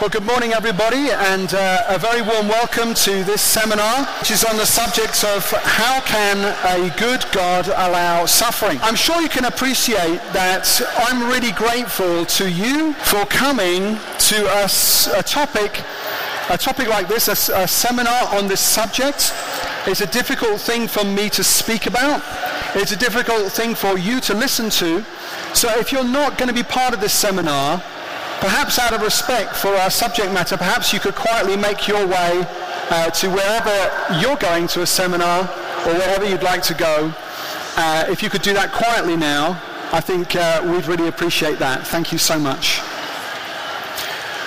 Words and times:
Well, 0.00 0.08
good 0.08 0.24
morning, 0.24 0.54
everybody, 0.54 1.10
and 1.10 1.52
uh, 1.52 1.84
a 1.86 1.98
very 1.98 2.22
warm 2.22 2.48
welcome 2.48 2.94
to 2.94 3.22
this 3.22 3.42
seminar, 3.42 4.06
which 4.20 4.30
is 4.30 4.46
on 4.46 4.56
the 4.56 4.64
subject 4.64 5.22
of 5.24 5.44
how 5.50 6.00
can 6.00 6.38
a 6.64 6.88
good 6.96 7.22
God 7.32 7.68
allow 7.68 8.24
suffering. 8.24 8.78
I'm 8.80 8.94
sure 8.94 9.20
you 9.20 9.28
can 9.28 9.44
appreciate 9.44 10.22
that 10.32 10.80
I'm 10.96 11.28
really 11.28 11.52
grateful 11.52 12.24
to 12.24 12.48
you 12.50 12.94
for 12.94 13.26
coming 13.26 13.98
to 14.30 14.48
us 14.48 15.06
a 15.08 15.22
topic, 15.22 15.82
a 16.48 16.56
topic 16.56 16.88
like 16.88 17.06
this, 17.06 17.28
a, 17.28 17.64
a 17.64 17.68
seminar 17.68 18.34
on 18.34 18.48
this 18.48 18.62
subject. 18.62 19.34
It's 19.86 20.00
a 20.00 20.06
difficult 20.06 20.62
thing 20.62 20.88
for 20.88 21.04
me 21.04 21.28
to 21.28 21.44
speak 21.44 21.84
about. 21.84 22.22
It's 22.74 22.92
a 22.92 22.96
difficult 22.96 23.52
thing 23.52 23.74
for 23.74 23.98
you 23.98 24.22
to 24.22 24.32
listen 24.32 24.70
to. 24.80 25.04
So 25.52 25.68
if 25.78 25.92
you're 25.92 26.04
not 26.04 26.38
going 26.38 26.48
to 26.48 26.54
be 26.54 26.62
part 26.62 26.94
of 26.94 27.02
this 27.02 27.12
seminar, 27.12 27.82
Perhaps 28.40 28.78
out 28.78 28.94
of 28.94 29.02
respect 29.02 29.54
for 29.54 29.68
our 29.68 29.90
subject 29.90 30.32
matter, 30.32 30.56
perhaps 30.56 30.94
you 30.94 30.98
could 30.98 31.14
quietly 31.14 31.56
make 31.56 31.86
your 31.86 32.06
way 32.06 32.46
uh, 32.88 33.10
to 33.10 33.28
wherever 33.28 34.18
you're 34.18 34.36
going 34.36 34.66
to 34.68 34.80
a 34.80 34.86
seminar 34.86 35.42
or 35.86 35.92
wherever 35.92 36.24
you'd 36.24 36.42
like 36.42 36.62
to 36.62 36.74
go. 36.74 37.12
Uh, 37.76 38.06
if 38.08 38.22
you 38.22 38.30
could 38.30 38.42
do 38.42 38.54
that 38.54 38.72
quietly 38.72 39.16
now, 39.16 39.60
I 39.92 40.00
think 40.00 40.36
uh, 40.36 40.62
we'd 40.64 40.86
really 40.86 41.08
appreciate 41.08 41.58
that. 41.58 41.86
Thank 41.86 42.12
you 42.12 42.18
so 42.18 42.38
much. 42.38 42.80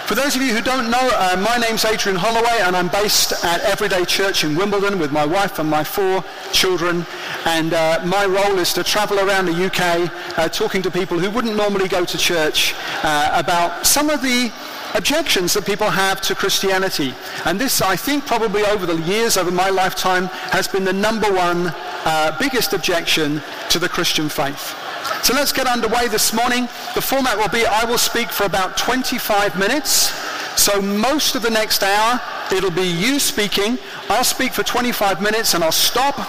For 0.05 0.15
those 0.15 0.35
of 0.35 0.41
you 0.41 0.53
who 0.53 0.61
don't 0.61 0.91
know, 0.91 1.09
uh, 1.13 1.37
my 1.37 1.55
name's 1.55 1.85
Adrian 1.85 2.17
Holloway 2.17 2.59
and 2.59 2.75
I'm 2.75 2.89
based 2.89 3.31
at 3.45 3.61
Everyday 3.61 4.03
Church 4.03 4.43
in 4.43 4.53
Wimbledon 4.53 4.99
with 4.99 5.13
my 5.13 5.25
wife 5.25 5.59
and 5.59 5.69
my 5.69 5.85
four 5.85 6.25
children. 6.51 7.05
And 7.45 7.73
uh, 7.73 8.01
my 8.05 8.25
role 8.25 8.59
is 8.59 8.73
to 8.73 8.83
travel 8.83 9.17
around 9.17 9.45
the 9.45 9.65
UK 9.65 10.37
uh, 10.37 10.49
talking 10.49 10.81
to 10.81 10.91
people 10.91 11.17
who 11.17 11.31
wouldn't 11.31 11.55
normally 11.55 11.87
go 11.87 12.03
to 12.03 12.17
church 12.17 12.75
uh, 13.01 13.31
about 13.33 13.87
some 13.87 14.09
of 14.09 14.21
the 14.21 14.51
objections 14.93 15.53
that 15.53 15.65
people 15.65 15.89
have 15.89 16.19
to 16.21 16.35
Christianity. 16.35 17.13
And 17.45 17.57
this, 17.57 17.81
I 17.81 17.95
think, 17.95 18.25
probably 18.25 18.65
over 18.65 18.85
the 18.85 18.97
years, 19.03 19.37
over 19.37 19.51
my 19.51 19.69
lifetime, 19.69 20.25
has 20.51 20.67
been 20.67 20.83
the 20.83 20.93
number 20.93 21.31
one 21.31 21.73
uh, 22.03 22.35
biggest 22.37 22.73
objection 22.73 23.41
to 23.69 23.79
the 23.79 23.87
Christian 23.87 24.27
faith. 24.27 24.75
So 25.23 25.33
let's 25.33 25.51
get 25.51 25.67
underway 25.67 26.07
this 26.07 26.33
morning. 26.33 26.67
The 26.95 27.01
format 27.01 27.37
will 27.37 27.49
be 27.49 27.65
I 27.65 27.85
will 27.85 27.97
speak 27.97 28.29
for 28.29 28.45
about 28.45 28.77
25 28.77 29.57
minutes. 29.57 30.11
So 30.59 30.81
most 30.81 31.35
of 31.35 31.41
the 31.41 31.49
next 31.49 31.81
hour, 31.81 32.21
it'll 32.55 32.71
be 32.71 32.87
you 32.87 33.19
speaking. 33.19 33.77
I'll 34.09 34.23
speak 34.23 34.53
for 34.53 34.63
25 34.63 35.21
minutes 35.21 35.53
and 35.53 35.63
I'll 35.63 35.71
stop 35.71 36.19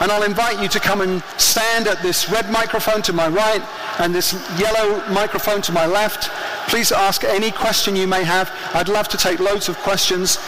and 0.00 0.10
I'll 0.10 0.22
invite 0.22 0.60
you 0.60 0.68
to 0.68 0.80
come 0.80 1.00
and 1.00 1.22
stand 1.36 1.86
at 1.86 2.00
this 2.02 2.30
red 2.30 2.50
microphone 2.50 3.02
to 3.02 3.12
my 3.12 3.28
right 3.28 3.62
and 3.98 4.14
this 4.14 4.32
yellow 4.58 5.06
microphone 5.12 5.60
to 5.62 5.72
my 5.72 5.86
left. 5.86 6.30
Please 6.68 6.92
ask 6.92 7.24
any 7.24 7.50
question 7.50 7.94
you 7.94 8.06
may 8.06 8.24
have. 8.24 8.50
I'd 8.72 8.88
love 8.88 9.08
to 9.08 9.16
take 9.16 9.38
loads 9.38 9.68
of 9.68 9.76
questions. 9.78 10.38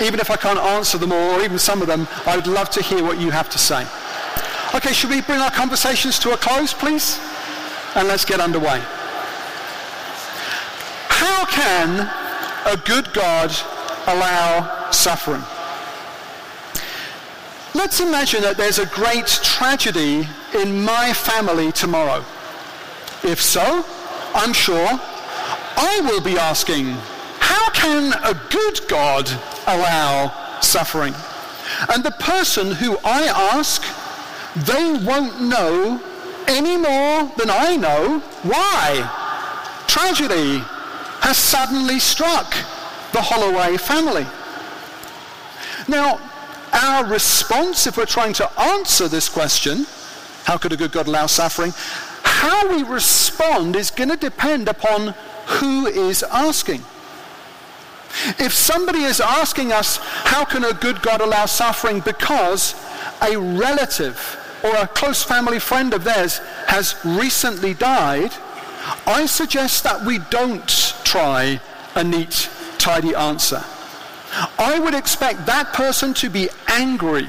Even 0.00 0.20
if 0.20 0.30
I 0.30 0.36
can't 0.36 0.58
answer 0.58 0.98
them 0.98 1.12
all, 1.12 1.38
or 1.38 1.42
even 1.42 1.58
some 1.58 1.82
of 1.82 1.88
them, 1.88 2.06
I 2.26 2.36
would 2.36 2.46
love 2.46 2.70
to 2.70 2.82
hear 2.82 3.02
what 3.02 3.20
you 3.20 3.30
have 3.30 3.50
to 3.50 3.58
say. 3.58 3.86
Okay, 4.74 4.92
should 4.92 5.10
we 5.10 5.20
bring 5.20 5.40
our 5.40 5.50
conversations 5.50 6.18
to 6.20 6.32
a 6.32 6.36
close, 6.36 6.72
please? 6.72 7.18
And 7.94 8.08
let's 8.08 8.24
get 8.24 8.40
underway. 8.40 8.80
How 11.08 11.44
can 11.46 12.10
a 12.66 12.76
good 12.76 13.12
God 13.12 13.50
allow 14.06 14.90
suffering? 14.90 15.42
Let's 17.74 18.00
imagine 18.00 18.42
that 18.42 18.56
there's 18.56 18.78
a 18.78 18.86
great 18.86 19.26
tragedy 19.26 20.28
in 20.54 20.82
my 20.84 21.12
family 21.12 21.72
tomorrow. 21.72 22.24
If 23.22 23.40
so, 23.40 23.84
I'm 24.34 24.52
sure 24.52 24.88
I 25.76 26.00
will 26.04 26.20
be 26.20 26.38
asking, 26.38 26.86
how 27.40 27.70
can 27.70 28.12
a 28.24 28.34
good 28.50 28.80
God 28.88 29.28
allow 29.66 30.60
suffering? 30.60 31.14
And 31.92 32.04
the 32.04 32.12
person 32.12 32.72
who 32.72 32.96
I 33.04 33.24
ask, 33.54 33.82
they 34.54 34.92
won't 35.04 35.40
know 35.40 36.00
any 36.48 36.76
more 36.76 37.30
than 37.36 37.50
I 37.50 37.76
know 37.76 38.20
why 38.42 39.10
tragedy 39.86 40.58
has 41.20 41.36
suddenly 41.36 41.98
struck 41.98 42.52
the 43.12 43.22
Holloway 43.22 43.76
family. 43.76 44.26
Now, 45.88 46.20
our 46.72 47.06
response, 47.06 47.86
if 47.86 47.96
we're 47.96 48.06
trying 48.06 48.32
to 48.34 48.60
answer 48.60 49.08
this 49.08 49.28
question, 49.28 49.86
how 50.44 50.58
could 50.58 50.72
a 50.72 50.76
good 50.76 50.92
God 50.92 51.06
allow 51.06 51.26
suffering? 51.26 51.72
How 52.24 52.68
we 52.68 52.82
respond 52.82 53.76
is 53.76 53.90
going 53.90 54.10
to 54.10 54.16
depend 54.16 54.68
upon 54.68 55.14
who 55.46 55.86
is 55.86 56.22
asking. 56.24 56.82
If 58.38 58.52
somebody 58.52 59.02
is 59.04 59.20
asking 59.20 59.72
us, 59.72 59.96
how 59.96 60.44
can 60.44 60.64
a 60.64 60.72
good 60.72 61.02
God 61.02 61.20
allow 61.20 61.46
suffering 61.46 62.00
because 62.00 62.74
a 63.22 63.36
relative 63.38 64.18
or 64.64 64.74
a 64.76 64.88
close 64.88 65.22
family 65.22 65.58
friend 65.58 65.92
of 65.92 66.04
theirs 66.04 66.38
has 66.66 66.96
recently 67.04 67.74
died, 67.74 68.32
I 69.06 69.26
suggest 69.26 69.84
that 69.84 70.04
we 70.04 70.18
don't 70.30 70.66
try 71.04 71.60
a 71.94 72.02
neat, 72.02 72.48
tidy 72.78 73.14
answer. 73.14 73.62
I 74.58 74.78
would 74.80 74.94
expect 74.94 75.46
that 75.46 75.72
person 75.74 76.14
to 76.14 76.30
be 76.30 76.48
angry. 76.66 77.28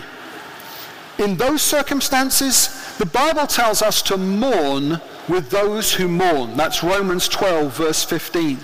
In 1.20 1.38
those 1.38 1.62
circumstances, 1.62 2.96
the 2.98 3.06
Bible 3.06 3.48
tells 3.48 3.82
us 3.82 4.02
to 4.04 4.18
mourn 4.18 5.02
with 5.28 5.50
those 5.50 5.94
who 5.94 6.08
mourn. 6.08 6.56
That's 6.56 6.84
Romans 6.84 7.28
12, 7.28 7.78
verse 7.78 8.04
15. 8.04 8.58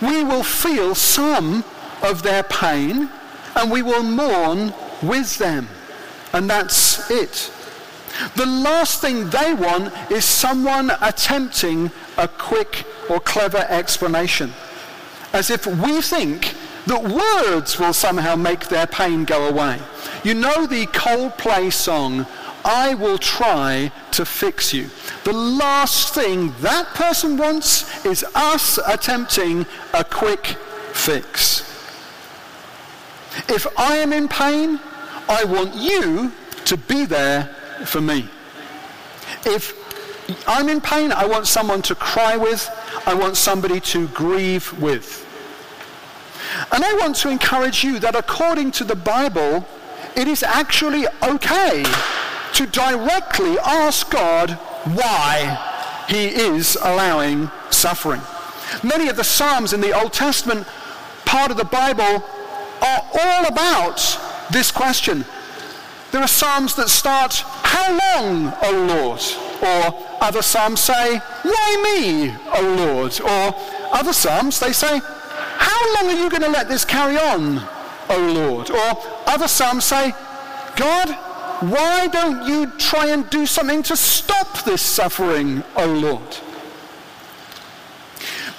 We 0.00 0.24
will 0.24 0.42
feel 0.42 0.94
some 0.94 1.64
of 2.02 2.22
their 2.22 2.42
pain 2.42 3.10
and 3.54 3.70
we 3.70 3.82
will 3.82 4.02
mourn 4.02 4.72
with 5.02 5.38
them. 5.38 5.68
And 6.32 6.48
that's 6.48 7.10
it. 7.10 7.50
The 8.36 8.46
last 8.46 9.00
thing 9.00 9.30
they 9.30 9.54
want 9.54 9.92
is 10.10 10.24
someone 10.24 10.92
attempting 11.00 11.90
a 12.16 12.28
quick 12.28 12.84
or 13.08 13.20
clever 13.20 13.66
explanation. 13.68 14.52
As 15.32 15.50
if 15.50 15.66
we 15.66 16.00
think 16.02 16.54
that 16.86 17.02
words 17.02 17.78
will 17.78 17.92
somehow 17.92 18.36
make 18.36 18.68
their 18.68 18.86
pain 18.86 19.24
go 19.24 19.48
away. 19.48 19.80
You 20.24 20.34
know 20.34 20.66
the 20.66 20.86
Coldplay 20.86 21.72
song, 21.72 22.26
I 22.64 22.94
will 22.94 23.18
try 23.18 23.92
to 24.12 24.24
fix 24.24 24.74
you. 24.74 24.90
The 25.24 25.32
last 25.32 26.14
thing 26.14 26.52
that 26.60 26.88
person 26.88 27.36
wants 27.36 28.04
is 28.04 28.24
us 28.34 28.78
attempting 28.86 29.66
a 29.94 30.04
quick 30.04 30.56
fix. 30.92 31.60
If 33.48 33.66
I 33.78 33.96
am 33.96 34.12
in 34.12 34.28
pain, 34.28 34.80
I 35.30 35.44
want 35.44 35.76
you 35.76 36.32
to 36.64 36.76
be 36.76 37.04
there 37.04 37.44
for 37.84 38.00
me. 38.00 38.28
If 39.46 39.72
I'm 40.48 40.68
in 40.68 40.80
pain, 40.80 41.12
I 41.12 41.24
want 41.24 41.46
someone 41.46 41.82
to 41.82 41.94
cry 41.94 42.36
with, 42.36 42.68
I 43.06 43.14
want 43.14 43.36
somebody 43.36 43.78
to 43.80 44.08
grieve 44.08 44.76
with. 44.80 45.24
And 46.72 46.84
I 46.84 46.94
want 46.94 47.14
to 47.16 47.28
encourage 47.28 47.84
you 47.84 48.00
that 48.00 48.16
according 48.16 48.72
to 48.72 48.84
the 48.84 48.96
Bible, 48.96 49.64
it 50.16 50.26
is 50.26 50.42
actually 50.42 51.06
okay 51.22 51.84
to 52.54 52.66
directly 52.66 53.56
ask 53.60 54.10
God 54.10 54.50
why 54.84 56.04
he 56.08 56.26
is 56.26 56.76
allowing 56.82 57.52
suffering. 57.70 58.20
Many 58.82 59.08
of 59.08 59.16
the 59.16 59.24
Psalms 59.24 59.72
in 59.72 59.80
the 59.80 59.92
Old 59.92 60.12
Testament 60.12 60.66
part 61.24 61.52
of 61.52 61.56
the 61.56 61.64
Bible 61.64 62.24
are 62.82 63.06
all 63.14 63.46
about 63.46 64.18
this 64.52 64.70
question. 64.70 65.24
There 66.12 66.20
are 66.20 66.28
Psalms 66.28 66.74
that 66.74 66.88
start, 66.88 67.34
How 67.44 67.90
long, 67.90 68.52
O 68.62 68.86
Lord? 68.86 69.22
Or 69.62 70.16
other 70.20 70.42
Psalms 70.42 70.80
say, 70.80 71.18
Why 71.42 71.98
me, 72.00 72.34
O 72.56 72.74
Lord? 72.76 73.20
Or 73.20 73.96
other 73.96 74.12
Psalms, 74.12 74.58
they 74.58 74.72
say, 74.72 75.00
How 75.04 75.94
long 75.94 76.10
are 76.10 76.20
you 76.20 76.28
going 76.30 76.42
to 76.42 76.48
let 76.48 76.68
this 76.68 76.84
carry 76.84 77.16
on, 77.16 77.62
O 78.08 78.32
Lord? 78.34 78.70
Or 78.70 79.02
other 79.26 79.48
Psalms 79.48 79.84
say, 79.84 80.12
God, 80.76 81.10
why 81.60 82.08
don't 82.08 82.46
you 82.46 82.66
try 82.78 83.08
and 83.08 83.28
do 83.30 83.46
something 83.46 83.82
to 83.84 83.96
stop 83.96 84.64
this 84.64 84.82
suffering, 84.82 85.62
O 85.76 85.86
Lord? 85.86 86.38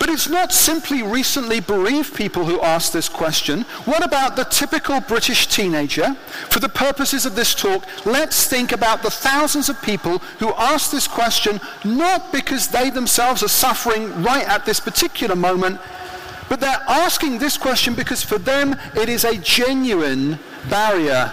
But 0.02 0.10
it's 0.10 0.28
not 0.28 0.52
simply 0.52 1.04
recently 1.04 1.60
bereaved 1.60 2.16
people 2.16 2.44
who 2.44 2.60
ask 2.60 2.92
this 2.92 3.08
question. 3.08 3.62
What 3.86 4.04
about 4.04 4.36
the 4.36 4.46
typical 4.46 5.00
British 5.00 5.46
teenager? 5.46 6.16
For 6.50 6.60
the 6.60 6.70
purposes 6.70 7.28
of 7.28 7.36
this 7.36 7.54
talk, 7.54 7.86
let's 8.04 8.48
think 8.48 8.72
about 8.72 9.04
the 9.04 9.12
thousands 9.12 9.70
of 9.70 9.80
people 9.84 10.18
who 10.40 10.56
ask 10.56 10.90
this 10.90 11.08
question 11.08 11.62
not 11.86 12.32
because 12.32 12.68
they 12.68 12.90
themselves 12.90 13.44
are 13.44 13.48
suffering 13.48 14.24
right 14.24 14.48
at 14.48 14.66
this 14.66 14.80
particular 14.80 15.36
moment, 15.36 15.80
but 16.50 16.60
they're 16.60 16.84
asking 16.88 17.38
this 17.38 17.56
question 17.56 17.94
because 17.94 18.24
for 18.24 18.40
them 18.40 18.76
it 18.96 19.08
is 19.08 19.24
a 19.24 19.38
genuine 19.38 20.40
barrier 20.68 21.32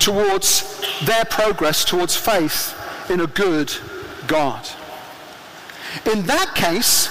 towards 0.00 0.80
their 1.04 1.24
progress 1.26 1.84
towards 1.84 2.16
faith 2.16 2.74
in 3.08 3.20
a 3.20 3.28
good 3.28 3.72
God. 4.26 4.68
In 6.12 6.26
that 6.26 6.56
case, 6.56 7.08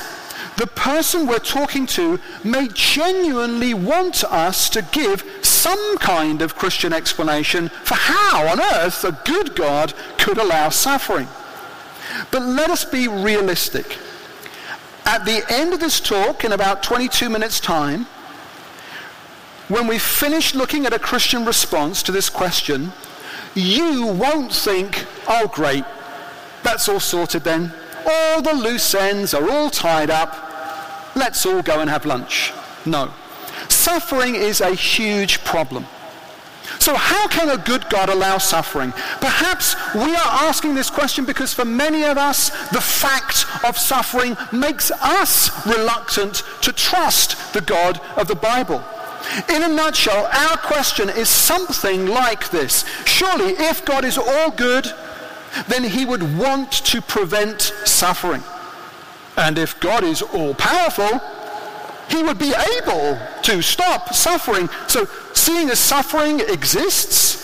the 0.58 0.68
person 0.68 1.28
we're 1.28 1.40
talking 1.40 1.86
to 1.88 2.20
may 2.44 2.68
genuinely 2.68 3.74
want 3.74 4.24
us 4.24 4.70
to 4.70 4.82
give 4.92 5.24
some 5.42 5.98
kind 5.98 6.42
of 6.42 6.56
Christian 6.56 6.94
explanation 6.94 7.70
for 7.70 7.96
how 7.96 8.48
on 8.48 8.62
earth 8.62 9.04
a 9.04 9.18
good 9.26 9.56
God 9.56 9.94
could 10.18 10.38
allow 10.38 10.70
suffering. 10.70 11.28
But 12.32 12.44
let 12.44 12.70
us 12.70 12.86
be 12.86 13.08
realistic. 13.08 13.98
At 15.06 15.26
the 15.26 15.44
end 15.50 15.74
of 15.74 15.80
this 15.80 16.00
talk, 16.00 16.46
in 16.46 16.52
about 16.52 16.84
22 16.84 17.30
minutes' 17.30 17.60
time, 17.60 18.06
when 19.68 19.88
we 19.88 19.98
finish 19.98 20.54
looking 20.54 20.86
at 20.86 20.94
a 20.94 21.00
Christian 21.00 21.46
response 21.46 22.04
to 22.04 22.12
this 22.12 22.30
question, 22.30 22.92
you 23.56 24.06
won't 24.06 24.54
think, 24.54 25.06
oh 25.28 25.48
great, 25.48 25.84
that's 26.64 26.88
all 26.88 27.00
sorted 27.00 27.44
then. 27.44 27.74
All 28.06 28.42
the 28.42 28.54
loose 28.54 28.94
ends 28.94 29.34
are 29.34 29.50
all 29.50 29.70
tied 29.70 30.10
up. 30.10 30.36
Let's 31.16 31.46
all 31.46 31.62
go 31.62 31.80
and 31.80 31.90
have 31.90 32.06
lunch. 32.06 32.52
No. 32.86 33.12
Suffering 33.70 34.36
is 34.36 34.62
a 34.62 34.74
huge 34.74 35.44
problem. 35.44 35.86
So 36.80 36.96
how 36.96 37.28
can 37.28 37.50
a 37.50 37.58
good 37.58 37.90
God 37.90 38.10
allow 38.10 38.38
suffering? 38.38 38.92
Perhaps 39.22 39.76
we 39.96 40.16
are 40.16 40.48
asking 40.48 40.76
this 40.76 40.90
question 40.90 41.26
because 41.26 41.54
for 41.54 41.66
many 41.66 42.04
of 42.04 42.18
us, 42.18 42.50
the 42.70 42.82
fact 42.82 43.46
of 43.64 43.78
suffering 43.78 44.36
makes 44.52 44.92
us 44.92 45.66
reluctant 45.66 46.44
to 46.62 46.72
trust 46.74 47.54
the 47.54 47.62
God 47.62 48.02
of 48.18 48.28
the 48.28 48.36
Bible. 48.36 48.84
In 49.50 49.64
a 49.64 49.68
nutshell, 49.68 50.26
our 50.26 50.58
question 50.58 51.10
is 51.10 51.30
something 51.30 52.08
like 52.08 52.50
this. 52.50 52.86
Surely, 53.06 53.54
if 53.54 53.86
God 53.86 54.04
is 54.04 54.18
all 54.18 54.52
good, 54.52 54.94
then 55.68 55.84
he 55.84 56.06
would 56.06 56.38
want 56.38 56.72
to 56.72 57.02
prevent 57.02 57.62
suffering. 57.86 58.44
And 59.38 59.58
if 59.58 59.80
God 59.80 60.04
is 60.04 60.22
all 60.22 60.54
powerful, 60.54 61.22
he 62.10 62.22
would 62.22 62.38
be 62.38 62.54
able 62.78 63.20
to 63.44 63.62
stop 63.62 64.14
suffering. 64.14 64.70
So, 64.88 65.06
seeing 65.34 65.70
as 65.70 65.80
suffering 65.80 66.40
exists, 66.40 67.42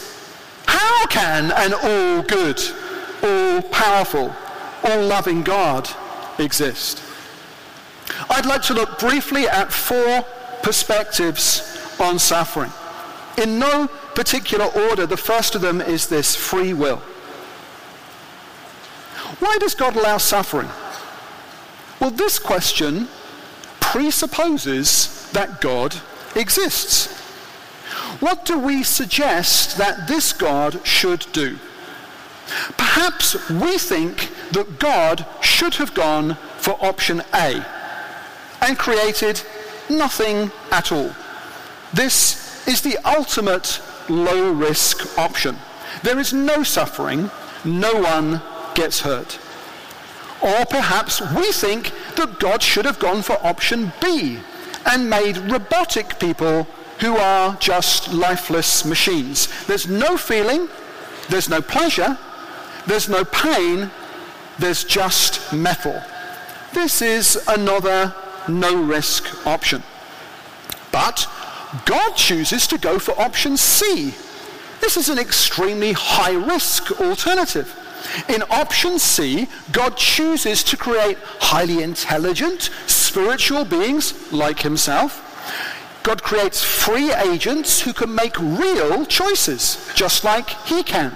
how 0.66 1.08
can 1.08 1.52
an 1.52 1.74
all 1.74 2.22
good, 2.24 2.62
all 3.24 3.62
powerful, 3.70 4.36
all 4.84 5.02
loving 5.04 5.42
God 5.44 5.90
exist? 6.38 7.02
I'd 8.30 8.46
like 8.46 8.62
to 8.64 8.74
look 8.74 9.00
briefly 9.00 9.48
at 9.48 9.72
four 9.72 10.26
perspectives 10.62 11.98
on 12.00 12.20
suffering. 12.20 12.72
In 13.38 13.58
no 13.60 13.88
particular 14.16 14.66
order, 14.66 15.06
the 15.06 15.18
first 15.18 15.56
of 15.56 15.62
them 15.62 15.82
is 15.82 16.08
this 16.08 16.36
free 16.36 16.74
will. 16.74 17.02
Why 19.40 19.58
does 19.60 19.74
God 19.74 19.96
allow 19.96 20.18
suffering? 20.18 20.70
Well, 22.00 22.12
this 22.12 22.40
question 22.40 23.08
presupposes 23.80 25.30
that 25.32 25.62
God 25.62 25.96
exists. 26.36 27.18
What 28.20 28.46
do 28.46 28.60
we 28.60 28.84
suggest 28.84 29.78
that 29.78 30.08
this 30.08 30.34
God 30.34 30.86
should 30.86 31.26
do? 31.32 31.58
Perhaps 32.78 33.50
we 33.50 33.78
think 33.78 34.30
that 34.52 34.80
God 34.80 35.26
should 35.42 35.76
have 35.76 35.94
gone 35.94 36.36
for 36.58 36.78
option 36.84 37.22
A 37.34 37.66
and 38.62 38.78
created 38.78 39.42
nothing 39.90 40.52
at 40.72 40.92
all. 40.92 41.16
This 41.94 42.68
is 42.68 42.82
the 42.82 42.98
ultimate 43.06 43.82
low 44.10 44.52
risk 44.52 45.18
option. 45.18 45.58
There 46.04 46.20
is 46.20 46.34
no 46.34 46.64
suffering, 46.64 47.32
no 47.64 47.94
one 47.94 48.42
gets 48.76 49.02
hurt. 49.02 49.40
Or 50.42 50.66
perhaps 50.66 51.20
we 51.20 51.52
think 51.52 51.92
that 52.16 52.40
God 52.40 52.64
should 52.64 52.86
have 52.86 53.00
gone 53.00 53.22
for 53.22 53.38
option 53.46 53.92
B 54.02 54.40
and 54.86 55.10
made 55.10 55.38
robotic 55.38 56.20
people 56.20 56.68
who 57.00 57.16
are 57.18 57.56
just 57.58 58.14
lifeless 58.14 58.86
machines. 58.86 59.48
There's 59.66 59.88
no 59.88 60.18
feeling, 60.18 60.70
there's 61.30 61.50
no 61.50 61.62
pleasure, 61.62 62.18
there's 62.88 63.10
no 63.10 63.24
pain, 63.26 63.92
there's 64.58 64.84
just 64.84 65.54
metal. 65.54 66.02
This 66.74 67.02
is 67.02 67.42
another 67.48 68.14
no 68.48 68.82
risk 68.82 69.46
option. 69.46 69.84
But 70.92 71.28
God 71.86 72.14
chooses 72.16 72.68
to 72.68 72.78
go 72.78 73.00
for 73.00 73.20
option 73.20 73.58
C. 73.58 74.14
This 74.82 74.98
is 74.98 75.10
an 75.10 75.20
extremely 75.20 75.94
high 75.94 76.34
risk 76.34 77.00
alternative. 77.00 77.76
In 78.28 78.44
option 78.50 79.00
C, 79.00 79.48
God 79.72 79.98
chooses 79.98 80.64
to 80.64 80.78
create 80.78 81.18
highly 81.40 81.84
intelligent, 81.84 82.70
spiritual 82.88 83.66
beings 83.66 84.32
like 84.32 84.60
himself. 84.60 85.26
God 86.04 86.24
creates 86.24 86.64
free 86.64 87.12
agents 87.12 87.82
who 87.82 87.94
can 87.94 88.16
make 88.16 88.40
real 88.40 89.06
choices, 89.06 89.92
just 89.96 90.24
like 90.24 90.50
he 90.66 90.82
can. 90.84 91.14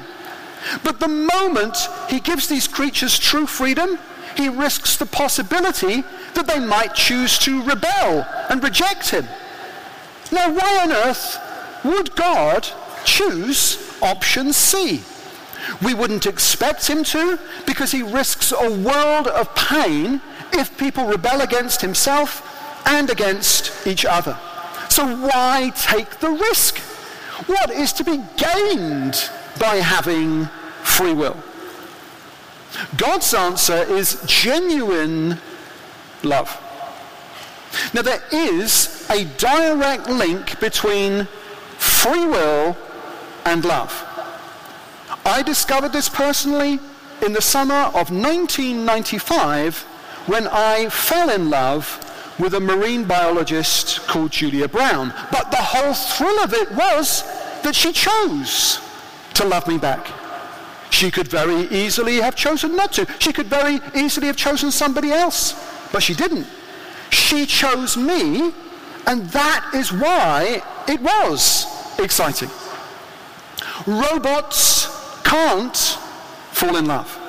But 0.83 0.99
the 0.99 1.07
moment 1.07 1.77
he 2.09 2.19
gives 2.19 2.47
these 2.47 2.67
creatures 2.67 3.17
true 3.17 3.47
freedom, 3.47 3.97
he 4.35 4.49
risks 4.49 4.97
the 4.97 5.05
possibility 5.05 6.03
that 6.33 6.47
they 6.47 6.59
might 6.59 6.95
choose 6.95 7.37
to 7.39 7.63
rebel 7.63 8.27
and 8.49 8.63
reject 8.63 9.09
him. 9.09 9.27
Now, 10.31 10.51
why 10.51 10.79
on 10.81 10.91
earth 10.91 11.39
would 11.83 12.15
God 12.15 12.67
choose 13.05 13.77
option 14.01 14.51
C? 14.53 15.01
We 15.81 15.93
wouldn't 15.93 16.25
expect 16.25 16.87
him 16.87 17.03
to 17.05 17.39
because 17.65 17.91
he 17.91 18.03
risks 18.03 18.51
a 18.51 18.71
world 18.71 19.27
of 19.27 19.53
pain 19.55 20.21
if 20.51 20.77
people 20.77 21.05
rebel 21.05 21.41
against 21.41 21.81
himself 21.81 22.49
and 22.85 23.09
against 23.09 23.87
each 23.87 24.05
other. 24.05 24.37
So 24.89 25.05
why 25.05 25.71
take 25.75 26.19
the 26.19 26.29
risk? 26.29 26.77
What 27.47 27.71
is 27.71 27.93
to 27.93 28.03
be 28.03 28.21
gained 28.37 29.29
by 29.59 29.77
having 29.77 30.45
free 30.83 31.13
will? 31.13 31.37
God's 32.97 33.33
answer 33.33 33.83
is 33.83 34.21
genuine 34.25 35.39
love. 36.23 36.59
Now, 37.93 38.01
there 38.01 38.21
is 38.31 39.07
a 39.09 39.25
direct 39.37 40.09
link 40.09 40.59
between 40.59 41.27
free 41.77 42.25
will 42.25 42.77
and 43.45 43.65
love. 43.65 44.12
I 45.25 45.41
discovered 45.41 45.93
this 45.93 46.09
personally 46.09 46.79
in 47.25 47.31
the 47.31 47.41
summer 47.41 47.75
of 47.75 48.11
1995 48.11 49.77
when 50.25 50.47
I 50.47 50.89
fell 50.89 51.29
in 51.29 51.49
love 51.49 51.99
with 52.39 52.55
a 52.55 52.59
marine 52.59 53.05
biologist 53.05 54.05
called 54.07 54.31
Julia 54.31 54.67
Brown. 54.67 55.13
But 55.31 55.51
the 55.51 55.57
whole 55.57 55.93
thrill 55.93 56.43
of 56.43 56.53
it 56.53 56.71
was 56.71 57.23
that 57.63 57.75
she 57.75 57.93
chose 57.93 58.81
to 59.35 59.45
love 59.45 59.67
me 59.67 59.77
back. 59.77 60.07
She 60.89 61.09
could 61.09 61.27
very 61.27 61.67
easily 61.69 62.17
have 62.17 62.35
chosen 62.35 62.75
not 62.75 62.93
to. 62.93 63.07
She 63.19 63.31
could 63.33 63.47
very 63.47 63.79
easily 63.95 64.27
have 64.27 64.37
chosen 64.37 64.71
somebody 64.71 65.11
else, 65.11 65.53
but 65.91 66.03
she 66.03 66.13
didn't. 66.13 66.47
She 67.09 67.45
chose 67.45 67.95
me, 67.95 68.51
and 69.07 69.27
that 69.29 69.71
is 69.73 69.91
why 69.91 70.61
it 70.87 71.01
was 71.01 71.65
exciting. 71.97 72.49
Robots 73.87 74.92
can't 75.23 75.77
fall 76.51 76.75
in 76.75 76.85
love. 76.85 77.19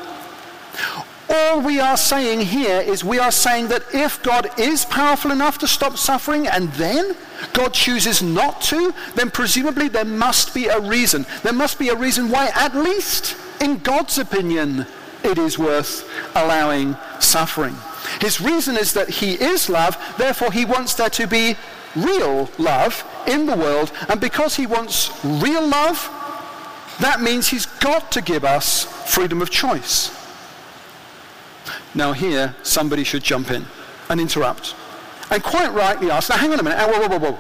All 1.29 1.63
we 1.63 1.81
are 1.81 1.97
saying 1.97 2.43
here 2.43 2.81
is 2.81 3.03
we 3.03 3.19
are 3.19 3.31
saying 3.31 3.69
that 3.69 3.83
if 3.95 4.23
God 4.23 4.51
is 4.59 4.85
powerful 4.85 5.31
enough 5.31 5.59
to 5.59 5.69
stop 5.69 5.97
suffering 5.97 6.47
and 6.47 6.71
then 6.73 7.17
God 7.53 7.73
chooses 7.73 8.23
not 8.23 8.61
to, 8.63 8.93
then 9.15 9.31
presumably 9.31 9.89
there 9.89 10.05
must 10.05 10.55
be 10.55 10.67
a 10.67 10.79
reason. 10.79 11.25
There 11.43 11.53
must 11.53 11.79
be 11.79 11.89
a 11.89 11.97
reason 11.97 12.31
why, 12.31 12.51
at 12.55 12.75
least 12.75 13.37
in 13.61 13.79
God's 13.79 14.19
opinion, 14.19 14.87
it 15.23 15.39
is 15.39 15.59
worth 15.59 16.09
allowing 16.35 16.97
suffering. 17.21 17.77
His 18.21 18.41
reason 18.41 18.77
is 18.77 18.93
that 18.93 19.09
he 19.09 19.33
is 19.33 19.71
love, 19.71 19.97
therefore 20.19 20.53
he 20.53 20.65
wants 20.65 20.95
there 20.95 21.11
to 21.11 21.27
be 21.27 21.57
real 21.97 22.51
love 22.59 23.05
in 23.27 23.47
the 23.47 23.57
world. 23.57 23.93
And 24.09 24.21
because 24.21 24.57
he 24.57 24.67
wants 24.67 25.11
real 25.25 25.67
love, 25.67 26.11
that 27.01 27.21
means 27.21 27.49
he's 27.49 27.67
got 27.67 28.13
to 28.13 28.21
give 28.21 28.45
us 28.45 28.85
freedom 29.13 29.43
of 29.43 29.51
choice. 29.51 30.11
Now, 31.95 32.13
here, 32.13 32.55
somebody 32.63 33.05
should 33.05 33.23
jump 33.23 33.51
in 33.51 33.65
and 34.09 34.21
interrupt. 34.21 34.75
And 35.31 35.43
quite 35.43 35.73
rightly 35.73 36.11
ask, 36.11 36.29
now 36.29 36.37
hang 36.37 36.53
on 36.53 36.61
a 36.61 36.63
minute, 36.63 36.79
uh, 36.79 36.89
whoa, 36.89 37.09
whoa, 37.09 37.19
whoa, 37.19 37.33
whoa. 37.33 37.39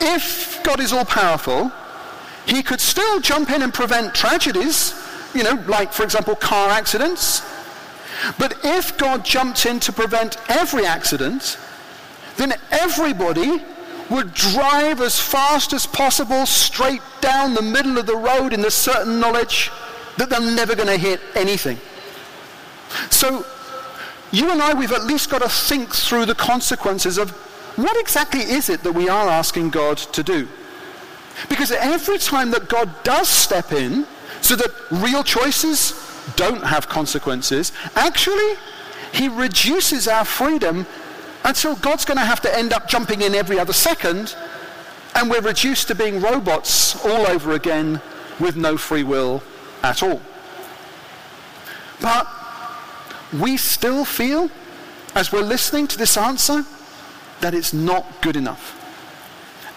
If 0.00 0.62
God 0.62 0.80
is 0.80 0.92
all 0.92 1.04
powerful, 1.04 1.72
he 2.46 2.62
could 2.62 2.80
still 2.80 3.20
jump 3.20 3.50
in 3.50 3.62
and 3.62 3.72
prevent 3.72 4.14
tragedies, 4.14 4.94
you 5.34 5.42
know, 5.42 5.62
like, 5.66 5.92
for 5.92 6.02
example, 6.02 6.34
car 6.34 6.68
accidents, 6.70 7.42
but 8.38 8.58
if 8.64 8.96
God 8.98 9.24
jumped 9.24 9.66
in 9.66 9.80
to 9.80 9.92
prevent 9.92 10.36
every 10.50 10.86
accident, 10.86 11.58
then 12.36 12.54
everybody 12.70 13.62
would 14.10 14.34
drive 14.34 15.00
as 15.00 15.20
fast 15.20 15.72
as 15.72 15.86
possible 15.86 16.46
straight 16.46 17.02
down 17.20 17.54
the 17.54 17.62
middle 17.62 17.98
of 17.98 18.06
the 18.06 18.16
road 18.16 18.52
in 18.52 18.60
the 18.60 18.70
certain 18.70 19.18
knowledge 19.18 19.70
that 20.16 20.30
they're 20.30 20.40
never 20.40 20.74
going 20.74 20.88
to 20.88 20.96
hit 20.96 21.20
anything. 21.34 21.78
So 23.10 23.44
you 24.30 24.50
and 24.50 24.62
I, 24.62 24.74
we've 24.74 24.92
at 24.92 25.04
least 25.04 25.30
got 25.30 25.42
to 25.42 25.48
think 25.48 25.94
through 25.94 26.26
the 26.26 26.34
consequences 26.34 27.18
of 27.18 27.30
what 27.76 27.96
exactly 27.98 28.40
is 28.40 28.70
it 28.70 28.82
that 28.82 28.92
we 28.92 29.08
are 29.08 29.28
asking 29.28 29.70
God 29.70 29.98
to 29.98 30.22
do? 30.22 30.48
Because 31.48 31.70
every 31.70 32.18
time 32.18 32.50
that 32.52 32.68
God 32.68 32.90
does 33.04 33.28
step 33.28 33.72
in 33.72 34.06
so 34.40 34.56
that 34.56 34.70
real 34.90 35.22
choices 35.22 35.92
don't 36.36 36.64
have 36.64 36.88
consequences, 36.88 37.72
actually, 37.94 38.54
he 39.12 39.28
reduces 39.28 40.08
our 40.08 40.24
freedom 40.24 40.86
until 41.46 41.76
God's 41.76 42.04
going 42.04 42.18
to 42.18 42.24
have 42.24 42.40
to 42.42 42.58
end 42.58 42.72
up 42.72 42.88
jumping 42.88 43.22
in 43.22 43.34
every 43.34 43.58
other 43.58 43.72
second 43.72 44.34
and 45.14 45.30
we're 45.30 45.40
reduced 45.40 45.88
to 45.88 45.94
being 45.94 46.20
robots 46.20 47.02
all 47.04 47.26
over 47.26 47.52
again 47.52 48.02
with 48.38 48.56
no 48.56 48.76
free 48.76 49.04
will 49.04 49.42
at 49.82 50.02
all. 50.02 50.20
But 52.02 52.26
we 53.32 53.56
still 53.56 54.04
feel, 54.04 54.50
as 55.14 55.32
we're 55.32 55.40
listening 55.40 55.86
to 55.86 55.96
this 55.96 56.18
answer, 56.18 56.64
that 57.40 57.54
it's 57.54 57.72
not 57.72 58.04
good 58.20 58.36
enough. 58.36 58.74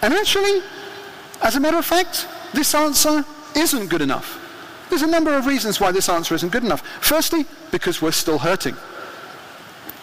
And 0.02 0.12
actually, 0.12 0.60
as 1.42 1.56
a 1.56 1.60
matter 1.60 1.78
of 1.78 1.86
fact, 1.86 2.26
this 2.52 2.74
answer 2.74 3.24
isn't 3.56 3.88
good 3.88 4.02
enough. 4.02 4.36
There's 4.90 5.02
a 5.02 5.06
number 5.06 5.34
of 5.34 5.46
reasons 5.46 5.80
why 5.80 5.92
this 5.92 6.08
answer 6.08 6.34
isn't 6.34 6.50
good 6.50 6.64
enough. 6.64 6.86
Firstly, 7.00 7.46
because 7.70 8.02
we're 8.02 8.10
still 8.10 8.38
hurting. 8.38 8.76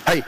Hey, 0.08 0.24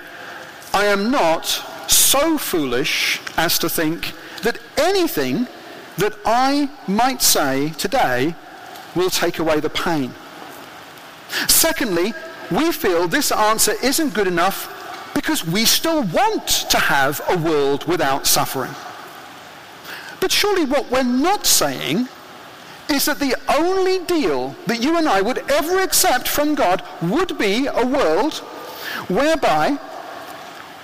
I 0.74 0.86
am 0.86 1.12
not 1.12 1.46
so 1.88 2.38
foolish 2.38 3.20
as 3.38 3.58
to 3.60 3.70
think 3.70 4.14
that 4.44 4.60
anything 4.78 5.48
that 5.98 6.14
I 6.26 6.70
might 6.88 7.22
say 7.22 7.70
today 7.72 8.36
will 8.96 9.10
take 9.10 9.40
away 9.40 9.60
the 9.60 9.70
pain. 9.70 10.14
Secondly, 11.48 12.14
we 12.52 12.72
feel 12.72 13.08
this 13.08 13.32
answer 13.32 13.74
isn't 13.84 14.14
good 14.14 14.28
enough 14.28 14.76
because 15.14 15.46
we 15.46 15.66
still 15.66 16.04
want 16.04 16.48
to 16.70 16.78
have 16.78 17.22
a 17.30 17.38
world 17.38 17.86
without 17.86 18.26
suffering. 18.26 18.74
But 20.20 20.32
surely 20.32 20.66
what 20.66 20.90
we're 20.90 21.04
not 21.04 21.46
saying 21.46 22.08
is 22.90 23.06
that 23.06 23.20
the 23.20 23.36
only 23.48 24.00
deal 24.06 24.56
that 24.66 24.82
you 24.82 24.98
and 24.98 25.08
I 25.08 25.22
would 25.22 25.40
ever 25.50 25.80
accept 25.80 26.28
from 26.28 26.56
God 26.56 26.84
would 27.02 27.38
be 27.38 27.68
a 27.68 27.86
world 27.86 28.36
whereby 29.08 29.80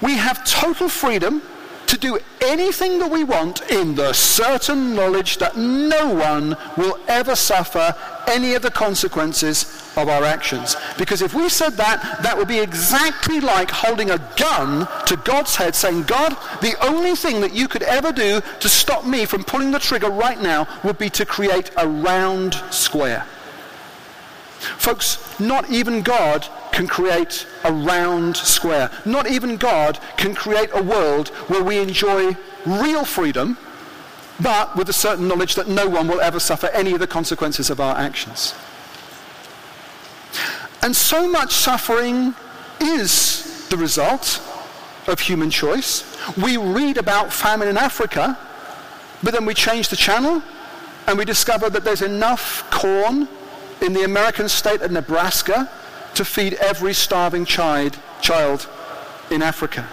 we 0.01 0.15
have 0.15 0.45
total 0.45 0.89
freedom 0.89 1.41
to 1.87 1.97
do 1.97 2.19
anything 2.41 2.99
that 2.99 3.09
we 3.09 3.23
want 3.23 3.61
in 3.71 3.95
the 3.95 4.11
certain 4.13 4.95
knowledge 4.95 5.37
that 5.37 5.55
no 5.55 6.13
one 6.13 6.57
will 6.77 6.99
ever 7.07 7.35
suffer 7.35 7.95
any 8.27 8.53
of 8.55 8.61
the 8.61 8.71
consequences 8.71 9.63
of 9.95 10.09
our 10.09 10.23
actions. 10.23 10.75
Because 10.97 11.21
if 11.21 11.33
we 11.33 11.47
said 11.47 11.73
that, 11.73 12.19
that 12.23 12.37
would 12.37 12.47
be 12.47 12.59
exactly 12.59 13.39
like 13.39 13.69
holding 13.69 14.11
a 14.11 14.17
gun 14.35 14.87
to 15.05 15.15
God's 15.17 15.55
head 15.55 15.75
saying, 15.75 16.03
God, 16.03 16.35
the 16.61 16.75
only 16.83 17.15
thing 17.15 17.41
that 17.41 17.53
you 17.53 17.67
could 17.67 17.83
ever 17.83 18.11
do 18.11 18.41
to 18.59 18.69
stop 18.69 19.05
me 19.05 19.25
from 19.25 19.43
pulling 19.43 19.71
the 19.71 19.79
trigger 19.79 20.09
right 20.09 20.41
now 20.41 20.67
would 20.83 20.97
be 20.97 21.09
to 21.11 21.25
create 21.25 21.71
a 21.77 21.87
round 21.87 22.55
square. 22.71 23.25
Folks, 24.59 25.39
not 25.39 25.69
even 25.69 26.01
God 26.01 26.47
can 26.71 26.87
create 26.87 27.45
a 27.63 27.71
round 27.71 28.35
square. 28.37 28.89
Not 29.05 29.27
even 29.27 29.57
God 29.57 29.99
can 30.17 30.33
create 30.35 30.69
a 30.73 30.81
world 30.81 31.29
where 31.47 31.63
we 31.63 31.79
enjoy 31.79 32.35
real 32.65 33.05
freedom, 33.05 33.57
but 34.39 34.75
with 34.75 34.89
a 34.89 34.93
certain 34.93 35.27
knowledge 35.27 35.55
that 35.55 35.67
no 35.67 35.87
one 35.87 36.07
will 36.07 36.21
ever 36.21 36.39
suffer 36.39 36.67
any 36.67 36.93
of 36.93 36.99
the 36.99 37.07
consequences 37.07 37.69
of 37.69 37.79
our 37.79 37.95
actions. 37.97 38.53
And 40.81 40.95
so 40.95 41.27
much 41.27 41.53
suffering 41.53 42.35
is 42.81 43.67
the 43.69 43.77
result 43.77 44.41
of 45.07 45.19
human 45.19 45.49
choice. 45.49 46.03
We 46.37 46.57
read 46.57 46.97
about 46.97 47.31
famine 47.31 47.67
in 47.67 47.77
Africa, 47.77 48.37
but 49.23 49.33
then 49.33 49.45
we 49.45 49.53
change 49.53 49.89
the 49.89 49.95
channel 49.95 50.41
and 51.07 51.17
we 51.17 51.25
discover 51.25 51.69
that 51.69 51.83
there's 51.83 52.01
enough 52.01 52.69
corn 52.71 53.27
in 53.85 53.93
the 53.93 54.03
American 54.03 54.49
state 54.49 54.81
of 54.81 54.91
Nebraska 54.91 55.69
to 56.15 56.25
feed 56.25 56.55
every 56.55 56.93
starving 56.93 57.45
child, 57.45 57.99
child 58.21 58.67
in 59.29 59.41
Africa. 59.41 59.87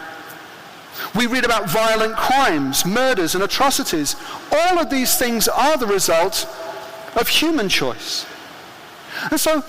We 1.15 1.27
read 1.27 1.45
about 1.45 1.69
violent 1.69 2.17
crimes, 2.17 2.87
murders, 2.87 3.35
and 3.35 3.45
atrocities. 3.45 4.17
All 4.51 4.79
of 4.79 4.89
these 4.89 5.17
things 5.17 5.49
are 5.49 5.77
the 5.77 5.87
result 5.87 6.47
of 7.17 7.29
human 7.29 7.69
choice. 7.69 8.25
And 9.31 9.39
so, 9.39 9.63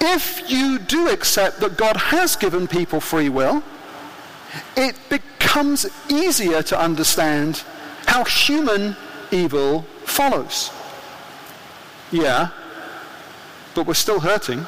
if 0.00 0.50
you 0.50 0.78
do 0.78 1.08
accept 1.08 1.60
that 1.60 1.76
God 1.76 1.96
has 1.96 2.36
given 2.36 2.66
people 2.66 3.00
free 3.00 3.28
will, 3.28 3.62
it 4.76 4.96
becomes 5.08 5.86
easier 6.08 6.62
to 6.62 6.78
understand 6.78 7.62
how 8.06 8.24
human 8.24 8.96
evil 9.30 9.82
follows. 10.04 10.70
Yeah, 12.10 12.50
but 13.76 13.86
we're 13.86 13.94
still 13.94 14.20
hurting. 14.20 14.60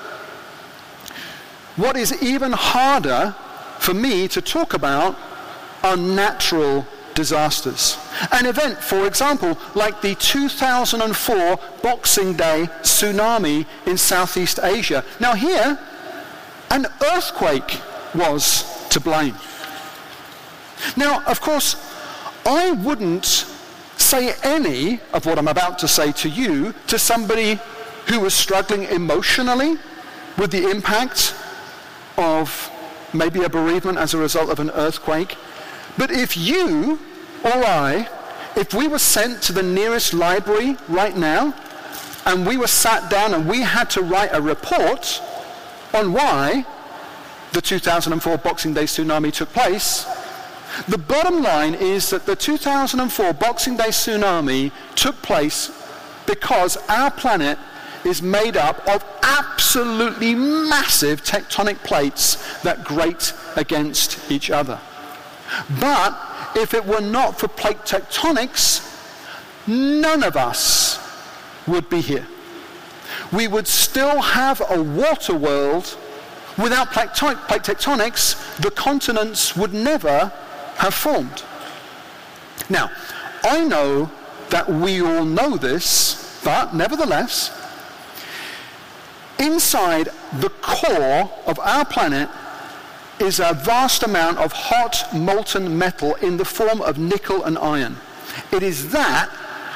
What 1.76 1.96
is 1.96 2.22
even 2.22 2.52
harder 2.52 3.34
for 3.78 3.94
me 3.94 4.28
to 4.28 4.42
talk 4.42 4.74
about 4.74 5.16
are 5.82 5.96
natural 5.96 6.86
disasters. 7.14 7.96
An 8.30 8.46
event, 8.46 8.78
for 8.78 9.06
example, 9.06 9.58
like 9.74 10.02
the 10.02 10.14
2004 10.14 11.58
Boxing 11.82 12.34
Day 12.34 12.68
tsunami 12.82 13.66
in 13.86 13.96
Southeast 13.96 14.60
Asia. 14.62 15.02
Now, 15.18 15.34
here, 15.34 15.78
an 16.70 16.86
earthquake 17.14 17.80
was 18.14 18.88
to 18.90 19.00
blame. 19.00 19.34
Now, 20.96 21.24
of 21.26 21.40
course, 21.40 21.76
I 22.44 22.72
wouldn't 22.72 23.46
say 23.96 24.34
any 24.42 25.00
of 25.12 25.24
what 25.26 25.38
I'm 25.38 25.48
about 25.48 25.78
to 25.80 25.88
say 25.88 26.12
to 26.12 26.28
you 26.28 26.74
to 26.88 26.98
somebody 26.98 27.58
who 28.08 28.20
was 28.20 28.34
struggling 28.34 28.84
emotionally 28.84 29.76
with 30.36 30.50
the 30.50 30.70
impact 30.70 31.34
of 32.16 32.70
maybe 33.12 33.42
a 33.42 33.48
bereavement 33.48 33.98
as 33.98 34.14
a 34.14 34.18
result 34.18 34.50
of 34.50 34.58
an 34.60 34.70
earthquake. 34.70 35.36
But 35.96 36.10
if 36.10 36.36
you 36.36 36.98
or 37.44 37.52
I, 37.52 38.08
if 38.56 38.74
we 38.74 38.88
were 38.88 38.98
sent 38.98 39.42
to 39.42 39.52
the 39.52 39.62
nearest 39.62 40.14
library 40.14 40.76
right 40.88 41.16
now 41.16 41.54
and 42.24 42.46
we 42.46 42.56
were 42.56 42.66
sat 42.66 43.10
down 43.10 43.34
and 43.34 43.48
we 43.48 43.60
had 43.60 43.90
to 43.90 44.02
write 44.02 44.30
a 44.32 44.40
report 44.40 45.20
on 45.94 46.12
why 46.12 46.66
the 47.52 47.60
2004 47.60 48.38
Boxing 48.38 48.74
Day 48.74 48.84
tsunami 48.84 49.32
took 49.32 49.52
place, 49.52 50.06
the 50.86 50.98
bottom 50.98 51.42
line 51.42 51.74
is 51.74 52.10
that 52.10 52.26
the 52.26 52.36
2004 52.36 53.32
Boxing 53.34 53.76
Day 53.76 53.88
tsunami 53.88 54.70
took 54.94 55.20
place 55.22 55.72
because 56.26 56.76
our 56.88 57.10
planet 57.10 57.58
is 58.04 58.22
made 58.22 58.56
up 58.56 58.86
of 58.88 59.04
absolutely 59.22 60.34
massive 60.34 61.22
tectonic 61.22 61.82
plates 61.84 62.60
that 62.62 62.84
grate 62.84 63.32
against 63.56 64.30
each 64.30 64.50
other. 64.50 64.80
But 65.80 66.18
if 66.54 66.74
it 66.74 66.84
were 66.84 67.00
not 67.00 67.38
for 67.38 67.48
plate 67.48 67.78
tectonics, 67.78 68.84
none 69.66 70.22
of 70.22 70.36
us 70.36 70.98
would 71.66 71.88
be 71.88 72.00
here. 72.00 72.26
We 73.32 73.48
would 73.48 73.66
still 73.66 74.20
have 74.20 74.62
a 74.70 74.82
water 74.82 75.34
world. 75.34 75.96
Without 76.56 76.92
plate, 76.92 77.10
plate 77.10 77.62
tectonics, 77.62 78.56
the 78.56 78.70
continents 78.70 79.56
would 79.56 79.72
never 79.72 80.32
have 80.76 80.94
formed. 80.94 81.42
Now, 82.68 82.90
I 83.44 83.64
know 83.64 84.10
that 84.50 84.68
we 84.68 85.00
all 85.02 85.24
know 85.24 85.56
this, 85.56 86.40
but 86.44 86.74
nevertheless, 86.74 87.50
Inside 89.38 90.08
the 90.40 90.50
core 90.60 91.30
of 91.46 91.58
our 91.60 91.84
planet 91.84 92.28
is 93.20 93.40
a 93.40 93.52
vast 93.52 94.02
amount 94.02 94.38
of 94.38 94.52
hot 94.52 95.14
molten 95.14 95.76
metal 95.78 96.14
in 96.16 96.36
the 96.36 96.44
form 96.44 96.80
of 96.80 96.98
nickel 96.98 97.44
and 97.44 97.58
iron. 97.58 97.96
It 98.52 98.62
is 98.62 98.90
that 98.90 99.28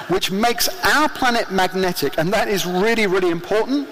which 0.08 0.30
makes 0.30 0.68
our 0.84 1.08
planet 1.08 1.50
magnetic, 1.50 2.18
and 2.18 2.32
that 2.32 2.48
is 2.48 2.66
really, 2.66 3.06
really 3.06 3.30
important 3.30 3.88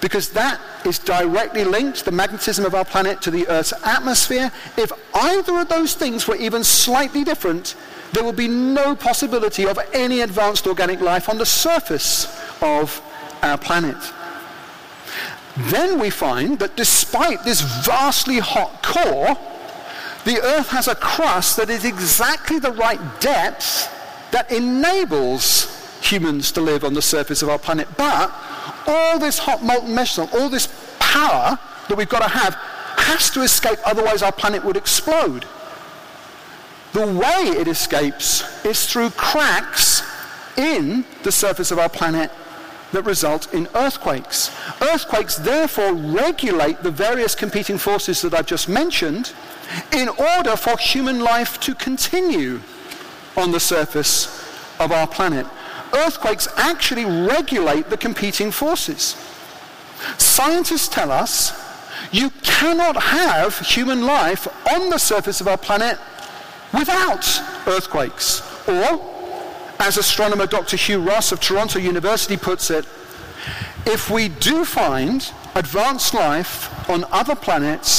because 0.00 0.30
that 0.30 0.60
is 0.84 0.98
directly 0.98 1.64
linked, 1.64 2.04
the 2.04 2.12
magnetism 2.12 2.64
of 2.64 2.74
our 2.74 2.84
planet, 2.84 3.20
to 3.22 3.30
the 3.30 3.46
Earth's 3.48 3.72
atmosphere. 3.84 4.52
If 4.76 4.92
either 5.14 5.58
of 5.58 5.68
those 5.68 5.94
things 5.94 6.28
were 6.28 6.36
even 6.36 6.62
slightly 6.62 7.24
different, 7.24 7.74
there 8.12 8.24
would 8.24 8.36
be 8.36 8.48
no 8.48 8.94
possibility 8.94 9.66
of 9.66 9.78
any 9.92 10.20
advanced 10.20 10.66
organic 10.66 11.00
life 11.00 11.28
on 11.28 11.38
the 11.38 11.46
surface 11.46 12.26
of 12.62 13.00
our 13.42 13.58
planet. 13.58 13.96
Then 15.68 15.98
we 16.00 16.10
find 16.10 16.58
that 16.60 16.76
despite 16.76 17.44
this 17.44 17.60
vastly 17.84 18.38
hot 18.38 18.82
core, 18.82 19.36
the 20.24 20.40
Earth 20.42 20.68
has 20.68 20.88
a 20.88 20.94
crust 20.94 21.56
that 21.56 21.70
is 21.70 21.84
exactly 21.84 22.58
the 22.58 22.72
right 22.72 23.00
depth 23.20 23.88
that 24.32 24.50
enables 24.50 25.76
humans 26.02 26.52
to 26.52 26.60
live 26.60 26.84
on 26.84 26.94
the 26.94 27.02
surface 27.02 27.42
of 27.42 27.48
our 27.48 27.58
planet. 27.58 27.88
But 27.96 28.32
all 28.86 29.18
this 29.18 29.38
hot 29.38 29.62
molten 29.62 29.94
metal, 29.94 30.28
all 30.32 30.48
this 30.48 30.68
power 30.98 31.58
that 31.88 31.96
we've 31.96 32.08
got 32.08 32.22
to 32.22 32.28
have, 32.28 32.54
has 32.54 33.30
to 33.30 33.42
escape, 33.42 33.78
otherwise 33.84 34.22
our 34.22 34.32
planet 34.32 34.64
would 34.64 34.76
explode. 34.76 35.44
The 36.92 37.06
way 37.06 37.50
it 37.56 37.68
escapes 37.68 38.64
is 38.64 38.86
through 38.86 39.10
cracks 39.10 40.02
in 40.56 41.04
the 41.22 41.32
surface 41.32 41.70
of 41.70 41.78
our 41.78 41.88
planet 41.88 42.30
that 42.92 43.02
result 43.02 43.52
in 43.54 43.68
earthquakes. 43.74 44.50
Earthquakes 44.80 45.36
therefore 45.36 45.92
regulate 45.92 46.82
the 46.82 46.90
various 46.90 47.34
competing 47.34 47.78
forces 47.78 48.22
that 48.22 48.34
I've 48.34 48.46
just 48.46 48.68
mentioned 48.68 49.32
in 49.92 50.08
order 50.08 50.56
for 50.56 50.76
human 50.76 51.20
life 51.20 51.60
to 51.60 51.74
continue 51.74 52.60
on 53.36 53.52
the 53.52 53.60
surface 53.60 54.26
of 54.80 54.92
our 54.92 55.06
planet. 55.06 55.46
Earthquakes 55.92 56.48
actually 56.56 57.04
regulate 57.04 57.90
the 57.90 57.96
competing 57.96 58.50
forces. 58.50 59.16
Scientists 60.18 60.88
tell 60.88 61.10
us 61.10 61.52
you 62.12 62.30
cannot 62.42 62.96
have 62.96 63.58
human 63.58 64.04
life 64.06 64.48
on 64.72 64.90
the 64.90 64.98
surface 64.98 65.40
of 65.40 65.48
our 65.48 65.58
planet 65.58 65.98
without 66.72 67.24
earthquakes. 67.66 68.42
Or, 68.68 69.19
as 69.80 69.96
astronomer 69.96 70.46
Dr. 70.46 70.76
Hugh 70.76 71.00
Ross 71.00 71.32
of 71.32 71.40
Toronto 71.40 71.78
University 71.78 72.36
puts 72.36 72.70
it, 72.70 72.84
if 73.86 74.10
we 74.10 74.28
do 74.28 74.64
find 74.64 75.32
advanced 75.54 76.12
life 76.12 76.88
on 76.90 77.04
other 77.10 77.34
planets, 77.34 77.90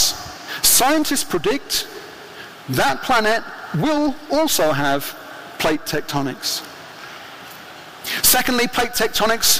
scientists 0.62 1.24
predict 1.24 1.88
that 2.70 3.02
planet 3.02 3.44
will 3.76 4.16
also 4.32 4.72
have 4.72 5.18
plate 5.58 5.82
tectonics. 5.82 6.64
Secondly, 8.24 8.68
plate 8.68 8.92
tectonics 8.92 9.60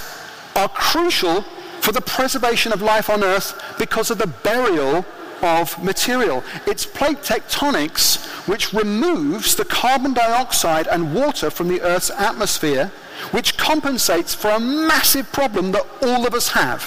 are 0.56 0.70
crucial 0.70 1.42
for 1.82 1.92
the 1.92 2.02
preservation 2.02 2.72
of 2.72 2.84
life 2.84 3.10
on 3.10 3.24
Earth 3.24 3.60
because 3.80 4.12
of 4.12 4.20
the 4.20 4.28
burial 4.28 5.04
of 5.42 5.82
material. 5.84 6.44
It's 6.66 6.86
plate 6.86 7.20
tectonics 7.20 8.48
which 8.48 8.74
removes 8.74 9.56
the 9.56 9.66
carbon 9.66 10.14
dioxide 10.14 10.88
and 10.88 11.14
water 11.14 11.50
from 11.50 11.68
the 11.68 11.82
Earth's 11.82 12.10
atmosphere, 12.10 12.92
which 13.32 13.58
compensates 13.58 14.34
for 14.34 14.50
a 14.50 14.60
massive 14.60 15.32
problem 15.32 15.72
that 15.74 15.86
all 16.02 16.26
of 16.26 16.34
us 16.34 16.50
have, 16.50 16.84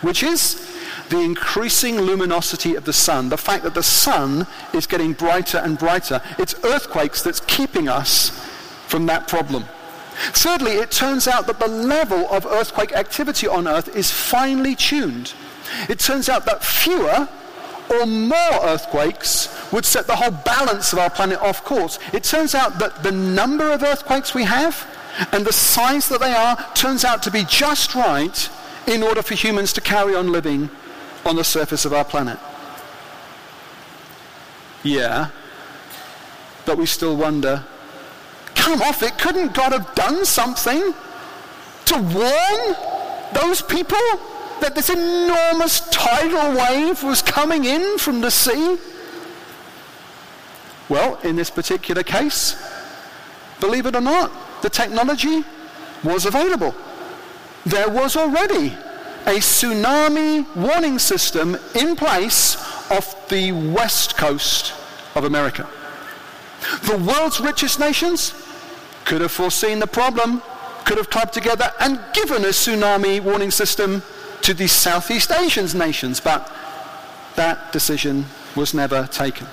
which 0.00 0.22
is 0.22 0.74
the 1.08 1.20
increasing 1.20 2.00
luminosity 2.00 2.74
of 2.74 2.84
the 2.84 2.92
sun, 2.92 3.28
the 3.28 3.36
fact 3.36 3.62
that 3.62 3.74
the 3.74 3.82
sun 3.82 4.46
is 4.72 4.86
getting 4.86 5.12
brighter 5.12 5.58
and 5.58 5.78
brighter. 5.78 6.20
It's 6.38 6.54
earthquakes 6.64 7.22
that's 7.22 7.40
keeping 7.40 7.88
us 7.88 8.30
from 8.86 9.06
that 9.06 9.28
problem. 9.28 9.64
Thirdly, 10.16 10.72
it 10.72 10.90
turns 10.90 11.28
out 11.28 11.46
that 11.46 11.60
the 11.60 11.68
level 11.68 12.26
of 12.30 12.46
earthquake 12.46 12.92
activity 12.92 13.46
on 13.46 13.68
Earth 13.68 13.94
is 13.94 14.10
finely 14.10 14.74
tuned. 14.74 15.34
It 15.88 15.98
turns 15.98 16.28
out 16.28 16.46
that 16.46 16.64
fewer 16.64 17.28
or 17.90 18.06
more 18.06 18.36
earthquakes 18.62 19.70
would 19.72 19.84
set 19.84 20.06
the 20.06 20.16
whole 20.16 20.30
balance 20.30 20.92
of 20.92 20.98
our 20.98 21.10
planet 21.10 21.38
off 21.40 21.64
course. 21.64 21.98
It 22.12 22.24
turns 22.24 22.54
out 22.54 22.78
that 22.78 23.02
the 23.02 23.12
number 23.12 23.70
of 23.70 23.82
earthquakes 23.82 24.34
we 24.34 24.44
have 24.44 24.86
and 25.32 25.46
the 25.46 25.52
size 25.52 26.08
that 26.08 26.20
they 26.20 26.32
are 26.32 26.56
turns 26.74 27.04
out 27.04 27.22
to 27.24 27.30
be 27.30 27.44
just 27.44 27.94
right 27.94 28.50
in 28.86 29.02
order 29.02 29.22
for 29.22 29.34
humans 29.34 29.72
to 29.74 29.80
carry 29.80 30.14
on 30.14 30.32
living 30.32 30.70
on 31.24 31.36
the 31.36 31.44
surface 31.44 31.84
of 31.84 31.92
our 31.92 32.04
planet. 32.04 32.38
Yeah, 34.82 35.30
but 36.64 36.78
we 36.78 36.86
still 36.86 37.16
wonder 37.16 37.64
come 38.54 38.82
off 38.82 39.02
it. 39.02 39.16
Couldn't 39.18 39.54
God 39.54 39.72
have 39.72 39.94
done 39.94 40.24
something 40.24 40.92
to 41.84 41.94
warn 41.94 42.76
those 43.32 43.62
people 43.62 43.98
that 44.60 44.74
this 44.74 44.90
enormous 44.90 45.80
tidal 45.90 46.56
wave 46.56 47.02
was 47.02 47.22
coming 47.22 47.64
in 47.64 47.98
from 47.98 48.20
the 48.20 48.30
sea? 48.30 48.76
Well, 50.88 51.18
in 51.24 51.36
this 51.36 51.50
particular 51.50 52.02
case, 52.02 52.56
believe 53.60 53.86
it 53.86 53.96
or 53.96 54.00
not, 54.00 54.30
the 54.62 54.70
technology 54.70 55.44
was 56.04 56.26
available. 56.26 56.74
There 57.64 57.88
was 57.88 58.16
already 58.16 58.68
a 59.26 59.40
tsunami 59.40 60.46
warning 60.54 60.98
system 60.98 61.56
in 61.74 61.96
place 61.96 62.56
off 62.90 63.28
the 63.28 63.50
west 63.50 64.16
coast 64.16 64.72
of 65.16 65.24
America. 65.24 65.68
The 66.84 66.96
world's 66.96 67.40
richest 67.40 67.80
nations 67.80 68.34
could 69.04 69.20
have 69.20 69.32
foreseen 69.32 69.80
the 69.80 69.86
problem, 69.86 70.42
could 70.84 70.98
have 70.98 71.10
clubbed 71.10 71.32
together 71.32 71.72
and 71.80 71.98
given 72.12 72.44
a 72.44 72.48
tsunami 72.48 73.20
warning 73.20 73.50
system 73.50 74.02
to 74.42 74.54
the 74.54 74.66
Southeast 74.66 75.30
Asian 75.30 75.66
nations, 75.78 76.20
but 76.20 76.52
that 77.36 77.72
decision 77.72 78.26
was 78.54 78.74
never 78.74 79.06
taken. 79.06 79.46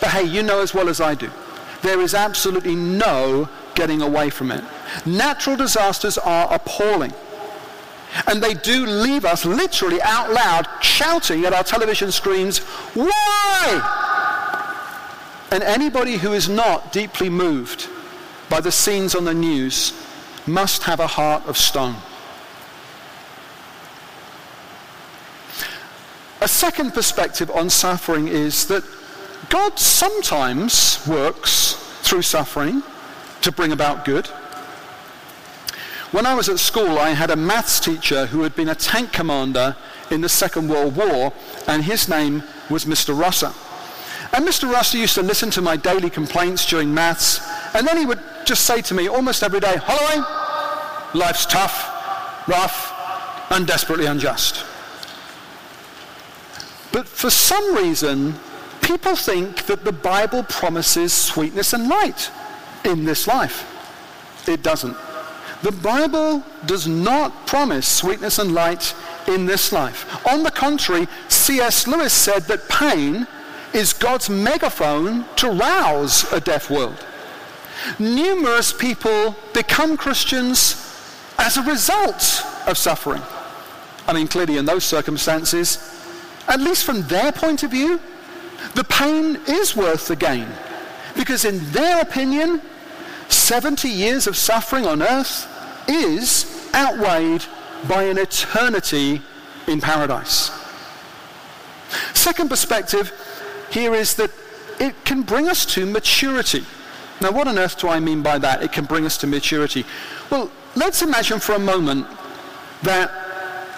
But 0.00 0.10
hey, 0.10 0.24
you 0.24 0.42
know 0.42 0.60
as 0.60 0.74
well 0.74 0.88
as 0.88 1.00
I 1.00 1.14
do, 1.14 1.30
there 1.82 2.00
is 2.00 2.14
absolutely 2.14 2.74
no 2.74 3.48
getting 3.74 4.02
away 4.02 4.30
from 4.30 4.50
it. 4.50 4.62
Natural 5.06 5.56
disasters 5.56 6.18
are 6.18 6.52
appalling. 6.52 7.12
And 8.26 8.42
they 8.42 8.54
do 8.54 8.86
leave 8.86 9.24
us 9.24 9.44
literally 9.44 10.02
out 10.02 10.32
loud 10.32 10.66
shouting 10.82 11.44
at 11.44 11.52
our 11.52 11.62
television 11.62 12.10
screens, 12.10 12.58
why? 12.94 13.80
And 15.52 15.62
anybody 15.62 16.16
who 16.16 16.32
is 16.32 16.48
not 16.48 16.92
deeply 16.92 17.28
moved 17.28 17.88
by 18.48 18.60
the 18.60 18.72
scenes 18.72 19.14
on 19.14 19.24
the 19.24 19.34
news 19.34 19.92
must 20.46 20.82
have 20.84 21.00
a 21.00 21.06
heart 21.06 21.46
of 21.46 21.56
stone. 21.56 21.96
A 26.42 26.48
second 26.48 26.92
perspective 26.92 27.50
on 27.50 27.68
suffering 27.68 28.26
is 28.26 28.66
that 28.68 28.82
God 29.50 29.78
sometimes 29.78 31.06
works 31.06 31.74
through 32.02 32.22
suffering 32.22 32.82
to 33.42 33.52
bring 33.52 33.72
about 33.72 34.06
good. 34.06 34.26
When 36.12 36.24
I 36.24 36.34
was 36.34 36.48
at 36.48 36.58
school, 36.58 36.98
I 36.98 37.10
had 37.10 37.30
a 37.30 37.36
maths 37.36 37.78
teacher 37.78 38.26
who 38.26 38.42
had 38.42 38.56
been 38.56 38.70
a 38.70 38.74
tank 38.74 39.12
commander 39.12 39.76
in 40.10 40.22
the 40.22 40.28
Second 40.30 40.68
World 40.68 40.96
War, 40.96 41.32
and 41.68 41.84
his 41.84 42.08
name 42.08 42.42
was 42.70 42.86
Mr. 42.86 43.18
Rosser. 43.18 43.52
And 44.32 44.46
Mr. 44.46 44.72
Ruster 44.72 44.98
used 44.98 45.14
to 45.16 45.22
listen 45.22 45.50
to 45.50 45.60
my 45.60 45.76
daily 45.76 46.08
complaints 46.08 46.64
during 46.64 46.92
maths, 46.92 47.40
and 47.74 47.86
then 47.86 47.98
he 47.98 48.06
would 48.06 48.20
just 48.46 48.64
say 48.64 48.80
to 48.82 48.94
me 48.94 49.08
almost 49.08 49.42
every 49.42 49.60
day, 49.60 49.76
Holloway, 49.76 50.24
life's 51.14 51.44
tough, 51.44 52.48
rough, 52.48 52.94
and 53.50 53.66
desperately 53.66 54.06
unjust. 54.06 54.64
But 56.92 57.06
for 57.06 57.30
some 57.30 57.74
reason, 57.74 58.34
people 58.82 59.14
think 59.16 59.66
that 59.66 59.84
the 59.84 59.92
Bible 59.92 60.42
promises 60.44 61.12
sweetness 61.12 61.72
and 61.72 61.88
light 61.88 62.30
in 62.84 63.04
this 63.04 63.26
life. 63.26 63.66
It 64.48 64.62
doesn't. 64.62 64.96
The 65.62 65.72
Bible 65.72 66.42
does 66.64 66.86
not 66.88 67.46
promise 67.46 67.86
sweetness 67.86 68.38
and 68.38 68.54
light 68.54 68.94
in 69.28 69.44
this 69.44 69.72
life. 69.72 70.26
On 70.26 70.42
the 70.42 70.50
contrary, 70.50 71.06
C.S. 71.28 71.86
Lewis 71.86 72.12
said 72.12 72.44
that 72.44 72.68
pain 72.68 73.26
is 73.74 73.92
God's 73.92 74.30
megaphone 74.30 75.26
to 75.36 75.50
rouse 75.50 76.30
a 76.32 76.40
deaf 76.40 76.70
world. 76.70 77.04
Numerous 77.98 78.72
people 78.72 79.36
become 79.52 79.96
Christians 79.96 80.74
as 81.38 81.56
a 81.56 81.62
result 81.62 82.44
of 82.66 82.76
suffering. 82.76 83.22
I 84.06 84.12
mean, 84.12 84.28
clearly, 84.28 84.56
in 84.56 84.64
those 84.64 84.84
circumstances, 84.84 85.99
at 86.48 86.60
least 86.60 86.84
from 86.84 87.02
their 87.08 87.32
point 87.32 87.62
of 87.62 87.70
view, 87.70 88.00
the 88.74 88.84
pain 88.84 89.38
is 89.46 89.76
worth 89.76 90.08
the 90.08 90.16
gain. 90.16 90.46
Because, 91.16 91.44
in 91.44 91.58
their 91.72 92.00
opinion, 92.00 92.60
70 93.28 93.88
years 93.88 94.26
of 94.26 94.36
suffering 94.36 94.86
on 94.86 95.02
earth 95.02 95.46
is 95.88 96.68
outweighed 96.74 97.44
by 97.88 98.04
an 98.04 98.18
eternity 98.18 99.22
in 99.66 99.80
paradise. 99.80 100.50
Second 102.14 102.48
perspective 102.48 103.12
here 103.70 103.94
is 103.94 104.14
that 104.16 104.30
it 104.78 105.04
can 105.04 105.22
bring 105.22 105.48
us 105.48 105.64
to 105.66 105.86
maturity. 105.86 106.64
Now, 107.20 107.32
what 107.32 107.48
on 107.48 107.58
earth 107.58 107.78
do 107.78 107.88
I 107.88 108.00
mean 108.00 108.22
by 108.22 108.38
that? 108.38 108.62
It 108.62 108.72
can 108.72 108.84
bring 108.84 109.04
us 109.04 109.18
to 109.18 109.26
maturity. 109.26 109.84
Well, 110.30 110.50
let's 110.74 111.02
imagine 111.02 111.38
for 111.38 111.54
a 111.54 111.58
moment 111.58 112.06
that 112.82 113.10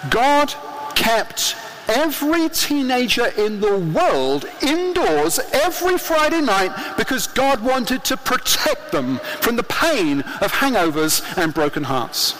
God 0.09 0.53
kept 0.95 1.55
every 1.87 2.49
teenager 2.49 3.27
in 3.37 3.59
the 3.59 3.77
world 3.77 4.45
indoors 4.61 5.39
every 5.51 5.97
Friday 5.97 6.41
night 6.41 6.95
because 6.97 7.27
God 7.27 7.61
wanted 7.63 8.03
to 8.05 8.17
protect 8.17 8.91
them 8.91 9.19
from 9.41 9.55
the 9.55 9.63
pain 9.63 10.21
of 10.41 10.51
hangovers 10.51 11.21
and 11.37 11.53
broken 11.53 11.83
hearts. 11.83 12.33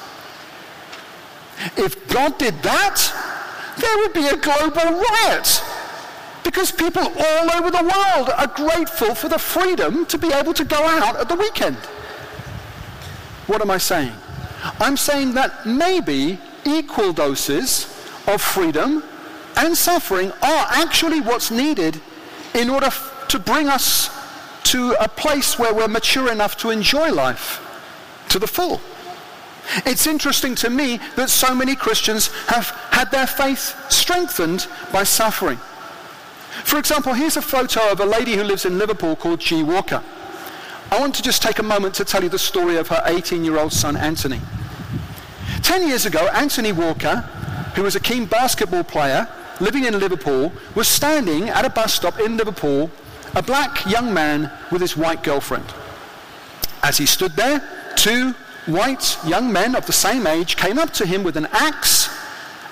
If 1.78 2.08
God 2.08 2.38
did 2.38 2.62
that, 2.64 3.12
there 3.78 3.98
would 3.98 4.14
be 4.14 4.28
a 4.28 4.38
global 4.38 5.02
riot 5.02 5.64
because 6.44 6.72
people 6.72 7.02
all 7.02 7.52
over 7.52 7.72
the 7.72 7.84
world 7.84 8.30
are 8.30 8.48
grateful 8.48 9.16
for 9.16 9.30
the 9.30 9.40
freedom 9.40 10.06
to 10.08 10.18
be 10.18 10.32
able 10.32 10.54
to 10.54 10.66
go 10.66 10.84
out 10.84 11.16
at 11.16 11.30
the 11.30 11.36
weekend. 11.36 11.78
What 13.48 13.62
am 13.62 13.72
I 13.72 13.78
saying? 13.78 14.14
I'm 14.80 14.98
saying 14.98 15.34
that 15.34 15.66
maybe 15.66 16.40
equal 16.66 17.12
doses 17.12 17.86
of 18.28 18.42
freedom 18.42 19.04
and 19.56 19.78
suffering 19.78 20.32
are 20.42 20.68
actually 20.72 21.22
what's 21.22 21.52
needed 21.52 22.00
in 22.54 22.70
order 22.70 22.88
f- 22.88 23.26
to 23.30 23.40
bring 23.40 23.68
us 23.68 24.10
to 24.64 24.96
a 25.00 25.08
place 25.08 25.60
where 25.60 25.74
we're 25.74 25.88
mature 25.88 26.32
enough 26.32 26.58
to 26.58 26.70
enjoy 26.70 27.12
life 27.12 27.60
to 28.30 28.40
the 28.40 28.48
full. 28.48 28.82
It's 29.86 30.08
interesting 30.08 30.56
to 30.56 30.70
me 30.70 31.00
that 31.16 31.30
so 31.30 31.56
many 31.56 31.76
Christians 31.76 32.28
have 32.48 32.70
had 32.92 33.12
their 33.12 33.28
faith 33.28 33.76
strengthened 33.90 34.68
by 34.92 35.04
suffering. 35.04 35.58
For 36.64 36.78
example, 36.78 37.14
here's 37.14 37.38
a 37.38 37.42
photo 37.42 37.92
of 37.92 38.00
a 38.00 38.06
lady 38.06 38.36
who 38.36 38.44
lives 38.44 38.66
in 38.66 38.78
Liverpool 38.78 39.16
called 39.16 39.40
Gee 39.40 39.64
Walker. 39.64 40.04
I 40.92 41.00
want 41.00 41.16
to 41.16 41.24
just 41.24 41.42
take 41.42 41.60
a 41.60 41.64
moment 41.64 41.96
to 41.96 42.06
tell 42.06 42.24
you 42.24 42.30
the 42.30 42.38
story 42.38 42.78
of 42.78 42.90
her 42.90 43.02
18-year-old 43.06 43.74
son, 43.74 43.98
Anthony. 43.98 44.42
Ten 45.62 45.88
years 45.88 46.06
ago, 46.06 46.28
Anthony 46.34 46.72
Walker, 46.72 47.22
who 47.76 47.84
was 47.84 47.96
a 47.96 48.00
keen 48.00 48.26
basketball 48.26 48.84
player 48.84 49.28
living 49.60 49.86
in 49.86 50.00
Liverpool, 50.00 50.52
was 50.76 50.88
standing 50.88 51.50
at 51.50 51.66
a 51.66 51.70
bus 51.70 51.94
stop 51.94 52.20
in 52.20 52.38
Liverpool, 52.38 52.90
a 53.36 53.42
black 53.42 53.86
young 53.86 54.14
man 54.14 54.52
with 54.72 54.82
his 54.82 54.96
white 54.98 55.24
girlfriend. 55.24 55.66
As 56.82 56.98
he 56.98 57.06
stood 57.06 57.32
there, 57.34 57.62
two 57.96 58.34
white 58.66 59.18
young 59.26 59.52
men 59.52 59.76
of 59.76 59.86
the 59.86 59.94
same 59.94 60.28
age 60.28 60.56
came 60.56 60.80
up 60.80 60.92
to 60.94 61.06
him 61.06 61.24
with 61.24 61.38
an 61.38 61.48
axe 61.52 62.10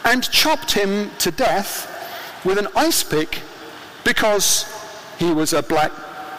and 0.05 0.29
chopped 0.31 0.71
him 0.71 1.11
to 1.19 1.31
death 1.31 1.87
with 2.45 2.57
an 2.57 2.67
ice 2.75 3.03
pick 3.03 3.39
because 4.03 4.65
he 5.19 5.31
was 5.31 5.53
a 5.53 5.61
black 5.61 5.91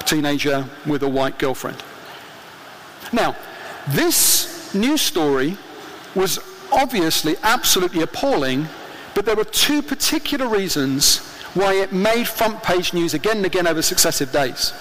teenager 0.05 0.65
with 0.87 1.03
a 1.03 1.09
white 1.09 1.39
girlfriend. 1.39 1.83
Now, 3.13 3.37
this 3.89 4.75
news 4.75 5.01
story 5.01 5.57
was 6.15 6.39
obviously 6.73 7.37
absolutely 7.43 8.03
appalling, 8.03 8.69
but 9.15 9.25
there 9.25 9.37
were 9.37 9.45
two 9.45 9.83
particular 9.83 10.49
reasons 10.49 11.19
why 11.55 11.75
it 11.75 11.93
made 11.93 12.27
front 12.27 12.63
page 12.63 12.95
news 12.95 13.15
again 13.15 13.39
and 13.39 13.47
again 13.47 13.67
over 13.67 13.83
successive 13.83 14.33
days. 14.33 14.73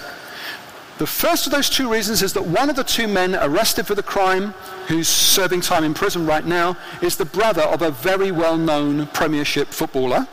The 0.98 1.06
first 1.06 1.46
of 1.46 1.52
those 1.52 1.68
two 1.68 1.90
reasons 1.90 2.22
is 2.22 2.32
that 2.34 2.44
one 2.44 2.70
of 2.70 2.76
the 2.76 2.84
two 2.84 3.08
men 3.08 3.34
arrested 3.34 3.86
for 3.86 3.94
the 3.94 4.02
crime, 4.02 4.54
who's 4.88 5.08
serving 5.08 5.62
time 5.62 5.84
in 5.84 5.94
prison 5.94 6.26
right 6.26 6.44
now, 6.44 6.76
is 7.00 7.16
the 7.16 7.24
brother 7.24 7.62
of 7.62 7.82
a 7.82 7.90
very 7.90 8.30
well-known 8.30 9.06
Premiership 9.08 9.68
footballer. 9.68 10.28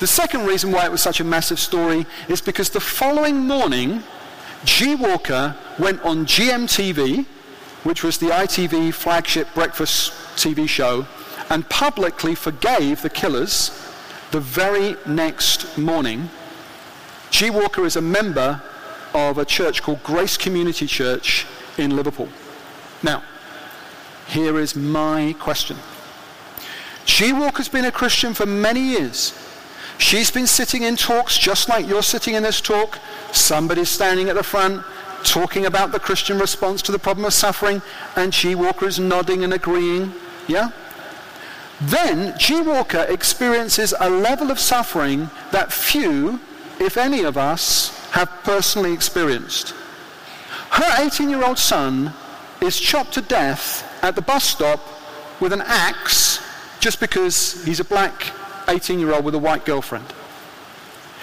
The 0.00 0.06
second 0.06 0.46
reason 0.46 0.72
why 0.72 0.86
it 0.86 0.90
was 0.90 1.02
such 1.02 1.20
a 1.20 1.24
massive 1.24 1.58
story 1.58 2.06
is 2.28 2.40
because 2.40 2.70
the 2.70 2.80
following 2.80 3.40
morning, 3.40 4.02
Gee 4.64 4.94
Walker 4.94 5.56
went 5.78 6.02
on 6.02 6.26
GMTV, 6.26 7.26
which 7.84 8.02
was 8.02 8.18
the 8.18 8.26
ITV 8.26 8.94
flagship 8.94 9.52
breakfast 9.54 10.12
TV 10.36 10.68
show, 10.68 11.06
and 11.50 11.68
publicly 11.68 12.34
forgave 12.34 13.02
the 13.02 13.10
killers 13.10 13.70
the 14.30 14.40
very 14.40 14.96
next 15.06 15.78
morning. 15.78 16.28
Gee 17.30 17.50
Walker 17.50 17.84
is 17.84 17.96
a 17.96 18.02
member 18.02 18.62
of 19.14 19.38
a 19.38 19.44
church 19.44 19.82
called 19.82 20.02
Grace 20.02 20.36
Community 20.36 20.86
Church 20.86 21.46
in 21.78 21.96
Liverpool. 21.96 22.28
Now, 23.02 23.22
here 24.26 24.58
is 24.58 24.76
my 24.76 25.34
question. 25.38 25.76
Gee 27.04 27.32
Walker's 27.32 27.68
been 27.68 27.86
a 27.86 27.92
Christian 27.92 28.34
for 28.34 28.44
many 28.44 28.80
years. 28.80 29.32
She's 29.96 30.30
been 30.30 30.46
sitting 30.46 30.82
in 30.82 30.96
talks 30.96 31.38
just 31.38 31.68
like 31.68 31.88
you're 31.88 32.02
sitting 32.02 32.34
in 32.34 32.42
this 32.42 32.60
talk. 32.60 32.98
Somebody's 33.32 33.88
standing 33.88 34.28
at 34.28 34.34
the 34.34 34.42
front 34.42 34.84
talking 35.24 35.66
about 35.66 35.92
the 35.92 35.98
Christian 35.98 36.38
response 36.38 36.82
to 36.82 36.92
the 36.92 36.98
problem 36.98 37.24
of 37.24 37.32
suffering, 37.32 37.82
and 38.16 38.32
Gee 38.32 38.54
Walker 38.54 38.86
is 38.86 38.98
nodding 38.98 39.42
and 39.42 39.52
agreeing. 39.52 40.12
Yeah? 40.46 40.70
Then 41.80 42.36
Gee 42.38 42.60
Walker 42.60 43.06
experiences 43.08 43.94
a 43.98 44.10
level 44.10 44.50
of 44.50 44.58
suffering 44.58 45.30
that 45.52 45.72
few, 45.72 46.40
if 46.80 46.96
any 46.96 47.22
of 47.22 47.36
us, 47.36 47.96
have 48.10 48.28
personally 48.42 48.92
experienced. 48.92 49.74
Her 50.70 51.04
18 51.04 51.30
year 51.30 51.44
old 51.44 51.58
son 51.58 52.12
is 52.60 52.78
chopped 52.78 53.14
to 53.14 53.20
death 53.20 53.84
at 54.02 54.16
the 54.16 54.22
bus 54.22 54.44
stop 54.44 54.80
with 55.40 55.52
an 55.52 55.62
axe 55.64 56.40
just 56.80 57.00
because 57.00 57.64
he's 57.64 57.80
a 57.80 57.84
black 57.84 58.32
18 58.68 58.98
year 58.98 59.12
old 59.12 59.24
with 59.24 59.34
a 59.34 59.38
white 59.38 59.64
girlfriend. 59.64 60.06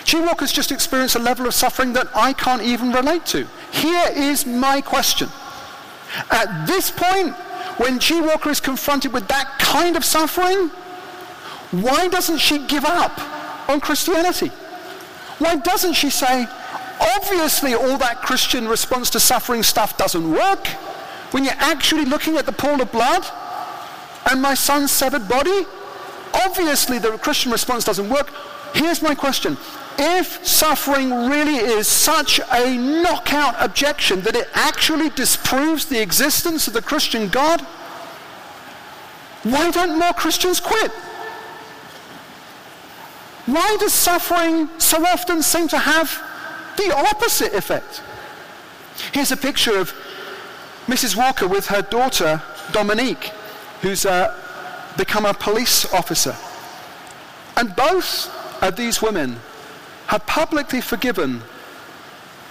Gee 0.05 0.21
Walker's 0.21 0.53
just 0.53 0.71
experienced 0.71 1.15
a 1.15 1.19
level 1.19 1.47
of 1.47 1.53
suffering 1.53 1.93
that 1.93 2.07
I 2.15 2.31
can't 2.33 2.61
even 2.61 2.91
relate 2.91 3.25
to. 3.27 3.47
Here 3.71 4.09
is 4.13 4.45
my 4.45 4.79
question. 4.79 5.29
At 6.31 6.65
this 6.67 6.91
point, 6.91 7.35
when 7.77 7.99
Gee 7.99 8.21
Walker 8.21 8.49
is 8.49 8.59
confronted 8.59 9.11
with 9.13 9.27
that 9.27 9.59
kind 9.59 9.95
of 9.95 10.05
suffering, 10.05 10.69
why 11.71 12.07
doesn't 12.07 12.37
she 12.37 12.65
give 12.67 12.85
up 12.85 13.19
on 13.69 13.81
Christianity? 13.81 14.51
Why 15.39 15.57
doesn't 15.57 15.93
she 15.93 16.09
say, 16.09 16.47
obviously 17.15 17.73
all 17.73 17.97
that 17.97 18.21
Christian 18.21 18.67
response 18.67 19.09
to 19.11 19.19
suffering 19.19 19.63
stuff 19.63 19.97
doesn't 19.97 20.31
work 20.31 20.67
when 21.31 21.43
you're 21.43 21.53
actually 21.57 22.05
looking 22.05 22.37
at 22.37 22.45
the 22.45 22.53
pool 22.53 22.81
of 22.81 22.91
blood 22.91 23.25
and 24.31 24.41
my 24.41 24.53
son's 24.53 24.91
severed 24.91 25.27
body? 25.27 25.65
Obviously 26.45 26.99
the 26.99 27.17
Christian 27.17 27.51
response 27.51 27.83
doesn't 27.83 28.09
work. 28.09 28.31
Here's 28.73 29.01
my 29.01 29.15
question. 29.15 29.57
If 29.97 30.45
suffering 30.45 31.09
really 31.29 31.55
is 31.55 31.87
such 31.87 32.39
a 32.51 32.75
knockout 32.77 33.55
objection 33.59 34.21
that 34.21 34.35
it 34.35 34.49
actually 34.53 35.09
disproves 35.09 35.85
the 35.85 36.01
existence 36.01 36.67
of 36.67 36.73
the 36.73 36.81
Christian 36.81 37.29
God, 37.29 37.61
why 39.43 39.71
don't 39.71 39.97
more 39.97 40.13
Christians 40.13 40.59
quit? 40.59 40.91
Why 43.45 43.77
does 43.79 43.93
suffering 43.93 44.69
so 44.79 45.05
often 45.05 45.43
seem 45.43 45.67
to 45.69 45.77
have 45.77 46.21
the 46.77 46.93
opposite 46.95 47.53
effect? 47.53 48.01
Here's 49.13 49.31
a 49.31 49.37
picture 49.37 49.77
of 49.77 49.93
Mrs. 50.87 51.15
Walker 51.15 51.47
with 51.47 51.67
her 51.67 51.81
daughter, 51.83 52.41
Dominique, 52.71 53.31
who's 53.81 54.05
uh, 54.05 54.35
become 54.97 55.25
a 55.25 55.33
police 55.33 55.91
officer. 55.93 56.35
And 57.55 57.75
both 57.75 58.31
of 58.63 58.75
these 58.75 59.01
women 59.01 59.39
have 60.07 60.25
publicly 60.25 60.81
forgiven 60.81 61.41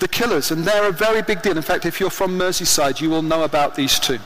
the 0.01 0.09
killers, 0.09 0.51
and 0.51 0.65
they're 0.65 0.89
a 0.89 0.93
very 0.93 1.23
big 1.23 1.43
deal. 1.43 1.57
In 1.57 1.63
fact, 1.63 1.87
if 1.87 2.01
you're 2.01 2.11
from 2.11 2.39
Merseyside, 2.39 3.01
you 3.01 3.11
will 3.11 3.23
know 3.23 3.45
about 3.45 3.75
these 3.75 3.99
two. 3.99 4.19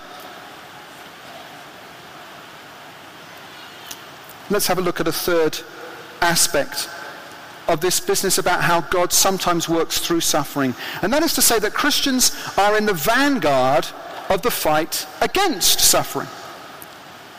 Let's 4.51 4.67
have 4.67 4.79
a 4.79 4.81
look 4.81 4.99
at 4.99 5.07
a 5.07 5.13
third 5.13 5.59
aspect 6.23 6.89
of 7.69 7.83
this 7.83 8.01
business 8.01 8.39
about 8.39 8.63
how 8.63 8.81
God 8.81 9.13
sometimes 9.13 9.69
works 9.69 9.99
through 9.99 10.21
suffering. 10.21 10.75
And 11.03 11.13
that 11.13 11.23
is 11.23 11.35
to 11.35 11.43
say 11.43 11.59
that 11.59 11.75
Christians 11.75 12.35
are 12.57 12.77
in 12.79 12.87
the 12.87 12.95
vanguard 12.95 13.87
of 14.31 14.41
the 14.41 14.51
fight 14.51 15.07
against 15.21 15.81
suffering. 15.81 16.29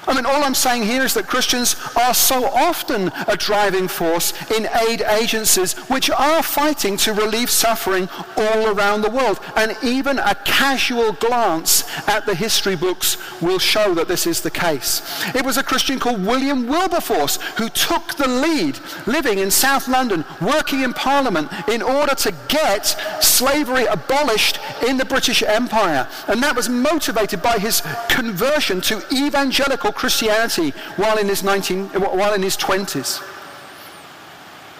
I 0.07 0.15
mean, 0.15 0.25
all 0.25 0.43
I'm 0.43 0.55
saying 0.55 0.83
here 0.83 1.03
is 1.03 1.13
that 1.13 1.27
Christians 1.27 1.75
are 1.95 2.13
so 2.13 2.45
often 2.45 3.11
a 3.27 3.35
driving 3.35 3.87
force 3.87 4.33
in 4.51 4.67
aid 4.87 5.01
agencies 5.01 5.73
which 5.89 6.09
are 6.09 6.41
fighting 6.41 6.97
to 6.97 7.13
relieve 7.13 7.49
suffering 7.49 8.09
all 8.35 8.67
around 8.67 9.01
the 9.01 9.09
world. 9.09 9.39
And 9.55 9.75
even 9.83 10.17
a 10.19 10.35
casual 10.45 11.11
glance 11.13 11.83
at 12.07 12.25
the 12.25 12.33
history 12.33 12.75
books 12.75 13.17
will 13.41 13.59
show 13.59 13.93
that 13.93 14.07
this 14.07 14.25
is 14.25 14.41
the 14.41 14.51
case. 14.51 15.01
It 15.35 15.45
was 15.45 15.57
a 15.57 15.63
Christian 15.63 15.99
called 15.99 16.25
William 16.25 16.67
Wilberforce 16.67 17.37
who 17.57 17.69
took 17.69 18.15
the 18.15 18.27
lead, 18.27 18.79
living 19.05 19.39
in 19.39 19.51
South 19.51 19.87
London, 19.87 20.25
working 20.41 20.81
in 20.81 20.93
Parliament, 20.93 21.51
in 21.67 21.81
order 21.81 22.15
to 22.15 22.33
get 22.47 22.85
slavery 23.21 23.85
abolished 23.85 24.59
in 24.87 24.97
the 24.97 25.05
British 25.05 25.43
Empire. 25.43 26.07
And 26.27 26.41
that 26.41 26.55
was 26.55 26.69
motivated 26.69 27.41
by 27.41 27.59
his 27.59 27.83
conversion 28.07 28.81
to 28.81 29.03
evangelical 29.11 29.91
Christianity 29.99 30.69
while 30.95 31.17
in 31.17 31.27
his, 31.27 31.43
19, 31.43 31.87
while 31.89 32.33
in 32.33 32.41
his 32.41 32.55
20s. 32.55 33.21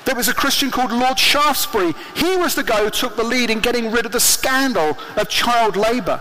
There 0.06 0.16
was 0.16 0.30
a 0.30 0.34
Christian 0.34 0.72
called 0.72 0.94
Lord 0.94 1.20
Shaftesbury. 1.20 1.94
He 2.16 2.38
was 2.38 2.56
the 2.56 2.64
guy 2.64 2.84
who 2.84 2.90
took 2.90 3.18
the 3.18 3.24
lead 3.24 3.50
in 3.50 3.60
getting 3.60 3.92
rid 3.92 4.06
of 4.06 4.14
the 4.14 4.20
scandal 4.22 4.98
of 5.18 5.28
child 5.28 5.76
labor. 5.76 6.18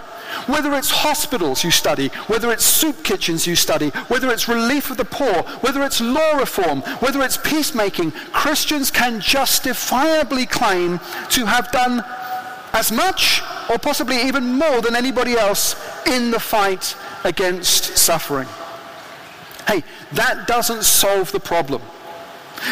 Whether 0.46 0.74
it's 0.74 0.90
hospitals 0.90 1.62
you 1.62 1.70
study, 1.70 2.08
whether 2.26 2.50
it's 2.50 2.64
soup 2.64 3.04
kitchens 3.04 3.46
you 3.46 3.54
study, 3.54 3.90
whether 4.08 4.30
it's 4.30 4.48
relief 4.48 4.90
of 4.90 4.96
the 4.96 5.04
poor, 5.04 5.42
whether 5.62 5.84
it's 5.84 6.00
law 6.00 6.32
reform, 6.32 6.80
whether 6.98 7.22
it's 7.22 7.37
peacemaking, 7.38 8.11
Christians 8.32 8.90
can 8.90 9.20
justifiably 9.20 10.44
claim 10.44 10.98
to 11.30 11.46
have 11.46 11.70
done 11.70 12.04
as 12.74 12.90
much 12.90 13.42
or 13.70 13.78
possibly 13.78 14.20
even 14.22 14.58
more 14.58 14.80
than 14.80 14.96
anybody 14.96 15.34
else 15.34 15.76
in 16.04 16.32
the 16.32 16.40
fight 16.40 16.96
against 17.24 17.96
suffering. 17.96 18.48
Hey, 19.68 19.85
that 20.12 20.46
doesn't 20.46 20.83
solve 20.83 21.31
the 21.31 21.40
problem. 21.40 21.83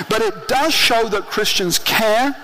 But 0.08 0.22
it 0.22 0.48
does 0.48 0.72
show 0.72 1.08
that 1.10 1.24
Christians 1.24 1.78
care, 1.78 2.34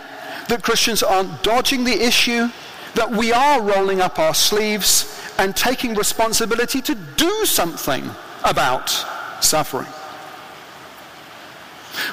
that 0.49 0.62
Christians 0.62 1.03
aren't 1.03 1.43
dodging 1.43 1.85
the 1.85 2.05
issue, 2.05 2.49
that 2.95 3.11
we 3.11 3.33
are 3.33 3.62
rolling 3.62 4.03
up 4.03 4.19
our 4.19 4.35
sleeves 4.35 5.19
and 5.38 5.57
taking 5.57 5.95
responsibility 5.95 6.83
to 6.83 6.95
do 6.95 7.47
something 7.47 8.11
about 8.45 8.91
suffering. 9.41 9.88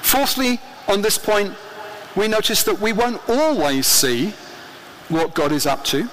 Fourthly, 0.02 0.62
on 0.88 1.02
this 1.02 1.18
point, 1.18 1.54
we 2.16 2.30
notice 2.30 2.64
that 2.64 2.80
we 2.80 2.94
won't 2.94 3.22
always 3.28 3.86
see 3.86 4.34
what 5.10 5.34
God 5.34 5.52
is 5.52 5.66
up 5.66 5.84
to. 5.86 6.08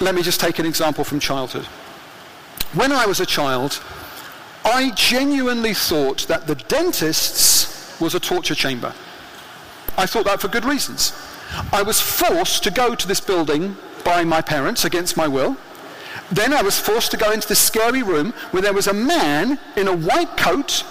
Let 0.00 0.16
me 0.16 0.22
just 0.22 0.40
take 0.40 0.58
an 0.58 0.66
example 0.66 1.04
from 1.04 1.20
childhood. 1.20 1.66
When 2.74 2.90
I 2.90 3.06
was 3.06 3.20
a 3.20 3.26
child, 3.26 3.80
I 4.64 4.90
genuinely 4.90 5.74
thought 5.74 6.26
that 6.28 6.46
the 6.46 6.54
dentist's 6.54 8.00
was 8.00 8.14
a 8.14 8.20
torture 8.20 8.54
chamber. 8.54 8.94
I 9.96 10.06
thought 10.06 10.24
that 10.24 10.40
for 10.40 10.48
good 10.48 10.64
reasons. 10.64 11.12
I 11.72 11.82
was 11.82 12.00
forced 12.00 12.62
to 12.64 12.70
go 12.70 12.94
to 12.94 13.08
this 13.08 13.20
building 13.20 13.76
by 14.04 14.24
my 14.24 14.40
parents 14.40 14.84
against 14.84 15.16
my 15.16 15.28
will. 15.28 15.56
Then 16.30 16.52
I 16.52 16.62
was 16.62 16.78
forced 16.78 17.10
to 17.10 17.16
go 17.16 17.30
into 17.30 17.48
this 17.48 17.58
scary 17.58 18.02
room 18.02 18.32
where 18.52 18.62
there 18.62 18.72
was 18.72 18.86
a 18.86 18.94
man 18.94 19.58
in 19.76 19.88
a 19.88 19.94
white 19.94 20.36
coat 20.36 20.84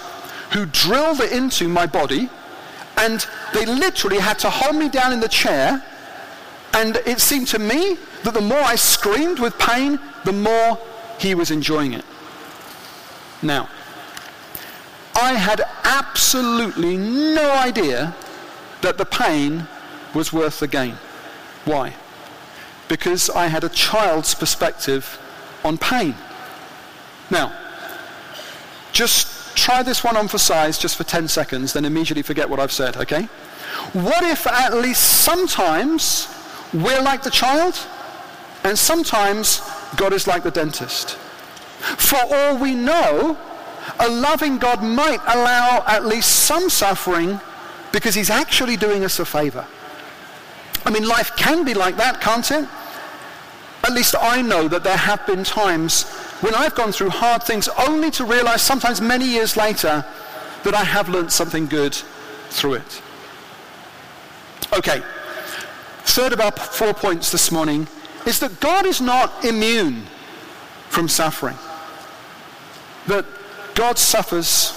who 0.52 0.66
drilled 0.66 1.22
it 1.22 1.32
into 1.32 1.68
my 1.68 1.86
body 1.86 2.30
and 2.98 3.26
they 3.54 3.66
literally 3.66 4.20
had 4.20 4.38
to 4.40 4.50
hold 4.50 4.76
me 4.76 4.90
down 4.90 5.14
in 5.14 5.20
the 5.20 5.28
chair 5.28 5.84
and 6.74 6.98
it 7.06 7.20
seemed 7.20 7.48
to 7.50 7.60
me 7.60 7.98
that 8.24 8.34
the 8.34 8.42
more 8.42 8.60
I 8.60 8.76
screamed 8.76 9.40
with 9.40 9.58
pain, 9.58 10.00
the 10.24 10.32
more 10.32 10.78
he 11.20 11.36
was 11.36 11.52
enjoying 11.52 11.94
it. 11.94 12.06
Now, 13.42 13.70
I 15.16 15.34
had 15.34 15.62
absolutely 15.84 16.98
no 16.98 17.52
idea 17.52 18.16
that 18.82 18.98
the 18.98 19.06
pain 19.06 19.68
was 20.14 20.32
worth 20.32 20.60
the 20.60 20.68
gain. 20.68 20.98
Why? 21.66 21.94
Because 22.88 23.30
I 23.30 23.48
had 23.48 23.64
a 23.64 23.70
child's 23.70 24.34
perspective 24.34 25.20
on 25.64 25.78
pain. 25.78 26.16
Now, 27.30 27.54
just 28.92 29.56
try 29.56 29.84
this 29.84 30.04
one 30.04 30.18
on 30.18 30.28
for 30.28 30.38
size 30.38 30.78
just 30.78 30.96
for 30.98 31.04
10 31.04 31.28
seconds, 31.28 31.74
then 31.74 31.86
immediately 31.86 32.24
forget 32.24 32.50
what 32.50 32.60
I've 32.60 32.72
said, 32.72 32.98
okay? 32.98 33.24
What 33.94 34.24
if 34.24 34.48
at 34.48 34.74
least 34.74 35.02
sometimes 35.02 36.28
we're 36.74 37.02
like 37.02 37.24
the 37.24 37.32
child 37.32 37.76
and 38.64 38.78
sometimes 38.78 39.62
God 39.96 40.14
is 40.14 40.28
like 40.28 40.44
the 40.44 40.52
dentist? 40.52 41.18
For 41.82 42.20
all 42.30 42.58
we 42.58 42.76
know, 42.76 43.38
a 44.00 44.10
loving 44.10 44.58
God 44.58 44.84
might 44.84 45.20
allow 45.28 45.84
at 45.88 46.06
least 46.06 46.30
some 46.46 46.70
suffering 46.70 47.40
because 47.92 48.16
he's 48.16 48.30
actually 48.30 48.78
doing 48.78 49.04
us 49.04 49.20
a 49.20 49.26
favor. 49.26 49.66
I 50.86 50.90
mean, 50.90 51.08
life 51.08 51.36
can 51.36 51.64
be 51.66 51.74
like 51.74 51.98
that, 51.98 52.22
can't 52.22 52.50
it? 52.52 52.68
At 53.84 53.94
least 53.94 54.16
I 54.20 54.42
know 54.42 54.68
that 54.68 54.84
there 54.84 54.98
have 54.98 55.26
been 55.26 55.44
times 55.44 56.04
when 56.42 56.54
I've 56.54 56.76
gone 56.76 56.92
through 56.92 57.10
hard 57.10 57.44
things 57.44 57.68
only 57.88 58.12
to 58.12 58.26
realize 58.26 58.62
sometimes 58.62 59.02
many 59.02 59.26
years 59.26 59.58
later 59.58 60.06
that 60.64 60.74
I 60.74 60.84
have 60.84 61.10
learned 61.10 61.32
something 61.32 61.66
good 61.66 61.96
through 62.50 62.76
it. 62.76 63.02
Okay, 64.74 65.02
third 66.04 66.34
of 66.34 66.40
our 66.40 66.52
four 66.52 66.94
points 66.94 67.32
this 67.32 67.52
morning 67.52 67.88
is 68.26 68.40
that 68.40 68.60
God 68.60 68.86
is 68.86 69.02
not 69.02 69.44
immune 69.44 70.06
from 70.90 71.08
suffering. 71.08 71.58
That 73.08 73.26
God 73.76 73.98
suffers 73.98 74.74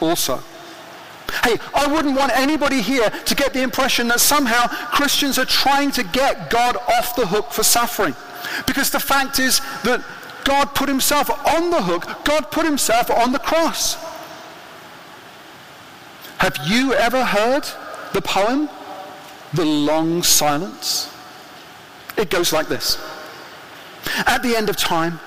also. 0.00 0.42
Hey, 1.44 1.56
I 1.74 1.86
wouldn't 1.86 2.16
want 2.16 2.32
anybody 2.34 2.82
here 2.82 3.08
to 3.08 3.34
get 3.34 3.52
the 3.52 3.62
impression 3.62 4.08
that 4.08 4.20
somehow 4.20 4.66
Christians 4.92 5.38
are 5.38 5.44
trying 5.44 5.90
to 5.92 6.02
get 6.02 6.50
God 6.50 6.76
off 6.76 7.14
the 7.16 7.26
hook 7.26 7.52
for 7.52 7.62
suffering. 7.62 8.14
Because 8.66 8.90
the 8.90 9.00
fact 9.00 9.38
is 9.38 9.60
that 9.84 10.04
God 10.44 10.74
put 10.74 10.88
himself 10.88 11.30
on 11.46 11.70
the 11.70 11.82
hook. 11.82 12.24
God 12.24 12.50
put 12.50 12.64
himself 12.64 13.10
on 13.10 13.32
the 13.32 13.38
cross. 13.38 13.94
Have 16.38 16.56
you 16.66 16.94
ever 16.94 17.24
heard 17.24 17.64
the 18.12 18.22
poem, 18.22 18.68
The 19.54 19.64
Long 19.64 20.22
Silence? 20.22 21.12
It 22.16 22.30
goes 22.30 22.52
like 22.52 22.68
this. 22.68 22.98
At 24.26 24.42
the 24.42 24.56
end 24.56 24.68
of 24.68 24.76
time, 24.76 25.20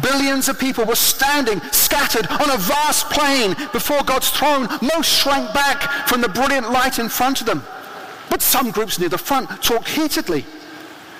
Billions 0.00 0.48
of 0.48 0.58
people 0.58 0.84
were 0.84 0.94
standing 0.94 1.60
scattered 1.70 2.26
on 2.26 2.50
a 2.50 2.56
vast 2.56 3.10
plain 3.10 3.54
before 3.72 4.02
God's 4.02 4.30
throne. 4.30 4.68
Most 4.80 5.10
shrank 5.10 5.52
back 5.52 6.08
from 6.08 6.20
the 6.20 6.28
brilliant 6.28 6.70
light 6.70 6.98
in 6.98 7.08
front 7.08 7.40
of 7.40 7.46
them. 7.46 7.62
But 8.30 8.40
some 8.40 8.70
groups 8.70 8.98
near 8.98 9.10
the 9.10 9.18
front 9.18 9.62
talked 9.62 9.88
heatedly, 9.88 10.46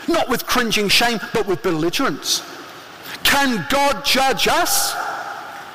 not 0.09 0.29
with 0.29 0.47
cringing 0.47 0.89
shame, 0.89 1.21
but 1.33 1.47
with 1.47 1.63
belligerence. 1.63 2.43
Can 3.23 3.67
God 3.69 4.05
judge 4.05 4.49
us? 4.49 4.95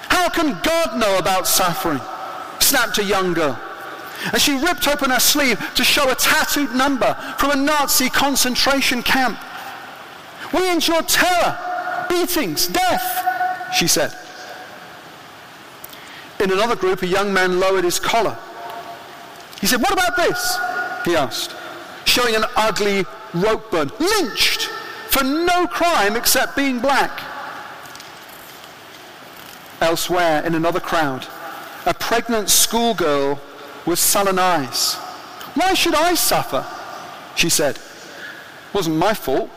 How 0.10 0.30
can 0.30 0.60
God 0.64 1.00
know 1.00 1.18
about 1.18 1.48
suffering? 1.48 2.02
snapped 2.60 2.98
a 2.98 3.04
young 3.04 3.34
girl. 3.34 3.60
And 4.34 4.42
she 4.42 4.54
ripped 4.58 4.88
open 4.88 5.12
her 5.12 5.20
sleeve 5.20 5.60
to 5.76 5.84
show 5.84 6.10
a 6.10 6.16
tattooed 6.16 6.76
number 6.76 7.14
from 7.38 7.52
a 7.52 7.56
Nazi 7.56 8.10
concentration 8.10 9.02
camp. 9.02 9.40
We 10.54 10.70
endured 10.70 11.08
terror 11.08 11.58
beatings, 12.10 12.68
death, 12.68 13.74
she 13.74 13.88
said. 13.88 14.14
In 16.40 16.52
another 16.52 16.76
group, 16.76 17.02
a 17.02 17.08
young 17.08 17.34
man 17.34 17.60
lowered 17.60 17.84
his 17.84 18.00
collar. 18.00 18.38
He 19.62 19.68
said, 19.68 19.82
What 19.82 19.94
about 19.94 20.16
this? 20.18 20.58
he 21.06 21.16
asked, 21.16 21.56
showing 22.06 22.36
an 22.36 22.44
ugly 22.56 23.06
rope 23.34 23.72
burn, 23.72 23.92
lynched 24.00 24.64
for 25.10 25.24
no 25.24 25.68
crime 25.68 26.16
except 26.16 26.56
being 26.56 26.80
black. 26.80 27.22
Elsewhere, 29.82 30.46
in 30.46 30.56
another 30.56 30.80
crowd, 30.80 31.26
a 31.86 31.94
pregnant 31.94 32.50
schoolgirl 32.50 33.40
with 33.86 34.00
sullen 34.00 34.38
eyes. 34.38 34.96
Why 35.56 35.74
should 35.74 35.96
I 35.96 36.14
suffer? 36.14 36.66
She 37.36 37.50
said. 37.50 37.76
It 37.76 38.74
wasn't 38.74 38.98
my 38.98 39.14
fault. 39.14 39.50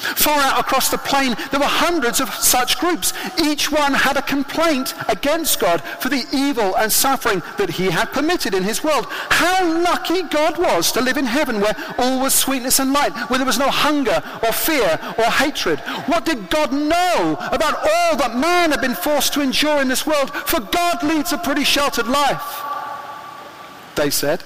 Far 0.00 0.40
out 0.40 0.58
across 0.58 0.88
the 0.88 0.98
plain, 0.98 1.36
there 1.50 1.60
were 1.60 1.66
hundreds 1.66 2.20
of 2.20 2.30
such 2.34 2.78
groups. 2.78 3.12
Each 3.38 3.70
one 3.70 3.92
had 3.92 4.16
a 4.16 4.22
complaint 4.22 4.94
against 5.08 5.60
God 5.60 5.82
for 6.00 6.08
the 6.08 6.26
evil 6.32 6.74
and 6.76 6.90
suffering 6.90 7.42
that 7.58 7.70
he 7.70 7.90
had 7.90 8.12
permitted 8.12 8.54
in 8.54 8.62
his 8.62 8.82
world. 8.82 9.06
How 9.08 9.64
lucky 9.82 10.22
God 10.22 10.58
was 10.58 10.92
to 10.92 11.00
live 11.00 11.16
in 11.16 11.26
heaven 11.26 11.60
where 11.60 11.76
all 11.98 12.20
was 12.20 12.34
sweetness 12.34 12.78
and 12.78 12.92
light, 12.92 13.12
where 13.28 13.38
there 13.38 13.46
was 13.46 13.58
no 13.58 13.70
hunger 13.70 14.22
or 14.42 14.52
fear 14.52 14.98
or 15.18 15.24
hatred. 15.24 15.80
What 16.06 16.24
did 16.24 16.50
God 16.50 16.72
know 16.72 17.36
about 17.52 17.78
all 17.78 18.16
that 18.16 18.36
man 18.36 18.70
had 18.70 18.80
been 18.80 18.94
forced 18.94 19.34
to 19.34 19.42
endure 19.42 19.80
in 19.80 19.88
this 19.88 20.06
world? 20.06 20.30
For 20.30 20.60
God 20.60 21.02
leads 21.02 21.32
a 21.32 21.38
pretty 21.38 21.64
sheltered 21.64 22.06
life, 22.06 22.62
they 23.96 24.10
said. 24.10 24.42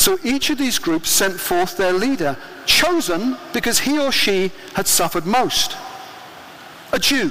So 0.00 0.18
each 0.24 0.48
of 0.48 0.56
these 0.56 0.78
groups 0.78 1.10
sent 1.10 1.38
forth 1.38 1.76
their 1.76 1.92
leader, 1.92 2.34
chosen 2.64 3.36
because 3.52 3.80
he 3.80 3.98
or 3.98 4.10
she 4.10 4.50
had 4.72 4.86
suffered 4.86 5.26
most. 5.26 5.76
A 6.94 6.98
Jew, 6.98 7.30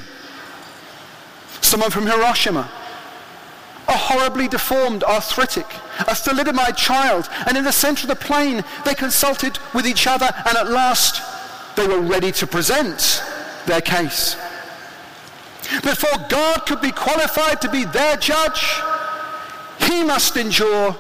someone 1.62 1.90
from 1.90 2.06
Hiroshima, 2.06 2.70
a 3.88 3.98
horribly 3.98 4.48
deformed 4.48 5.04
arthritic, 5.04 5.66
a 6.02 6.14
thalidomide 6.14 6.78
child, 6.78 7.28
and 7.48 7.58
in 7.58 7.64
the 7.64 7.72
center 7.72 8.04
of 8.04 8.10
the 8.10 8.24
plain, 8.24 8.64
they 8.86 8.94
consulted 8.94 9.58
with 9.74 9.88
each 9.88 10.06
other 10.06 10.30
and 10.46 10.56
at 10.56 10.70
last 10.70 11.24
they 11.76 11.88
were 11.88 12.02
ready 12.02 12.32
to 12.34 12.46
present 12.46 13.24
their 13.66 13.82
case. 13.82 14.36
Before 15.82 16.24
God 16.30 16.68
could 16.68 16.82
be 16.82 16.92
qualified 16.92 17.62
to 17.62 17.72
be 17.72 17.86
their 17.86 18.16
judge, 18.18 18.64
he 19.88 20.04
must 20.04 20.38
endure 20.38 20.96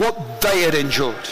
what 0.00 0.40
they 0.40 0.62
had 0.62 0.74
endured. 0.74 1.28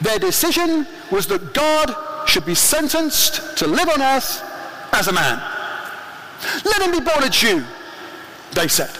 Their 0.00 0.18
decision 0.18 0.86
was 1.10 1.26
that 1.26 1.52
God 1.52 1.94
should 2.28 2.46
be 2.46 2.54
sentenced 2.54 3.58
to 3.58 3.66
live 3.66 3.88
on 3.88 4.00
earth 4.00 4.42
as 4.92 5.08
a 5.08 5.12
man. 5.12 5.42
Let 6.64 6.82
him 6.82 6.92
be 6.92 7.00
born 7.00 7.24
a 7.24 7.28
Jew, 7.28 7.64
they 8.52 8.68
said. 8.68 8.90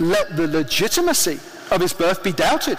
Let 0.00 0.36
the 0.36 0.46
legitimacy 0.46 1.40
of 1.70 1.80
his 1.80 1.92
birth 1.92 2.22
be 2.22 2.32
doubted. 2.32 2.78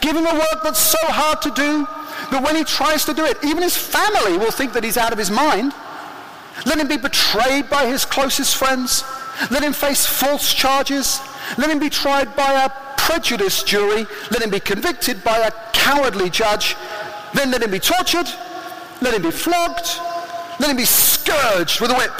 Give 0.00 0.16
him 0.16 0.26
a 0.26 0.34
work 0.34 0.62
that's 0.62 0.78
so 0.78 0.98
hard 1.00 1.42
to 1.42 1.50
do 1.50 1.86
that 2.30 2.42
when 2.42 2.56
he 2.56 2.64
tries 2.64 3.04
to 3.06 3.14
do 3.14 3.24
it, 3.24 3.36
even 3.44 3.62
his 3.62 3.76
family 3.76 4.38
will 4.38 4.50
think 4.50 4.72
that 4.74 4.84
he's 4.84 4.96
out 4.96 5.12
of 5.12 5.18
his 5.18 5.30
mind. 5.30 5.72
Let 6.66 6.78
him 6.78 6.88
be 6.88 6.96
betrayed 6.96 7.68
by 7.68 7.86
his 7.86 8.04
closest 8.04 8.56
friends. 8.56 9.04
Let 9.50 9.62
him 9.62 9.72
face 9.72 10.06
false 10.06 10.52
charges. 10.52 11.20
Let 11.58 11.70
him 11.70 11.78
be 11.78 11.90
tried 11.90 12.34
by 12.36 12.64
a 12.64 12.70
prejudiced 13.02 13.66
jury, 13.66 14.06
let 14.30 14.42
him 14.42 14.50
be 14.50 14.60
convicted 14.60 15.24
by 15.24 15.36
a 15.38 15.50
cowardly 15.72 16.30
judge, 16.30 16.76
then 17.34 17.50
let 17.50 17.60
him 17.60 17.70
be 17.70 17.80
tortured, 17.80 18.28
let 19.00 19.12
him 19.12 19.22
be 19.22 19.30
flogged, 19.30 19.86
let 20.60 20.70
him 20.70 20.76
be 20.76 20.84
scourged 20.84 21.80
with 21.80 21.90
a 21.90 21.94
whip, 21.94 22.12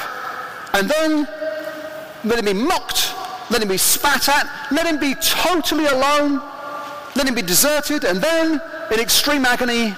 and 0.75 0.91
then 0.91 1.29
let 2.25 2.39
him 2.39 2.45
be 2.45 2.53
mocked, 2.53 3.15
let 3.51 3.63
him 3.63 3.69
be 3.69 3.79
spat 3.79 4.29
at, 4.29 4.73
let 4.73 4.85
him 4.85 4.99
be 4.99 5.15
totally 5.15 5.87
alone, 5.87 6.43
let 7.15 7.29
him 7.29 7.35
be 7.35 7.43
deserted, 7.43 8.03
and 8.03 8.21
then, 8.21 8.61
in 8.91 8.99
extreme 8.99 9.45
agony, 9.45 9.95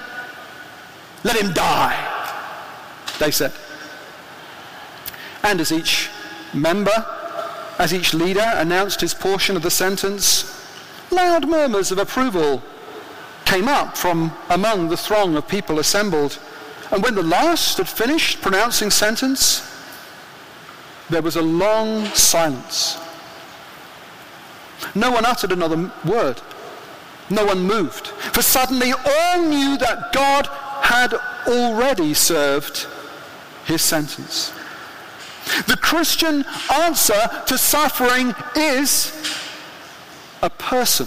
let 1.25 1.37
him 1.41 1.53
die, 1.55 1.97
they 3.19 3.31
said. 3.31 3.53
And 5.43 5.61
as 5.61 5.73
each 5.73 6.11
member, 6.53 7.14
as 7.79 7.93
each 7.93 8.15
leader 8.15 8.53
announced 8.55 9.01
his 9.01 9.15
portion 9.15 9.57
of 9.57 9.63
the 9.63 9.71
sentence, 9.71 10.45
loud 11.11 11.49
murmurs 11.49 11.91
of 11.91 11.99
approval 11.99 12.63
came 13.45 13.69
up 13.69 13.97
from 13.97 14.33
among 14.51 14.89
the 14.89 14.97
throng 14.97 15.37
of 15.37 15.47
people 15.49 15.79
assembled. 15.79 16.39
And 16.91 17.03
when 17.03 17.15
the 17.15 17.23
last 17.23 17.79
had 17.79 17.89
finished 17.89 18.41
pronouncing 18.41 18.91
sentence, 18.91 19.71
there 21.11 21.23
was 21.23 21.37
a 21.37 21.43
long 21.43 22.07
silence. 22.07 22.99
No 24.95 25.11
one 25.11 25.25
uttered 25.27 25.53
another 25.53 25.91
word. 26.05 26.41
No 27.31 27.45
one 27.47 27.61
moved. 27.61 28.09
For 28.09 28.43
suddenly 28.43 28.93
all 28.93 29.43
knew 29.43 29.77
that 29.79 30.13
God 30.13 30.47
had 30.83 31.15
already 31.47 32.15
served 32.15 32.87
his 33.65 33.83
sentence. 33.83 34.53
The 35.67 35.77
Christian 35.81 36.45
answer 36.73 37.29
to 37.47 37.59
suffering 37.59 38.35
is 38.57 39.13
a 40.43 40.51
person. 40.51 41.07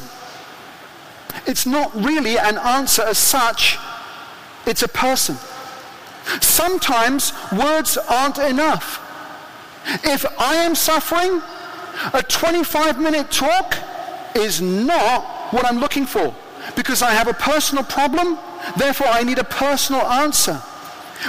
It's 1.46 1.66
not 1.66 1.94
really 1.96 2.38
an 2.38 2.58
answer 2.58 3.04
as 3.04 3.18
such, 3.18 3.78
it's 4.66 4.84
a 4.84 4.88
person. 4.88 5.38
Sometimes 6.42 7.32
words 7.52 7.98
aren't 7.98 8.38
enough. 8.38 9.04
If 10.04 10.26
I 10.40 10.56
am 10.56 10.76
suffering, 10.76 11.42
a 12.14 12.22
25 12.22 13.00
minute 13.00 13.32
talk 13.32 13.78
is 14.36 14.62
not 14.62 15.24
what 15.54 15.66
I'm 15.66 15.80
looking 15.80 16.06
for 16.06 16.36
because 16.76 17.02
I 17.02 17.12
have 17.12 17.28
a 17.28 17.34
personal 17.34 17.84
problem, 17.84 18.38
therefore 18.76 19.08
I 19.08 19.24
need 19.24 19.40
a 19.40 19.44
personal 19.44 20.02
answer. 20.02 20.62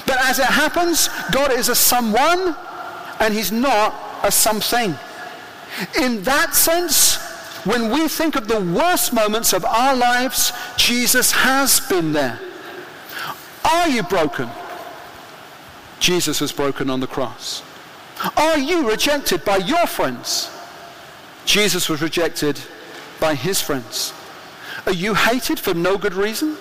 But 0.06 0.18
as 0.20 0.38
it 0.38 0.46
happens, 0.46 1.08
God 1.30 1.52
is 1.52 1.68
a 1.68 1.74
someone 1.74 2.56
and 3.20 3.34
he's 3.34 3.52
not 3.52 3.94
a 4.22 4.30
something. 4.30 4.94
In 6.00 6.22
that 6.22 6.54
sense, 6.54 7.16
when 7.64 7.90
we 7.90 8.08
think 8.08 8.36
of 8.36 8.48
the 8.48 8.60
worst 8.60 9.12
moments 9.12 9.52
of 9.52 9.64
our 9.64 9.94
lives, 9.94 10.52
Jesus 10.76 11.32
has 11.32 11.80
been 11.80 12.12
there. 12.12 12.40
Are 13.64 13.88
you 13.88 14.02
broken? 14.02 14.48
Jesus 16.00 16.40
was 16.40 16.52
broken 16.52 16.88
on 16.88 17.00
the 17.00 17.06
cross. 17.06 17.62
Are 18.36 18.58
you 18.58 18.88
rejected 18.88 19.44
by 19.44 19.58
your 19.58 19.86
friends? 19.86 20.50
Jesus 21.44 21.88
was 21.88 22.02
rejected 22.02 22.58
by 23.20 23.34
his 23.34 23.60
friends. 23.60 24.12
Are 24.86 24.92
you 24.92 25.14
hated 25.14 25.58
for 25.58 25.74
no 25.74 25.98
good 25.98 26.14
reason? 26.14 26.56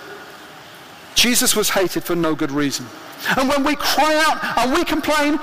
Jesus 1.14 1.56
was 1.56 1.70
hated 1.70 2.04
for 2.04 2.14
no 2.14 2.34
good 2.34 2.50
reason. 2.50 2.86
And 3.36 3.48
when 3.48 3.64
we 3.64 3.74
cry 3.76 4.14
out 4.26 4.58
and 4.58 4.72
we 4.72 4.84
complain, 4.84 5.38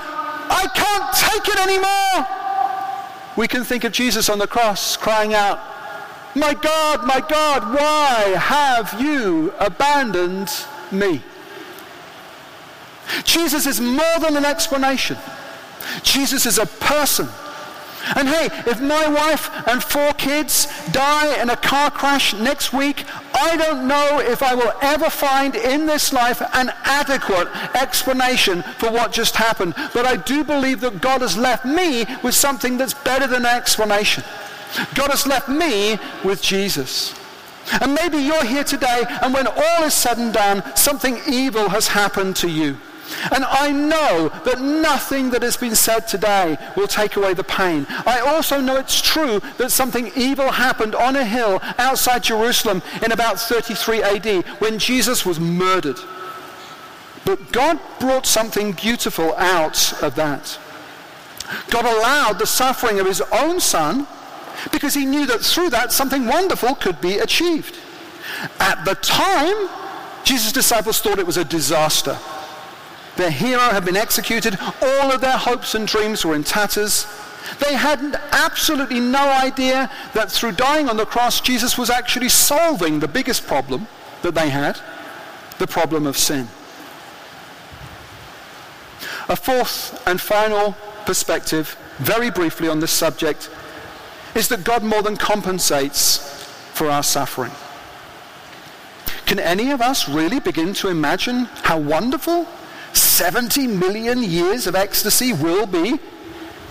I 0.50 0.68
can't 0.74 1.14
take 1.16 1.48
it 1.54 1.60
anymore, 1.60 2.28
we 3.36 3.48
can 3.48 3.64
think 3.64 3.84
of 3.84 3.92
Jesus 3.92 4.30
on 4.30 4.40
the 4.40 4.48
cross 4.48 4.96
crying 4.98 5.34
out, 5.34 5.60
My 6.36 6.54
God, 6.54 7.06
my 7.06 7.20
God, 7.20 7.74
why 7.74 8.36
have 8.38 9.02
you 9.02 9.54
abandoned 9.60 10.50
me? 10.92 11.22
Jesus 13.24 13.66
is 13.66 13.80
more 13.80 14.20
than 14.20 14.36
an 14.36 14.46
explanation. 14.46 15.18
Jesus 16.02 16.46
is 16.46 16.58
a 16.58 16.66
person. 16.66 17.28
And 18.16 18.28
hey, 18.28 18.50
if 18.70 18.82
my 18.82 19.08
wife 19.08 19.50
and 19.68 19.84
four 19.84 20.14
kids 20.14 20.68
die 20.92 21.42
in 21.42 21.50
a 21.50 21.56
car 21.56 21.90
crash 21.90 22.34
next 22.34 22.72
week, 22.72 23.06
I 23.38 23.58
don't 23.58 23.88
know 23.88 24.20
if 24.20 24.42
I 24.42 24.56
will 24.56 24.72
ever 24.82 25.10
find 25.10 25.56
in 25.56 25.86
this 25.86 26.14
life 26.14 26.42
an 26.54 26.72
adequate 26.84 27.50
explanation 27.76 28.64
for 28.80 28.90
what 28.90 29.12
just 29.12 29.36
happened. 29.36 29.74
But 29.94 30.06
I 30.06 30.16
do 30.16 30.44
believe 30.44 30.80
that 30.82 31.02
God 31.02 31.22
has 31.22 31.38
left 31.38 31.66
me 31.66 32.06
with 32.24 32.34
something 32.34 32.78
that's 32.78 32.94
better 32.94 33.28
than 33.28 33.46
an 33.46 33.56
explanation. 33.58 34.24
God 34.94 35.12
has 35.12 35.28
left 35.28 35.50
me 35.50 36.00
with 36.24 36.42
Jesus. 36.42 37.14
And 37.82 37.94
maybe 37.94 38.20
you're 38.20 38.46
here 38.46 38.64
today, 38.64 39.04
and 39.22 39.34
when 39.34 39.48
all 39.48 39.84
is 39.84 39.94
said 39.94 40.18
and 40.18 40.34
done, 40.34 40.64
something 40.76 41.20
evil 41.28 41.70
has 41.70 41.88
happened 41.88 42.36
to 42.38 42.50
you. 42.50 42.78
And 43.32 43.46
I 43.46 43.72
know 43.72 44.30
that 44.46 44.62
nothing 44.62 45.30
that 45.32 45.42
has 45.42 45.58
been 45.58 45.76
said 45.76 46.08
today 46.08 46.58
will 46.76 46.88
take 46.88 47.16
away 47.16 47.34
the 47.34 47.44
pain. 47.44 47.86
I 48.06 48.20
also 48.20 48.60
know 48.60 48.78
it's 48.78 49.02
true 49.02 49.40
that 49.58 49.72
something 49.72 50.12
evil 50.16 50.52
happened 50.52 50.96
on 50.96 51.16
a 51.16 51.26
hill 51.26 51.60
outside 51.78 52.24
Jerusalem 52.24 52.82
in 53.04 53.12
about 53.12 53.40
33 53.40 54.04
AD 54.04 54.46
when 54.60 54.80
Jesus 54.80 55.26
was 55.26 55.40
murdered. 55.40 56.00
But 57.26 57.52
God 57.52 57.80
brought 58.00 58.26
something 58.26 58.74
beautiful 58.74 59.36
out 59.36 60.02
of 60.04 60.16
that. 60.16 60.60
God 61.70 61.86
allowed 61.86 62.40
the 62.40 62.48
suffering 62.48 63.00
of 63.00 63.08
his 63.08 63.22
own 63.32 63.60
son 63.60 64.08
because 64.72 64.94
he 64.94 65.06
knew 65.06 65.26
that 65.28 65.42
through 65.42 65.70
that 65.72 65.92
something 65.92 66.26
wonderful 66.26 66.76
could 66.76 67.00
be 67.02 67.20
achieved. 67.20 67.78
At 68.60 68.84
the 68.84 68.96
time, 68.96 69.70
Jesus' 70.24 70.52
disciples 70.52 71.00
thought 71.00 71.20
it 71.20 71.28
was 71.28 71.38
a 71.38 71.46
disaster. 71.46 72.18
Their 73.18 73.32
hero 73.32 73.62
had 73.62 73.86
been 73.86 73.96
executed. 73.96 74.58
All 74.82 75.12
of 75.12 75.22
their 75.22 75.38
hopes 75.38 75.74
and 75.76 75.88
dreams 75.88 76.26
were 76.26 76.36
in 76.36 76.44
tatters. 76.44 77.08
They 77.60 77.76
had 77.76 78.20
absolutely 78.32 79.00
no 79.00 79.30
idea 79.30 79.90
that 80.14 80.32
through 80.32 80.54
dying 80.54 80.90
on 80.90 80.98
the 80.98 81.06
cross, 81.06 81.40
Jesus 81.40 81.78
was 81.78 81.90
actually 81.90 82.30
solving 82.30 83.00
the 83.00 83.08
biggest 83.08 83.48
problem 83.48 83.88
that 84.22 84.36
they 84.36 84.50
had, 84.50 84.80
the 85.60 85.68
problem 85.68 86.08
of 86.08 86.18
sin. 86.18 86.48
A 89.30 89.36
fourth 89.36 90.02
and 90.08 90.20
final 90.20 90.76
perspective, 91.06 91.78
very 92.00 92.30
briefly 92.30 92.68
on 92.68 92.80
this 92.80 92.92
subject, 92.92 93.50
is 94.34 94.50
that 94.50 94.64
God 94.64 94.84
more 94.84 95.02
than 95.02 95.16
compensates 95.16 96.18
for 96.74 96.90
our 96.90 97.04
suffering. 97.04 97.52
Can 99.26 99.40
any 99.40 99.72
of 99.72 99.82
us 99.82 100.10
really 100.10 100.40
begin 100.40 100.74
to 100.76 100.90
imagine 100.90 101.46
how 101.64 101.80
wonderful 101.80 102.48
70 103.16 103.68
million 103.68 104.22
years 104.22 104.68
of 104.68 104.76
ecstasy 104.76 105.32
will 105.32 105.66
be? 105.66 105.98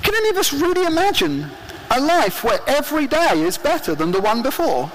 Can 0.03 0.15
any 0.15 0.29
of 0.29 0.37
us 0.37 0.53
really 0.53 0.87
imagine 0.87 1.51
a 1.91 1.99
life 1.99 2.45
where 2.45 2.61
every 2.67 3.07
day 3.07 3.41
is 3.41 3.57
better 3.57 3.95
than 3.95 4.13
the 4.13 4.21
one 4.21 4.43
before? 4.43 4.93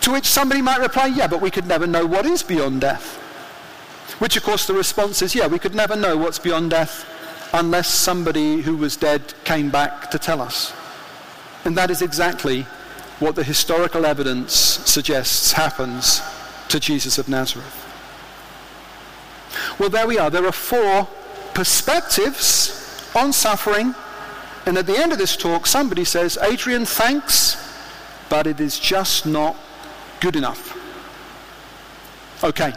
To 0.00 0.10
which 0.10 0.26
somebody 0.26 0.60
might 0.60 0.80
reply, 0.80 1.06
yeah, 1.06 1.28
but 1.28 1.40
we 1.40 1.52
could 1.52 1.68
never 1.68 1.86
know 1.86 2.06
what 2.06 2.26
is 2.26 2.42
beyond 2.42 2.80
death. 2.80 3.18
Which, 4.18 4.36
of 4.36 4.42
course, 4.42 4.66
the 4.66 4.74
response 4.74 5.22
is, 5.22 5.32
yeah, 5.32 5.46
we 5.46 5.60
could 5.60 5.76
never 5.76 5.94
know 5.94 6.16
what's 6.16 6.40
beyond 6.40 6.70
death 6.70 7.06
unless 7.52 7.86
somebody 7.86 8.62
who 8.62 8.76
was 8.76 8.96
dead 8.96 9.34
came 9.44 9.70
back 9.70 10.10
to 10.10 10.18
tell 10.18 10.40
us. 10.40 10.72
And 11.64 11.76
that 11.78 11.88
is 11.88 12.02
exactly 12.02 12.62
what 13.20 13.36
the 13.36 13.44
historical 13.44 14.04
evidence 14.04 14.54
suggests 14.54 15.52
happens 15.52 16.20
to 16.66 16.80
Jesus 16.80 17.16
of 17.18 17.28
Nazareth. 17.28 17.81
Well, 19.78 19.90
there 19.90 20.06
we 20.06 20.18
are. 20.18 20.30
There 20.30 20.46
are 20.46 20.52
four 20.52 21.08
perspectives 21.54 23.10
on 23.14 23.32
suffering. 23.32 23.94
And 24.66 24.78
at 24.78 24.86
the 24.86 24.96
end 24.96 25.12
of 25.12 25.18
this 25.18 25.36
talk, 25.36 25.66
somebody 25.66 26.04
says, 26.04 26.38
Adrian, 26.40 26.84
thanks, 26.84 27.56
but 28.28 28.46
it 28.46 28.60
is 28.60 28.78
just 28.78 29.26
not 29.26 29.56
good 30.20 30.36
enough. 30.36 30.78
Okay. 32.44 32.72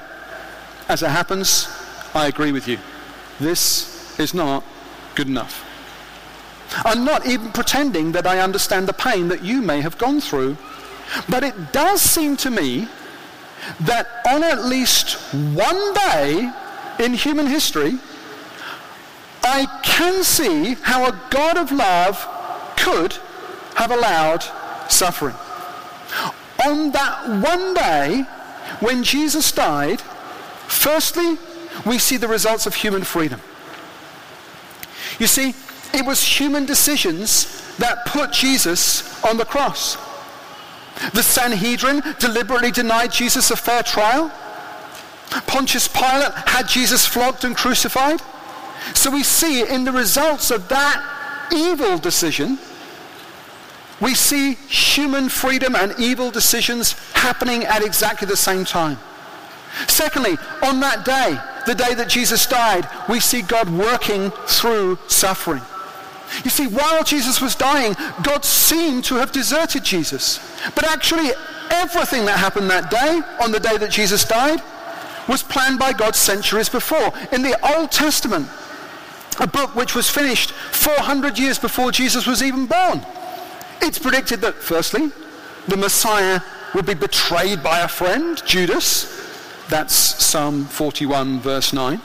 As 0.87 1.03
it 1.03 1.09
happens, 1.09 1.67
I 2.13 2.27
agree 2.27 2.51
with 2.51 2.67
you. 2.67 2.77
This 3.39 4.19
is 4.19 4.33
not 4.33 4.63
good 5.15 5.27
enough. 5.27 5.63
I'm 6.83 7.05
not 7.05 7.25
even 7.25 7.51
pretending 7.51 8.11
that 8.13 8.25
I 8.25 8.39
understand 8.39 8.87
the 8.87 8.93
pain 8.93 9.27
that 9.29 9.43
you 9.43 9.61
may 9.61 9.81
have 9.81 9.97
gone 9.97 10.19
through. 10.19 10.57
But 11.29 11.43
it 11.43 11.71
does 11.71 12.01
seem 12.01 12.35
to 12.37 12.49
me 12.49 12.87
that 13.81 14.07
on 14.27 14.43
at 14.43 14.65
least 14.65 15.17
one 15.33 15.93
day 15.93 16.51
in 16.99 17.13
human 17.13 17.47
history, 17.47 17.97
I 19.43 19.65
can 19.84 20.23
see 20.23 20.75
how 20.81 21.05
a 21.05 21.19
God 21.29 21.58
of 21.58 21.71
love 21.71 22.27
could 22.77 23.13
have 23.75 23.91
allowed 23.91 24.43
suffering. 24.89 25.36
On 26.65 26.91
that 26.91 27.28
one 27.28 27.74
day 27.74 28.24
when 28.80 29.03
Jesus 29.03 29.51
died, 29.51 30.01
firstly, 30.67 31.38
we 31.86 31.97
see 31.99 32.17
the 32.17 32.28
results 32.28 32.65
of 32.65 32.76
human 32.76 33.03
freedom. 33.03 33.39
You 35.19 35.28
see, 35.28 35.53
it 35.93 36.05
was 36.05 36.22
human 36.22 36.65
decisions 36.65 37.61
that 37.78 38.05
put 38.05 38.32
Jesus 38.32 39.24
on 39.24 39.38
the 39.38 39.45
cross. 39.45 39.97
The 41.13 41.24
Sanhedrin 41.24 42.01
deliberately 42.19 42.72
denied 42.72 43.11
Jesus 43.11 43.51
a 43.51 43.55
fair 43.55 43.84
trial. 43.84 44.32
Pontius 45.47 45.88
Pilate 45.88 46.34
had 46.34 46.67
Jesus 46.67 47.05
flogged 47.05 47.43
and 47.43 47.55
crucified. 47.55 48.21
So 48.93 49.11
we 49.11 49.23
see 49.23 49.67
in 49.67 49.84
the 49.84 49.91
results 49.91 50.51
of 50.51 50.67
that 50.69 51.49
evil 51.51 51.97
decision, 51.97 52.59
we 54.01 54.13
see 54.13 54.53
human 54.53 55.30
freedom 55.30 55.76
and 55.76 55.93
evil 55.99 56.32
decisions 56.32 56.93
happening 57.13 57.63
at 57.63 57.84
exactly 57.84 58.28
the 58.28 58.38
same 58.38 58.65
time. 58.65 58.97
Secondly, 59.88 60.38
on 60.63 60.80
that 60.82 61.05
day, 61.05 61.38
the 61.65 61.76
day 61.76 61.93
that 61.95 62.09
Jesus 62.09 62.45
died, 62.45 62.88
we 63.09 63.19
see 63.19 63.41
God 63.41 63.69
working 63.69 64.32
through 64.47 64.99
suffering. 65.07 65.61
You 66.43 66.49
see, 66.49 66.67
while 66.67 67.03
Jesus 67.03 67.41
was 67.41 67.55
dying, 67.55 67.95
God 68.23 68.43
seemed 68.43 69.03
to 69.05 69.15
have 69.15 69.32
deserted 69.32 69.84
Jesus. 69.84 70.39
But 70.76 70.86
actually, 70.86 71.32
everything 71.69 72.26
that 72.26 72.39
happened 72.39 72.69
that 72.69 72.89
day, 72.89 73.21
on 73.43 73.51
the 73.51 73.59
day 73.59 73.78
that 73.78 73.91
Jesus 73.91 74.26
died, 74.26 74.61
was 75.28 75.43
planned 75.43 75.80
by 75.80 75.93
God 75.93 76.15
centuries 76.15 76.69
before. 76.69 77.11
In 77.32 77.41
the 77.41 77.57
Old 77.76 77.91
Testament, 77.91 78.47
a 79.39 79.47
book 79.47 79.76
which 79.76 79.95
was 79.95 80.09
finished 80.09 80.51
400 80.51 81.38
years 81.38 81.59
before 81.59 81.91
Jesus 81.91 82.26
was 82.26 82.41
even 82.41 82.65
born, 82.65 83.05
it's 83.82 83.99
predicted 83.99 84.41
that, 84.41 84.55
firstly, 84.55 85.11
the 85.67 85.78
Messiah 85.78 86.39
would 86.73 86.86
be 86.86 86.93
betrayed 86.93 87.63
by 87.63 87.80
a 87.80 87.88
friend, 87.88 88.41
Judas. 88.45 89.11
That's 89.69 89.93
Psalm 89.93 90.65
41, 90.65 91.39
verse 91.39 91.73
9. 91.73 92.01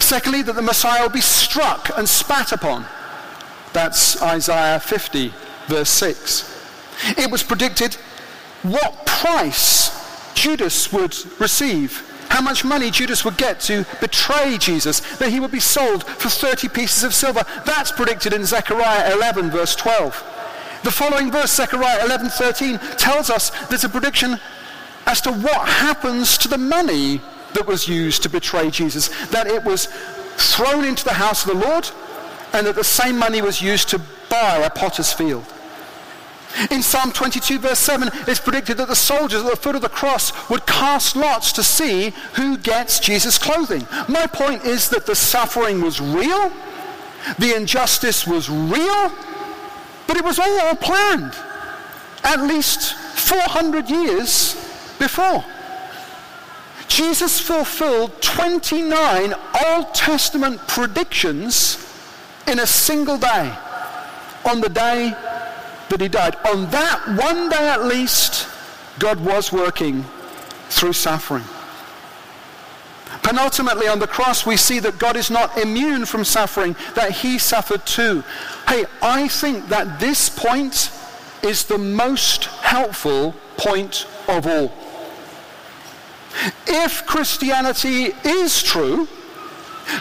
Secondly, 0.00 0.42
that 0.42 0.54
the 0.54 0.62
Messiah 0.62 1.02
will 1.02 1.10
be 1.10 1.20
struck 1.20 1.90
and 1.96 2.08
spat 2.08 2.52
upon. 2.52 2.84
That's 3.72 4.20
Isaiah 4.20 4.80
50, 4.80 5.32
verse 5.68 5.88
6. 5.90 7.16
It 7.16 7.30
was 7.30 7.42
predicted 7.42 7.94
what 8.62 9.06
price 9.06 9.90
Judas 10.34 10.92
would 10.92 11.14
receive, 11.40 12.09
how 12.30 12.40
much 12.40 12.64
money 12.64 12.90
Judas 12.90 13.24
would 13.24 13.36
get 13.36 13.60
to 13.60 13.84
betray 14.00 14.56
Jesus, 14.56 15.00
that 15.16 15.30
he 15.30 15.40
would 15.40 15.50
be 15.50 15.60
sold 15.60 16.04
for 16.04 16.28
30 16.28 16.68
pieces 16.68 17.02
of 17.02 17.12
silver. 17.12 17.44
That's 17.66 17.92
predicted 17.92 18.32
in 18.32 18.46
Zechariah 18.46 19.12
11, 19.12 19.50
verse 19.50 19.74
12. 19.76 20.24
The 20.84 20.90
following 20.90 21.30
verse, 21.30 21.52
Zechariah 21.52 22.00
11:13, 22.06 22.78
tells 22.96 23.28
us 23.28 23.50
there's 23.68 23.84
a 23.84 23.88
prediction 23.88 24.40
as 25.06 25.20
to 25.22 25.32
what 25.32 25.68
happens 25.68 26.38
to 26.38 26.48
the 26.48 26.56
money 26.56 27.20
that 27.52 27.66
was 27.66 27.88
used 27.88 28.22
to 28.22 28.30
betray 28.30 28.70
Jesus, 28.70 29.08
that 29.26 29.46
it 29.46 29.64
was 29.64 29.88
thrown 30.36 30.84
into 30.84 31.04
the 31.04 31.14
house 31.14 31.44
of 31.44 31.52
the 31.52 31.66
Lord, 31.66 31.90
and 32.52 32.66
that 32.66 32.76
the 32.76 32.84
same 32.84 33.18
money 33.18 33.42
was 33.42 33.60
used 33.60 33.88
to 33.90 34.00
buy 34.28 34.58
a 34.58 34.70
potter's 34.70 35.12
field. 35.12 35.44
In 36.70 36.82
Psalm 36.82 37.12
22 37.12 37.58
verse 37.58 37.78
7, 37.78 38.10
it's 38.26 38.40
predicted 38.40 38.76
that 38.78 38.88
the 38.88 38.96
soldiers 38.96 39.42
at 39.42 39.50
the 39.50 39.56
foot 39.56 39.76
of 39.76 39.82
the 39.82 39.88
cross 39.88 40.50
would 40.50 40.66
cast 40.66 41.16
lots 41.16 41.52
to 41.52 41.62
see 41.62 42.10
who 42.34 42.58
gets 42.58 42.98
Jesus' 42.98 43.38
clothing. 43.38 43.86
My 44.08 44.26
point 44.26 44.64
is 44.64 44.88
that 44.90 45.06
the 45.06 45.14
suffering 45.14 45.80
was 45.80 46.00
real, 46.00 46.52
the 47.38 47.54
injustice 47.54 48.26
was 48.26 48.50
real, 48.50 49.12
but 50.06 50.16
it 50.16 50.24
was 50.24 50.38
all 50.38 50.74
planned 50.74 51.34
at 52.24 52.40
least 52.40 52.94
400 52.94 53.88
years 53.88 54.54
before. 54.98 55.44
Jesus 56.88 57.40
fulfilled 57.40 58.20
29 58.20 59.34
Old 59.66 59.94
Testament 59.94 60.60
predictions 60.66 61.86
in 62.46 62.58
a 62.58 62.66
single 62.66 63.16
day 63.16 63.56
on 64.44 64.60
the 64.60 64.68
day 64.68 65.14
that 65.90 66.00
he 66.00 66.08
died. 66.08 66.36
On 66.46 66.70
that 66.70 67.06
one 67.08 67.48
day 67.50 67.68
at 67.68 67.84
least, 67.84 68.48
God 68.98 69.20
was 69.20 69.52
working 69.52 70.04
through 70.68 70.94
suffering. 70.94 71.44
Penultimately, 73.22 73.88
on 73.88 73.98
the 73.98 74.06
cross, 74.06 74.46
we 74.46 74.56
see 74.56 74.78
that 74.78 74.98
God 74.98 75.16
is 75.16 75.30
not 75.30 75.58
immune 75.58 76.06
from 76.06 76.24
suffering, 76.24 76.74
that 76.94 77.12
he 77.12 77.38
suffered 77.38 77.84
too. 77.84 78.24
Hey, 78.68 78.86
I 79.02 79.28
think 79.28 79.68
that 79.68 80.00
this 80.00 80.28
point 80.28 80.90
is 81.42 81.64
the 81.64 81.78
most 81.78 82.44
helpful 82.44 83.34
point 83.56 84.06
of 84.28 84.46
all. 84.46 84.72
If 86.66 87.04
Christianity 87.06 88.12
is 88.24 88.62
true, 88.62 89.08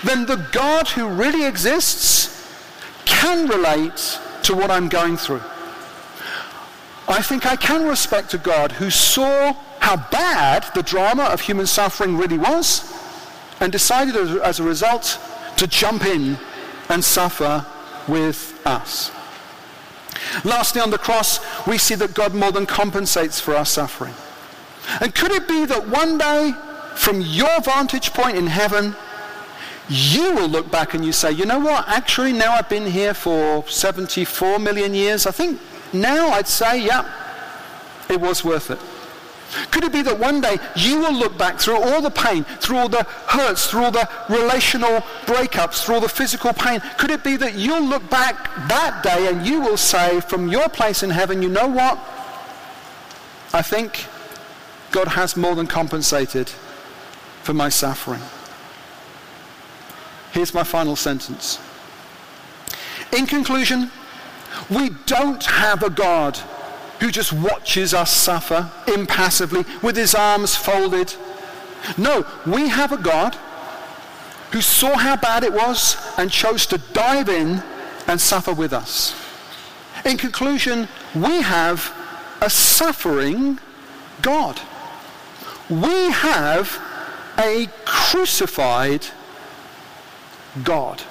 then 0.04 0.26
the 0.26 0.48
God 0.52 0.88
who 0.90 1.08
really 1.08 1.46
exists 1.46 2.36
can 3.06 3.48
relate 3.48 4.20
to 4.44 4.56
what 4.56 4.70
I'm 4.70 4.88
going 4.88 5.18
through. 5.18 5.42
I 7.10 7.24
think 7.24 7.48
I 7.48 7.56
can 7.56 7.88
respect 7.88 8.36
a 8.36 8.38
God 8.38 8.72
who 8.74 8.92
saw 8.92 9.54
how 9.80 9.98
bad 10.12 10.68
the 10.76 10.84
drama 10.84 11.24
of 11.24 11.42
human 11.42 11.66
suffering 11.66 12.16
really 12.18 12.38
was 12.38 12.94
and 13.60 13.72
decided 13.72 14.16
as, 14.16 14.60
a 14.60 14.64
result 14.64 15.20
to 15.58 15.66
jump 15.66 16.06
in 16.06 16.38
and 16.88 17.04
suffer 17.04 17.66
with 18.08 18.62
us. 18.66 19.12
Lastly, 20.44 20.82
on 20.82 20.92
the 20.92 21.00
cross, 21.00 21.40
we 21.66 21.80
see 21.80 21.96
that 21.96 22.14
God 22.14 22.36
more 22.36 22.52
than 22.52 22.68
compensates 22.68 23.40
for 23.40 23.56
our 23.56 23.66
suffering. 23.66 24.14
And 25.02 25.14
could 25.16 25.32
it 25.32 25.48
be 25.48 25.66
that 25.66 25.88
one 25.88 26.20
day, 26.20 26.54
from 26.96 27.22
your 27.22 27.60
vantage 27.62 28.14
point 28.14 28.38
in 28.38 28.46
heaven, 28.46 28.96
you 29.88 30.36
will 30.36 30.48
look 30.48 30.70
back 30.70 30.94
and 30.94 31.04
you 31.04 31.12
say, 31.12 31.32
you 31.32 31.46
know 31.46 31.60
what, 31.60 31.88
actually 31.88 32.34
now 32.34 32.54
I've 32.54 32.70
been 32.70 32.86
here 32.86 33.16
for 33.16 33.68
74 33.68 34.60
million 34.60 34.94
years, 34.94 35.26
I 35.26 35.32
think 35.32 35.60
now 35.94 36.30
I'd 36.30 36.48
say, 36.48 36.86
yeah, 36.86 37.10
it 38.10 38.20
was 38.20 38.44
worth 38.44 38.72
it. 38.72 38.80
Could 39.72 39.84
it 39.84 39.92
be 39.92 40.04
that 40.04 40.20
one 40.20 40.42
day 40.42 40.58
you 40.76 41.00
will 41.00 41.14
look 41.14 41.38
back 41.38 41.60
through 41.60 41.82
all 41.82 42.02
the 42.02 42.12
pain, 42.12 42.44
through 42.44 42.78
all 42.78 42.90
the 42.90 43.04
hurts, 43.04 43.68
through 43.68 43.86
all 43.86 43.92
the 43.92 44.08
relational 44.30 45.02
breakups, 45.26 45.84
through 45.84 45.96
all 45.96 46.02
the 46.02 46.10
physical 46.10 46.54
pain? 46.54 46.82
Could 46.98 47.10
it 47.10 47.24
be 47.24 47.36
that 47.38 47.56
you'll 47.56 47.84
look 47.84 48.08
back 48.10 48.44
that 48.68 49.02
day 49.04 49.28
and 49.28 49.46
you 49.46 49.60
will 49.62 49.78
say 49.78 50.22
from 50.22 50.50
your 50.50 50.70
place 50.70 51.02
in 51.02 51.10
heaven, 51.10 51.42
you 51.42 51.50
know 51.50 51.68
what? 51.68 51.98
I 53.52 53.64
think 53.64 54.06
God 54.92 55.10
has 55.10 55.36
more 55.36 55.56
than 55.56 55.66
compensated 55.66 56.50
for 57.42 57.54
my 57.54 57.70
suffering. 57.70 58.22
Here's 60.32 60.54
my 60.54 60.64
final 60.64 60.96
sentence. 60.96 61.60
In 63.12 63.26
conclusion, 63.26 63.90
we 64.70 64.90
don't 65.06 65.44
have 65.46 65.84
a 65.84 65.90
God 65.90 66.38
who 67.00 67.12
just 67.12 67.32
watches 67.32 67.94
us 67.94 68.12
suffer 68.12 68.70
impassively 68.88 69.66
with 69.82 69.96
his 69.96 70.14
arms 70.14 70.56
folded. 70.56 71.14
No, 71.98 72.26
we 72.46 72.68
have 72.70 72.92
a 72.92 72.98
God 72.98 73.36
who 74.52 74.62
saw 74.62 74.98
how 74.98 75.16
bad 75.16 75.44
it 75.44 75.54
was 75.54 75.96
and 76.18 76.32
chose 76.32 76.66
to 76.68 76.78
dive 76.94 77.30
in 77.30 77.64
and 78.08 78.20
suffer 78.20 78.54
with 78.54 78.74
us. 78.74 79.16
In 80.06 80.18
conclusion, 80.18 80.88
we 81.16 81.42
have 81.42 81.94
a 82.42 82.50
suffering 82.50 83.60
God. 84.22 84.60
We 85.70 86.12
have 86.12 86.82
a 87.38 87.68
crucified 87.86 89.06
God. 90.64 91.02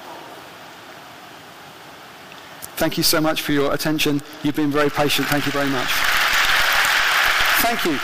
Thank 2.79 2.95
you 2.95 3.03
so 3.03 3.19
much 3.19 3.41
for 3.41 3.51
your 3.51 3.73
attention. 3.73 4.21
You've 4.41 4.55
been 4.55 4.71
very 4.71 4.89
patient. 4.89 5.27
Thank 5.27 5.45
you 5.45 5.51
very 5.51 5.67
much. 5.67 5.89
Thank 7.59 7.83
you. 7.83 7.99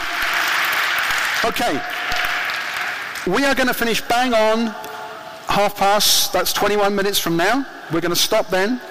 Okay. 1.45 1.82
We 3.26 3.45
are 3.45 3.55
going 3.55 3.69
to 3.69 3.73
finish 3.73 4.01
bang 4.01 4.34
on 4.34 4.76
half 5.47 5.78
past. 5.78 6.34
That's 6.34 6.51
21 6.51 6.93
minutes 6.93 7.19
from 7.19 7.38
now. 7.38 7.65
We're 7.93 8.01
going 8.01 8.13
to 8.13 8.19
stop 8.19 8.49
then. 8.49 8.82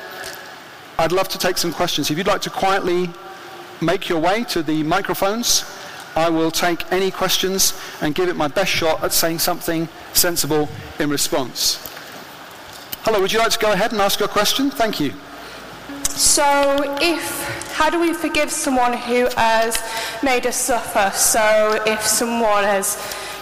I'd 0.99 1.12
love 1.12 1.28
to 1.28 1.39
take 1.39 1.59
some 1.59 1.70
questions. 1.70 2.11
If 2.11 2.16
you'd 2.16 2.28
like 2.28 2.41
to 2.41 2.51
quietly 2.51 3.11
make 3.82 4.09
your 4.09 4.20
way 4.20 4.45
to 4.45 4.62
the 4.62 4.82
microphones, 4.85 5.66
I 6.16 6.30
will 6.30 6.51
take 6.51 6.91
any 6.93 7.11
questions 7.11 7.78
and 8.01 8.14
give 8.14 8.30
it 8.30 8.37
my 8.37 8.49
best 8.49 8.70
shot 8.70 9.05
at 9.05 9.12
saying 9.12 9.41
something 9.41 9.91
sensible 10.14 10.70
in 10.99 11.11
response. 11.11 11.76
Hello, 13.03 13.20
would 13.20 13.35
you 13.35 13.39
like 13.39 13.53
to 13.53 13.59
go 13.59 13.72
ahead 13.72 13.93
and 13.93 14.01
ask 14.01 14.18
your 14.18 14.30
question? 14.30 14.70
Thank 14.70 14.99
you. 14.99 15.12
So, 16.16 16.96
if 17.00 17.72
how 17.72 17.90
do 17.90 17.98
we 17.98 18.12
forgive 18.12 18.52
someone 18.52 18.92
who 18.92 19.26
has 19.36 19.82
made 20.22 20.46
us 20.46 20.54
suffer? 20.54 21.10
So, 21.12 21.82
if 21.88 22.02
someone 22.02 22.62
has 22.62 22.96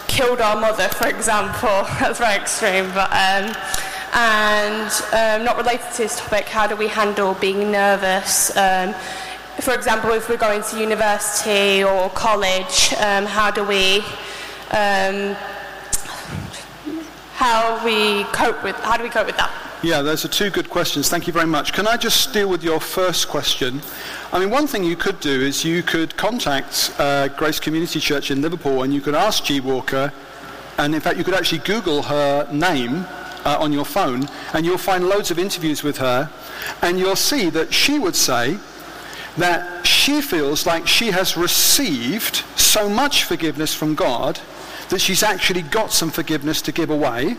killed 0.07 0.41
our 0.41 0.59
mother, 0.59 0.87
for 0.89 1.07
example, 1.07 1.69
that's 1.99 2.17
very 2.17 2.33
extreme, 2.33 2.91
but 2.95 3.11
um, 3.11 3.55
and 4.15 4.91
um, 5.13 5.45
not 5.45 5.55
related 5.57 5.85
to 5.91 5.97
this 5.99 6.19
topic, 6.19 6.45
how 6.45 6.65
do 6.65 6.75
we 6.75 6.87
handle 6.87 7.35
being 7.35 7.71
nervous? 7.71 8.57
Um, 8.57 8.95
for 9.61 9.75
example, 9.75 10.09
if 10.13 10.27
we're 10.27 10.37
going 10.37 10.63
to 10.63 10.79
university 10.79 11.83
or 11.83 12.09
college, 12.09 12.91
um, 12.93 13.27
how 13.27 13.51
do 13.51 13.63
we 13.63 13.99
um, 14.71 15.35
how 17.35 17.85
we 17.85 18.23
cope 18.33 18.63
with 18.63 18.75
how 18.77 18.97
do 18.97 19.03
we 19.03 19.09
cope 19.09 19.27
with 19.27 19.37
that? 19.37 19.62
Yeah, 19.83 20.01
those 20.01 20.23
are 20.23 20.29
two 20.29 20.49
good 20.49 20.69
questions. 20.69 21.09
Thank 21.09 21.27
you 21.27 21.33
very 21.33 21.45
much. 21.45 21.73
Can 21.73 21.87
I 21.87 21.97
just 21.97 22.31
deal 22.31 22.47
with 22.47 22.63
your 22.63 22.79
first 22.79 23.27
question? 23.27 23.81
I 24.31 24.39
mean, 24.39 24.49
one 24.49 24.65
thing 24.65 24.85
you 24.85 24.95
could 24.95 25.19
do 25.19 25.41
is 25.41 25.65
you 25.65 25.83
could 25.83 26.15
contact 26.15 26.95
uh, 26.99 27.27
Grace 27.27 27.59
Community 27.59 27.99
Church 27.99 28.31
in 28.31 28.41
Liverpool 28.41 28.83
and 28.83 28.93
you 28.93 29.01
could 29.01 29.13
ask 29.13 29.43
Gee 29.43 29.59
Walker, 29.59 30.13
and 30.77 30.95
in 30.95 31.01
fact, 31.01 31.17
you 31.17 31.25
could 31.25 31.33
actually 31.33 31.57
Google 31.65 32.01
her 32.03 32.47
name 32.49 33.05
uh, 33.43 33.57
on 33.59 33.73
your 33.73 33.83
phone, 33.83 34.29
and 34.53 34.65
you'll 34.65 34.77
find 34.77 35.09
loads 35.09 35.31
of 35.31 35.37
interviews 35.37 35.83
with 35.83 35.97
her, 35.97 36.31
and 36.81 36.97
you'll 36.97 37.17
see 37.17 37.49
that 37.49 37.73
she 37.73 37.99
would 37.99 38.15
say 38.15 38.57
that 39.35 39.85
she 39.85 40.21
feels 40.21 40.65
like 40.65 40.87
she 40.87 41.11
has 41.11 41.35
received 41.35 42.35
so 42.55 42.87
much 42.87 43.25
forgiveness 43.25 43.75
from 43.75 43.95
God 43.95 44.39
that 44.87 45.01
she's 45.01 45.23
actually 45.23 45.63
got 45.63 45.91
some 45.91 46.09
forgiveness 46.09 46.61
to 46.61 46.71
give 46.71 46.89
away. 46.89 47.35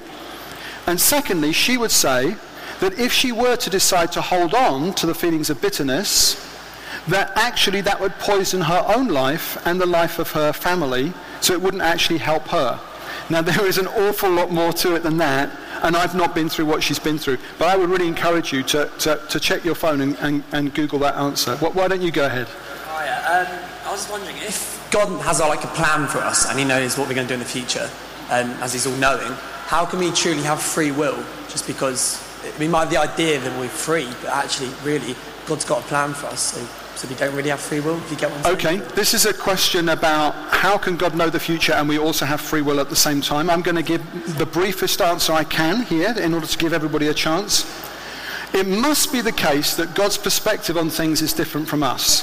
And 0.86 1.00
secondly, 1.00 1.52
she 1.52 1.76
would 1.76 1.90
say 1.90 2.36
that 2.80 2.98
if 2.98 3.12
she 3.12 3.32
were 3.32 3.56
to 3.56 3.70
decide 3.70 4.12
to 4.12 4.20
hold 4.20 4.54
on 4.54 4.92
to 4.94 5.06
the 5.06 5.14
feelings 5.14 5.50
of 5.50 5.60
bitterness, 5.60 6.40
that 7.08 7.32
actually 7.36 7.80
that 7.82 8.00
would 8.00 8.12
poison 8.18 8.62
her 8.62 8.84
own 8.94 9.08
life 9.08 9.64
and 9.66 9.80
the 9.80 9.86
life 9.86 10.18
of 10.18 10.32
her 10.32 10.52
family, 10.52 11.12
so 11.40 11.52
it 11.52 11.60
wouldn't 11.60 11.82
actually 11.82 12.18
help 12.18 12.48
her. 12.48 12.80
Now, 13.30 13.42
there 13.42 13.66
is 13.66 13.78
an 13.78 13.86
awful 13.86 14.30
lot 14.30 14.50
more 14.50 14.72
to 14.74 14.94
it 14.94 15.02
than 15.02 15.16
that, 15.18 15.50
and 15.82 15.96
I've 15.96 16.14
not 16.14 16.34
been 16.34 16.48
through 16.48 16.66
what 16.66 16.82
she's 16.82 16.98
been 16.98 17.18
through. 17.18 17.38
But 17.58 17.68
I 17.68 17.76
would 17.76 17.90
really 17.90 18.08
encourage 18.08 18.52
you 18.52 18.62
to, 18.64 18.90
to, 19.00 19.20
to 19.28 19.40
check 19.40 19.64
your 19.64 19.74
phone 19.74 20.00
and, 20.00 20.16
and, 20.20 20.44
and, 20.52 20.74
Google 20.74 20.98
that 21.00 21.16
answer. 21.16 21.56
Why 21.56 21.88
don't 21.88 22.02
you 22.02 22.10
go 22.10 22.26
ahead? 22.26 22.48
Hi, 22.86 23.40
um, 23.40 23.64
I 23.86 23.90
was 23.90 24.08
wondering 24.10 24.36
if 24.38 24.88
God 24.90 25.08
has 25.22 25.40
like 25.40 25.64
a 25.64 25.68
plan 25.68 26.06
for 26.08 26.18
us 26.18 26.48
and 26.48 26.58
He 26.58 26.64
knows 26.64 26.96
what 26.96 27.08
we're 27.08 27.14
going 27.14 27.26
to 27.26 27.34
do 27.34 27.34
in 27.34 27.40
the 27.40 27.46
future, 27.46 27.90
um, 28.30 28.50
as 28.62 28.72
He's 28.72 28.86
all 28.86 28.96
knowing, 28.96 29.36
how 29.66 29.84
can 29.86 29.98
we 29.98 30.10
truly 30.12 30.42
have 30.42 30.60
free 30.60 30.92
will 30.92 31.22
just 31.48 31.66
because 31.66 32.20
we 32.58 32.68
might 32.68 32.80
have 32.80 32.90
the 32.90 32.98
idea 32.98 33.40
that 33.40 33.58
we're 33.58 33.68
free, 33.68 34.08
but 34.22 34.30
actually, 34.30 34.70
really, 34.82 35.14
God's 35.46 35.64
got 35.64 35.82
a 35.82 35.86
plan 35.86 36.12
for 36.14 36.26
us. 36.26 36.40
So 36.40 36.84
so 36.96 37.08
we 37.08 37.16
don't 37.16 37.34
really 37.34 37.50
have 37.50 37.60
free 37.60 37.80
will, 37.80 37.96
if 37.98 38.10
you 38.10 38.16
get 38.16 38.30
saying. 38.44 38.56
Okay, 38.56 38.76
this 38.94 39.14
is 39.14 39.26
a 39.26 39.34
question 39.34 39.88
about 39.88 40.32
how 40.50 40.78
can 40.78 40.96
God 40.96 41.16
know 41.16 41.28
the 41.28 41.40
future 41.40 41.72
and 41.72 41.88
we 41.88 41.98
also 41.98 42.24
have 42.24 42.40
free 42.40 42.62
will 42.62 42.78
at 42.78 42.88
the 42.88 42.96
same 42.96 43.20
time. 43.20 43.50
I'm 43.50 43.62
going 43.62 43.76
to 43.76 43.82
give 43.82 44.38
the 44.38 44.46
briefest 44.46 45.00
answer 45.00 45.32
I 45.32 45.44
can 45.44 45.82
here 45.82 46.14
in 46.16 46.32
order 46.34 46.46
to 46.46 46.58
give 46.58 46.72
everybody 46.72 47.08
a 47.08 47.14
chance. 47.14 47.64
It 48.54 48.68
must 48.68 49.12
be 49.12 49.20
the 49.20 49.32
case 49.32 49.74
that 49.76 49.94
God's 49.94 50.16
perspective 50.16 50.76
on 50.76 50.88
things 50.88 51.20
is 51.20 51.32
different 51.32 51.66
from 51.66 51.82
us. 51.82 52.20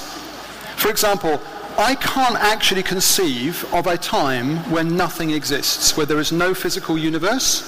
For 0.78 0.89
example, 0.89 1.42
I 1.78 1.96
can't 1.96 2.36
actually 2.36 2.84
conceive 2.84 3.66
of 3.74 3.88
a 3.88 3.98
time 3.98 4.58
when 4.72 4.96
nothing 4.96 5.32
exists, 5.32 5.96
where 5.96 6.06
there 6.06 6.20
is 6.20 6.32
no 6.32 6.54
physical 6.54 6.98
universe, 6.98 7.64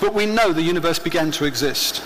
but 0.00 0.14
we 0.14 0.26
know 0.26 0.52
the 0.52 0.62
universe 0.62 0.98
began 0.98 1.30
to 1.32 1.44
exist. 1.44 2.02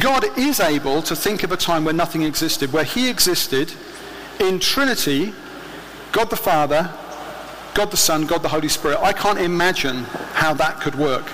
God 0.00 0.24
is 0.36 0.60
able 0.60 1.02
to 1.02 1.16
think 1.16 1.42
of 1.42 1.52
a 1.52 1.56
time 1.56 1.84
where 1.84 1.94
nothing 1.94 2.22
existed, 2.22 2.72
where 2.72 2.84
he 2.84 3.08
existed 3.08 3.72
in 4.40 4.58
Trinity, 4.58 5.32
God 6.12 6.30
the 6.30 6.36
Father, 6.36 6.92
God 7.74 7.90
the 7.90 7.96
Son, 7.96 8.26
God 8.26 8.42
the 8.42 8.48
Holy 8.48 8.68
Spirit. 8.68 8.98
I 9.00 9.12
can't 9.12 9.38
imagine 9.38 10.04
how 10.34 10.54
that 10.54 10.80
could 10.80 10.96
work. 10.96 11.30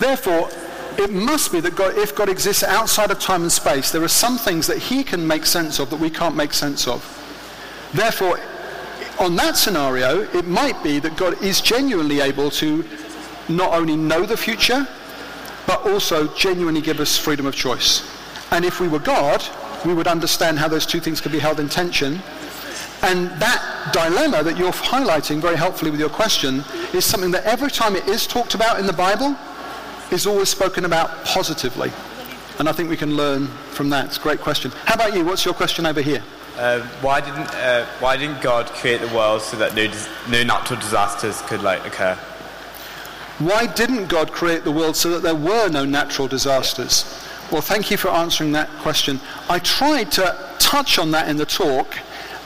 Therefore, 0.00 0.50
it 0.98 1.12
must 1.12 1.52
be 1.52 1.60
that 1.60 1.76
God, 1.76 1.96
if 1.96 2.14
God 2.14 2.28
exists 2.28 2.62
outside 2.62 3.10
of 3.10 3.20
time 3.20 3.42
and 3.42 3.52
space, 3.52 3.92
there 3.92 4.02
are 4.02 4.08
some 4.08 4.36
things 4.36 4.66
that 4.66 4.78
he 4.78 5.04
can 5.04 5.26
make 5.26 5.46
sense 5.46 5.78
of 5.78 5.88
that 5.90 6.00
we 6.00 6.10
can't 6.10 6.34
make 6.34 6.52
sense 6.52 6.88
of. 6.88 7.16
Therefore, 7.92 8.38
on 9.18 9.36
that 9.36 9.56
scenario, 9.56 10.22
it 10.36 10.46
might 10.46 10.82
be 10.82 10.98
that 10.98 11.16
God 11.16 11.42
is 11.42 11.60
genuinely 11.60 12.20
able 12.20 12.50
to 12.52 12.84
not 13.48 13.74
only 13.74 13.96
know 13.96 14.24
the 14.24 14.36
future, 14.36 14.86
but 15.66 15.86
also 15.86 16.32
genuinely 16.34 16.80
give 16.80 17.00
us 17.00 17.18
freedom 17.18 17.46
of 17.46 17.54
choice. 17.54 18.02
And 18.50 18.64
if 18.64 18.80
we 18.80 18.88
were 18.88 18.98
God, 18.98 19.44
we 19.84 19.94
would 19.94 20.06
understand 20.06 20.58
how 20.58 20.68
those 20.68 20.86
two 20.86 21.00
things 21.00 21.20
could 21.20 21.32
be 21.32 21.38
held 21.38 21.60
in 21.60 21.68
tension. 21.68 22.20
And 23.02 23.30
that 23.40 23.90
dilemma 23.92 24.42
that 24.42 24.58
you're 24.58 24.72
highlighting 24.72 25.40
very 25.40 25.56
helpfully 25.56 25.90
with 25.90 26.00
your 26.00 26.10
question 26.10 26.64
is 26.92 27.04
something 27.04 27.30
that 27.30 27.44
every 27.44 27.70
time 27.70 27.96
it 27.96 28.06
is 28.08 28.26
talked 28.26 28.54
about 28.54 28.78
in 28.78 28.86
the 28.86 28.92
Bible 28.92 29.36
is 30.10 30.26
always 30.26 30.48
spoken 30.48 30.84
about 30.84 31.24
positively. 31.24 31.90
And 32.58 32.68
I 32.68 32.72
think 32.72 32.90
we 32.90 32.96
can 32.96 33.16
learn 33.16 33.46
from 33.46 33.88
that. 33.90 34.06
It's 34.06 34.18
a 34.18 34.20
great 34.20 34.40
question. 34.40 34.70
How 34.84 34.94
about 34.94 35.14
you? 35.14 35.24
What's 35.24 35.44
your 35.44 35.54
question 35.54 35.86
over 35.86 36.02
here? 36.02 36.22
Uh, 36.56 36.80
why 37.00 37.20
didn't 37.20 37.48
uh, 37.54 37.86
why 38.00 38.16
didn't 38.16 38.42
God 38.42 38.66
create 38.66 39.00
the 39.00 39.14
world 39.14 39.42
so 39.42 39.56
that 39.56 39.74
no, 39.74 39.90
no 40.28 40.42
natural 40.42 40.78
disasters 40.78 41.40
could 41.42 41.62
like 41.62 41.86
occur? 41.86 42.14
Why 43.38 43.66
didn't 43.66 44.08
God 44.08 44.32
create 44.32 44.64
the 44.64 44.70
world 44.70 44.96
so 44.96 45.10
that 45.10 45.22
there 45.22 45.34
were 45.34 45.68
no 45.68 45.84
natural 45.84 46.28
disasters? 46.28 47.04
Well, 47.50 47.62
thank 47.62 47.90
you 47.90 47.96
for 47.96 48.08
answering 48.08 48.52
that 48.52 48.68
question. 48.82 49.18
I 49.48 49.58
tried 49.60 50.12
to 50.12 50.36
touch 50.58 50.98
on 50.98 51.10
that 51.12 51.28
in 51.28 51.36
the 51.36 51.46
talk, 51.46 51.96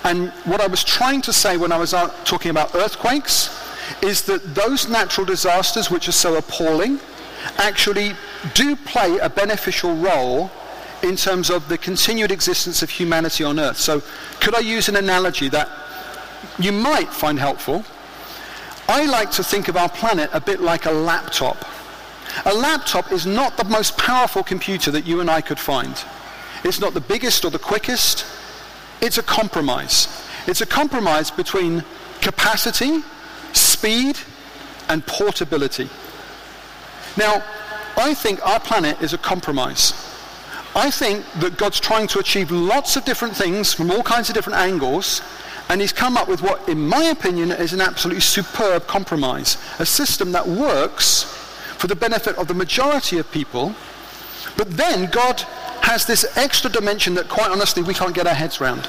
and 0.05 0.31
what 0.45 0.61
I 0.61 0.67
was 0.67 0.85
trying 0.85 1.21
to 1.23 1.33
say 1.33 1.57
when 1.57 1.73
I 1.73 1.79
was 1.79 1.91
talking 2.25 2.51
about 2.51 2.75
earthquakes 2.75 3.51
is 4.03 4.23
that 4.23 4.55
those 4.55 4.89
natural 4.89 5.27
disasters, 5.27 5.91
which 5.91 6.09
are 6.09 6.13
so 6.13 6.37
appalling, 6.37 7.01
actually 7.59 8.13
do 8.55 8.77
play 8.77 9.19
a 9.19 9.29
beneficial 9.29 9.95
role 9.97 10.51
in 11.05 11.17
terms 11.17 11.51
of 11.51 11.69
the 11.69 11.79
continued 11.79 12.33
existence 12.33 12.83
of 12.83 12.91
humanity 12.91 13.45
on 13.45 13.59
earth. 13.59 13.77
So, 13.77 14.03
could 14.41 14.55
I 14.55 14.61
use 14.61 14.89
an 14.89 14.97
analogy 14.97 15.49
that 15.51 15.69
you 16.59 16.73
might 16.73 17.09
find 17.13 17.39
helpful? 17.39 17.85
I 18.89 19.07
like 19.07 19.31
to 19.33 19.45
think 19.45 19.69
of 19.69 19.77
our 19.77 19.89
planet 19.89 20.31
a 20.33 20.41
bit 20.41 20.61
like 20.61 20.87
a 20.87 20.91
laptop. 20.91 21.65
A 22.47 22.55
laptop 22.55 23.13
is 23.13 23.27
not 23.27 23.57
the 23.57 23.65
most 23.65 23.97
powerful 23.97 24.43
computer 24.43 24.91
that 24.91 25.07
you 25.07 25.21
and 25.21 25.31
I 25.31 25.41
could 25.41 25.59
find. 25.59 25.95
It's 26.65 26.81
not 26.81 26.95
the 26.95 27.01
biggest 27.01 27.45
or 27.45 27.51
the 27.51 27.59
quickest. 27.59 28.27
It's 29.01 29.19
a 29.19 29.23
compromise. 29.23 30.09
It's 30.47 30.61
a 30.61 30.67
compromise 30.67 31.31
between 31.31 31.85
capacity, 32.21 33.03
speed, 33.53 34.19
and 34.89 35.07
portability. 35.07 35.89
Now, 37.17 37.43
I 37.97 38.15
think 38.15 38.45
our 38.47 38.61
planet 38.61 39.01
is 39.01 39.13
a 39.13 39.19
compromise. 39.19 40.14
I 40.77 40.91
think 40.91 41.25
that 41.39 41.57
God's 41.57 41.79
trying 41.79 42.09
to 42.09 42.19
achieve 42.19 42.51
lots 42.51 42.97
of 42.97 43.05
different 43.05 43.37
things 43.37 43.73
from 43.73 43.91
all 43.91 44.03
kinds 44.03 44.29
of 44.29 44.35
different 44.35 44.59
angles, 44.59 45.23
and 45.69 45.81
he's 45.81 45.93
come 45.93 46.17
up 46.17 46.29
with 46.29 46.43
what, 46.43 46.69
in 46.69 46.89
my 46.89 47.05
opinion, 47.05 47.53
is 47.53 47.73
an 47.73 47.81
absolutely 47.81 48.21
superb 48.21 48.87
compromise. 48.87 49.57
A 49.79 49.87
system 49.87 50.33
that 50.33 50.47
works 50.47 51.23
for 51.79 51.87
the 51.87 51.95
benefit 51.95 52.37
of 52.37 52.49
the 52.49 52.55
majority 52.55 53.19
of 53.19 53.31
people, 53.31 53.75
but 54.57 54.77
then 54.77 55.11
God 55.11 55.41
has 55.83 56.07
this 56.07 56.27
extra 56.37 56.71
dimension 56.71 57.15
that, 57.15 57.29
quite 57.29 57.51
honestly, 57.51 57.83
we 57.83 57.95
can't 57.95 58.15
get 58.15 58.27
our 58.27 58.35
heads 58.35 58.61
around. 58.61 58.89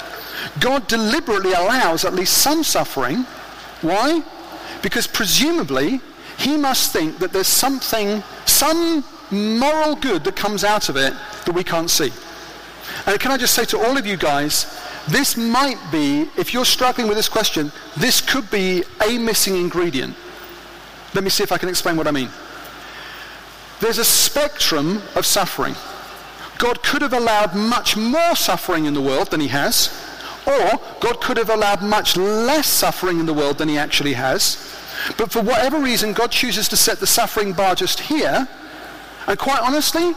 God 0.60 0.88
deliberately 0.88 1.54
allows 1.54 2.04
at 2.04 2.14
least 2.14 2.38
some 2.40 2.64
suffering. 2.64 3.26
Why? 3.82 4.24
Because 4.82 5.06
presumably, 5.06 6.02
he 6.38 6.58
must 6.58 6.92
think 6.92 7.20
that 7.20 7.32
there's 7.32 7.48
something, 7.48 8.24
some 8.46 9.04
moral 9.32 9.96
good 9.96 10.24
that 10.24 10.36
comes 10.36 10.64
out 10.64 10.90
of 10.90 10.96
it 10.96 11.14
that 11.46 11.54
we 11.54 11.64
can't 11.64 11.90
see. 11.90 12.12
And 13.06 13.20
can 13.20 13.32
I 13.32 13.38
just 13.38 13.54
say 13.54 13.66
to 13.66 13.80
all 13.80 13.98
of 13.98 14.06
you 14.06 14.18
guys, 14.18 14.80
this 15.08 15.38
might 15.38 15.80
be, 15.92 16.28
if 16.38 16.54
you're 16.54 16.66
struggling 16.66 17.08
with 17.08 17.18
this 17.18 17.30
question, 17.30 17.72
this 17.98 18.22
could 18.22 18.50
be 18.50 18.84
a 19.08 19.18
missing 19.18 19.56
ingredient. 19.56 20.16
Let 21.14 21.24
me 21.24 21.30
see 21.30 21.44
if 21.44 21.52
I 21.52 21.58
can 21.58 21.70
explain 21.70 21.96
what 21.98 22.08
I 22.08 22.12
mean. 22.12 22.30
There's 23.80 23.98
a 23.98 24.06
spectrum 24.06 25.02
of 25.16 25.26
suffering. 25.26 25.76
God 26.58 26.82
could 26.82 27.02
have 27.02 27.14
allowed 27.14 27.56
much 27.56 27.98
more 27.98 28.36
suffering 28.36 28.86
in 28.86 28.94
the 28.94 29.02
world 29.02 29.30
than 29.32 29.42
he 29.42 29.50
has, 29.50 29.90
or 30.48 30.80
God 31.00 31.22
could 31.22 31.38
have 31.38 31.50
allowed 31.50 31.82
much 31.82 32.16
less 32.18 32.68
suffering 32.68 33.20
in 33.20 33.26
the 33.26 33.34
world 33.34 33.58
than 33.58 33.68
he 33.68 33.78
actually 33.78 34.14
has. 34.14 34.72
But 35.18 35.32
for 35.32 35.42
whatever 35.42 35.80
reason, 35.80 36.14
God 36.14 36.32
chooses 36.32 36.70
to 36.70 36.78
set 36.78 37.00
the 37.00 37.08
suffering 37.08 37.54
bar 37.54 37.76
just 37.76 38.00
here. 38.00 38.48
And 39.28 39.38
quite 39.38 39.62
honestly, 39.62 40.14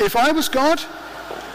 if 0.00 0.16
I 0.16 0.32
was 0.32 0.48
God, 0.48 0.80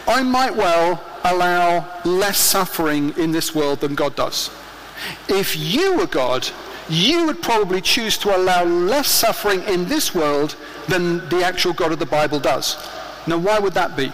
I 0.08 0.24
might 0.24 0.56
well 0.56 1.04
allow 1.24 1.86
less 2.06 2.38
suffering 2.38 3.14
in 3.18 3.32
this 3.32 3.54
world 3.54 3.82
than 3.82 3.96
God 3.96 4.16
does. 4.16 4.50
If 5.28 5.56
you 5.58 5.98
were 5.98 6.08
God, 6.08 6.48
you 6.90 7.26
would 7.26 7.42
probably 7.42 7.82
choose 7.82 8.18
to 8.20 8.36
allow 8.36 8.64
less 8.64 9.08
suffering 9.08 9.62
in 9.64 9.86
this 9.86 10.16
world 10.16 10.56
than 10.88 11.28
the 11.30 11.44
actual 11.44 11.74
God 11.74 11.92
of 11.92 12.00
the 12.00 12.06
Bible 12.06 12.40
does. 12.40 12.78
Now, 13.28 13.38
why 13.38 13.60
would 13.60 13.74
that 13.74 13.98
be? 13.98 14.12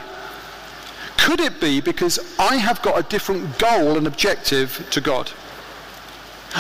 Could 1.18 1.40
it 1.40 1.62
be 1.62 1.80
because 1.80 2.36
I 2.40 2.56
have 2.56 2.82
got 2.82 3.00
a 3.00 3.04
different 3.04 3.58
goal 3.60 3.98
and 3.98 4.08
objective 4.08 4.86
to 4.92 5.00
God? 5.00 5.32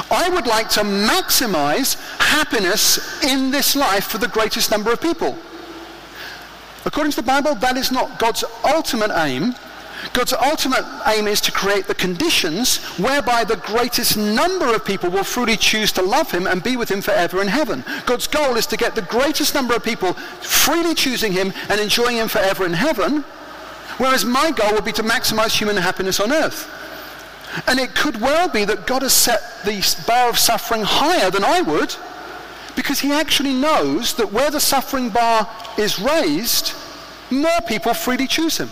I 0.09 0.29
would 0.29 0.47
like 0.47 0.69
to 0.69 0.81
maximize 0.81 1.95
happiness 2.19 3.23
in 3.23 3.51
this 3.51 3.75
life 3.75 4.05
for 4.05 4.17
the 4.17 4.27
greatest 4.27 4.71
number 4.71 4.91
of 4.91 5.01
people. 5.01 5.37
According 6.85 7.11
to 7.11 7.17
the 7.17 7.23
Bible, 7.23 7.55
that 7.55 7.77
is 7.77 7.91
not 7.91 8.19
God's 8.19 8.43
ultimate 8.63 9.11
aim. 9.15 9.55
God's 10.11 10.33
ultimate 10.33 10.83
aim 11.07 11.27
is 11.27 11.39
to 11.41 11.51
create 11.51 11.87
the 11.87 11.95
conditions 11.95 12.77
whereby 12.99 13.45
the 13.45 13.55
greatest 13.55 14.17
number 14.17 14.73
of 14.75 14.83
people 14.83 15.09
will 15.09 15.23
freely 15.23 15.55
choose 15.55 15.93
to 15.93 16.01
love 16.01 16.29
him 16.29 16.45
and 16.45 16.61
be 16.61 16.75
with 16.75 16.91
him 16.91 17.01
forever 17.01 17.41
in 17.41 17.47
heaven. 17.47 17.85
God's 18.05 18.27
goal 18.27 18.57
is 18.57 18.67
to 18.67 18.77
get 18.77 18.95
the 18.95 19.01
greatest 19.01 19.53
number 19.53 19.73
of 19.73 19.83
people 19.83 20.13
freely 20.13 20.93
choosing 20.93 21.31
him 21.31 21.53
and 21.69 21.79
enjoying 21.79 22.17
him 22.17 22.27
forever 22.27 22.65
in 22.65 22.73
heaven, 22.73 23.23
whereas 23.97 24.25
my 24.25 24.51
goal 24.51 24.73
would 24.73 24.83
be 24.83 24.91
to 24.91 25.03
maximize 25.03 25.57
human 25.57 25.77
happiness 25.77 26.19
on 26.19 26.33
earth. 26.33 26.69
And 27.67 27.79
it 27.79 27.95
could 27.95 28.19
well 28.19 28.49
be 28.49 28.65
that 28.65 28.87
God 28.87 29.03
has 29.03 29.13
set 29.13 29.41
the 29.63 30.03
bar 30.05 30.29
of 30.29 30.37
suffering 30.37 30.81
higher 30.83 31.29
than 31.29 31.45
I 31.45 31.61
would 31.61 31.95
because 32.75 32.99
he 32.99 33.11
actually 33.11 33.53
knows 33.53 34.13
that 34.15 34.31
where 34.31 34.49
the 34.49 34.59
suffering 34.59 35.09
bar 35.09 35.47
is 35.77 35.99
raised, 35.99 36.73
more 37.29 37.61
people 37.67 37.93
freely 37.93 38.27
choose 38.27 38.57
him. 38.57 38.69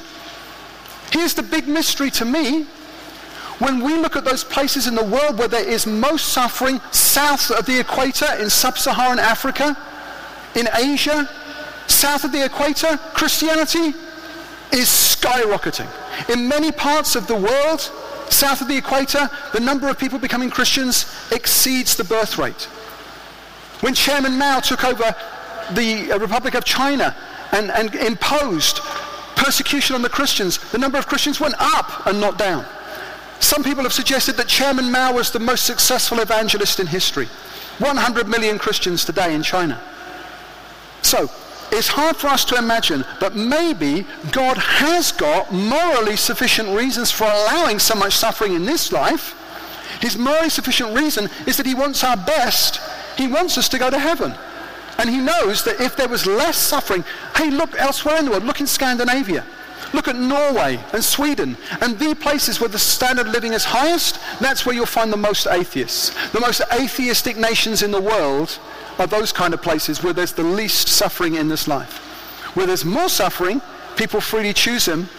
Here's 1.11 1.33
the 1.33 1.43
big 1.43 1.67
mystery 1.67 2.09
to 2.11 2.25
me. 2.25 2.65
When 3.59 3.83
we 3.83 3.95
look 3.95 4.15
at 4.15 4.25
those 4.25 4.43
places 4.43 4.87
in 4.87 4.95
the 4.95 5.03
world 5.03 5.37
where 5.37 5.47
there 5.47 5.67
is 5.67 5.85
most 5.85 6.29
suffering, 6.29 6.81
south 6.91 7.51
of 7.51 7.65
the 7.65 7.79
equator 7.79 8.27
in 8.39 8.49
sub-Saharan 8.49 9.19
Africa, 9.19 9.77
in 10.55 10.67
Asia, 10.75 11.29
south 11.87 12.23
of 12.23 12.31
the 12.31 12.43
equator, 12.43 12.97
Christianity 13.13 13.93
is 14.71 14.87
skyrocketing. 14.87 15.87
In 16.29 16.47
many 16.47 16.71
parts 16.71 17.15
of 17.15 17.27
the 17.27 17.35
world, 17.35 17.81
south 18.29 18.61
of 18.61 18.67
the 18.67 18.77
equator, 18.77 19.29
the 19.53 19.59
number 19.59 19.89
of 19.89 19.99
people 19.99 20.17
becoming 20.17 20.49
Christians 20.49 21.05
exceeds 21.31 21.95
the 21.95 22.03
birth 22.03 22.37
rate. 22.37 22.67
When 23.81 23.93
Chairman 23.93 24.37
Mao 24.37 24.59
took 24.59 24.83
over 24.83 25.15
the 25.71 26.11
uh, 26.11 26.19
Republic 26.19 26.53
of 26.53 26.63
China 26.63 27.15
and, 27.51 27.71
and 27.71 27.93
imposed 27.95 28.79
persecution 29.35 29.95
on 29.95 30.01
the 30.01 30.09
Christians, 30.09 30.59
the 30.71 30.77
number 30.77 30.97
of 30.97 31.07
Christians 31.07 31.39
went 31.39 31.55
up 31.57 32.05
and 32.07 32.19
not 32.19 32.37
down. 32.37 32.65
Some 33.39 33.63
people 33.63 33.83
have 33.83 33.93
suggested 33.93 34.37
that 34.37 34.47
Chairman 34.47 34.91
Mao 34.91 35.13
was 35.13 35.31
the 35.31 35.39
most 35.39 35.65
successful 35.65 36.19
evangelist 36.19 36.79
in 36.79 36.87
history. 36.87 37.27
100 37.79 38.27
million 38.27 38.59
Christians 38.59 39.03
today 39.03 39.33
in 39.33 39.41
China. 39.41 39.81
So, 41.01 41.29
it's 41.71 41.87
hard 41.87 42.17
for 42.17 42.27
us 42.27 42.45
to 42.45 42.57
imagine, 42.57 43.05
but 43.19 43.35
maybe 43.35 44.05
God 44.31 44.57
has 44.57 45.11
got 45.11 45.51
morally 45.53 46.17
sufficient 46.17 46.69
reasons 46.75 47.11
for 47.11 47.23
allowing 47.23 47.79
so 47.79 47.95
much 47.95 48.13
suffering 48.13 48.53
in 48.53 48.65
this 48.65 48.91
life. 48.91 49.35
His 50.01 50.17
morally 50.17 50.49
sufficient 50.49 50.95
reason 50.95 51.29
is 51.47 51.57
that 51.57 51.65
he 51.65 51.73
wants 51.73 52.03
our 52.03 52.17
best. 52.17 52.79
He 53.17 53.27
wants 53.27 53.57
us 53.57 53.69
to 53.69 53.79
go 53.79 53.89
to 53.89 53.99
heaven. 53.99 54.33
And 54.97 55.09
he 55.09 55.17
knows 55.17 55.63
that 55.63 55.81
if 55.81 55.95
there 55.95 56.07
was 56.07 56.25
less 56.25 56.57
suffering, 56.57 57.03
hey, 57.35 57.49
look 57.49 57.75
elsewhere 57.75 58.17
in 58.17 58.25
the 58.25 58.31
world, 58.31 58.43
look 58.43 58.59
in 58.59 58.67
Scandinavia. 58.67 59.45
Look 59.93 60.07
at 60.07 60.15
Norway 60.15 60.79
and 60.93 61.03
Sweden 61.03 61.57
and 61.81 61.99
the 61.99 62.15
places 62.15 62.59
where 62.59 62.69
the 62.69 62.79
standard 62.79 63.27
of 63.27 63.33
living 63.33 63.53
is 63.53 63.65
highest, 63.65 64.19
that's 64.39 64.65
where 64.65 64.73
you'll 64.73 64.85
find 64.85 65.11
the 65.11 65.17
most 65.17 65.47
atheists. 65.47 66.11
The 66.29 66.39
most 66.39 66.61
atheistic 66.71 67.35
nations 67.35 67.83
in 67.83 67.91
the 67.91 67.99
world 67.99 68.57
are 68.99 69.07
those 69.07 69.31
kind 69.31 69.53
of 69.53 69.61
places 69.61 70.03
where 70.03 70.13
there's 70.13 70.33
the 70.33 70.43
least 70.43 70.87
suffering 70.87 71.35
in 71.35 71.49
this 71.49 71.67
life. 71.67 71.97
Where 72.55 72.65
there's 72.65 72.85
more 72.85 73.09
suffering, 73.09 73.61
people 73.95 74.21
freely 74.21 74.53
choose 74.53 74.85
them, 74.85 75.09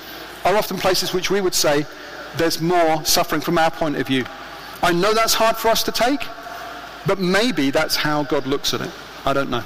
are 0.44 0.56
often 0.56 0.76
places 0.78 1.12
which 1.12 1.30
we 1.30 1.40
would 1.40 1.54
say 1.54 1.86
there's 2.36 2.60
more 2.60 3.04
suffering 3.04 3.40
from 3.40 3.58
our 3.58 3.70
point 3.70 3.96
of 3.96 4.06
view. 4.06 4.24
I 4.82 4.92
know 4.92 5.12
that's 5.12 5.34
hard 5.34 5.56
for 5.56 5.68
us 5.68 5.82
to 5.84 5.92
take, 5.92 6.20
but 7.06 7.18
maybe 7.18 7.70
that's 7.70 7.96
how 7.96 8.24
God 8.24 8.46
looks 8.46 8.74
at 8.74 8.80
it. 8.80 8.90
I 9.24 9.32
don't 9.32 9.50
know. 9.50 9.64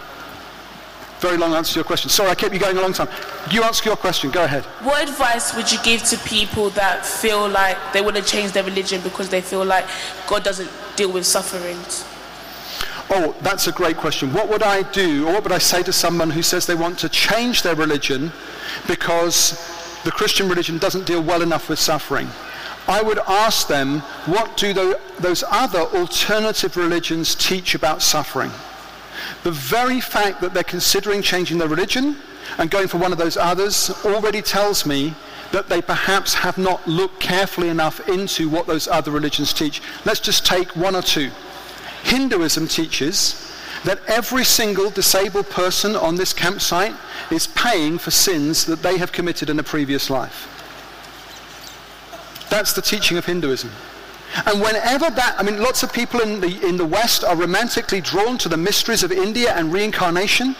Very 1.20 1.38
long 1.38 1.54
answer 1.54 1.72
to 1.72 1.78
your 1.78 1.84
question. 1.84 2.10
Sorry, 2.10 2.28
I 2.28 2.34
kept 2.34 2.52
you 2.52 2.60
going 2.60 2.76
a 2.76 2.80
long 2.80 2.92
time. 2.92 3.08
You 3.50 3.62
ask 3.62 3.84
your 3.84 3.96
question. 3.96 4.30
Go 4.30 4.44
ahead. 4.44 4.64
What 4.82 5.02
advice 5.08 5.56
would 5.56 5.72
you 5.72 5.78
give 5.82 6.02
to 6.04 6.18
people 6.18 6.68
that 6.70 7.06
feel 7.06 7.48
like 7.48 7.78
they 7.94 8.02
want 8.02 8.16
to 8.16 8.22
change 8.22 8.52
their 8.52 8.64
religion 8.64 9.00
because 9.00 9.30
they 9.30 9.40
feel 9.40 9.64
like 9.64 9.86
God 10.26 10.44
doesn't 10.44 10.70
deal 10.94 11.10
with 11.10 11.24
sufferings? 11.24 12.04
Oh, 13.08 13.34
that's 13.40 13.66
a 13.66 13.72
great 13.72 13.96
question. 13.96 14.32
What 14.32 14.48
would 14.50 14.62
I 14.62 14.82
do, 14.90 15.26
or 15.26 15.32
what 15.34 15.44
would 15.44 15.52
I 15.52 15.58
say 15.58 15.82
to 15.84 15.92
someone 15.92 16.28
who 16.28 16.42
says 16.42 16.66
they 16.66 16.74
want 16.74 16.98
to 16.98 17.08
change 17.08 17.62
their 17.62 17.76
religion 17.76 18.30
because 18.86 19.52
the 20.04 20.10
Christian 20.10 20.48
religion 20.48 20.76
doesn't 20.76 21.06
deal 21.06 21.22
well 21.22 21.40
enough 21.40 21.68
with 21.70 21.78
suffering? 21.78 22.28
I 22.88 23.02
would 23.02 23.18
ask 23.26 23.66
them, 23.66 24.00
what 24.26 24.56
do 24.56 24.72
those 25.18 25.42
other 25.50 25.80
alternative 25.80 26.76
religions 26.76 27.34
teach 27.34 27.74
about 27.74 28.00
suffering? 28.00 28.52
The 29.42 29.50
very 29.50 30.00
fact 30.00 30.40
that 30.40 30.54
they're 30.54 30.62
considering 30.62 31.22
changing 31.22 31.58
their 31.58 31.68
religion 31.68 32.16
and 32.58 32.70
going 32.70 32.86
for 32.86 32.98
one 32.98 33.12
of 33.12 33.18
those 33.18 33.36
others 33.36 33.90
already 34.04 34.40
tells 34.40 34.86
me 34.86 35.14
that 35.52 35.68
they 35.68 35.82
perhaps 35.82 36.34
have 36.34 36.58
not 36.58 36.86
looked 36.86 37.20
carefully 37.20 37.68
enough 37.68 38.08
into 38.08 38.48
what 38.48 38.66
those 38.66 38.86
other 38.88 39.10
religions 39.10 39.52
teach. 39.52 39.82
Let's 40.04 40.20
just 40.20 40.46
take 40.46 40.76
one 40.76 40.94
or 40.94 41.02
two. 41.02 41.30
Hinduism 42.04 42.68
teaches 42.68 43.52
that 43.84 44.00
every 44.06 44.44
single 44.44 44.90
disabled 44.90 45.48
person 45.50 45.96
on 45.96 46.16
this 46.16 46.32
campsite 46.32 46.94
is 47.30 47.46
paying 47.48 47.98
for 47.98 48.10
sins 48.10 48.64
that 48.66 48.82
they 48.82 48.98
have 48.98 49.12
committed 49.12 49.50
in 49.50 49.58
a 49.58 49.62
previous 49.62 50.08
life. 50.10 50.52
That's 52.50 52.72
the 52.72 52.82
teaching 52.82 53.16
of 53.16 53.26
Hinduism. 53.26 53.70
And 54.44 54.60
whenever 54.60 55.08
that, 55.10 55.36
I 55.38 55.42
mean, 55.42 55.62
lots 55.62 55.82
of 55.82 55.92
people 55.92 56.20
in 56.20 56.40
the, 56.40 56.66
in 56.66 56.76
the 56.76 56.84
West 56.84 57.24
are 57.24 57.36
romantically 57.36 58.00
drawn 58.00 58.38
to 58.38 58.48
the 58.48 58.56
mysteries 58.56 59.02
of 59.02 59.12
India 59.12 59.52
and 59.54 59.72
reincarnation. 59.72 60.56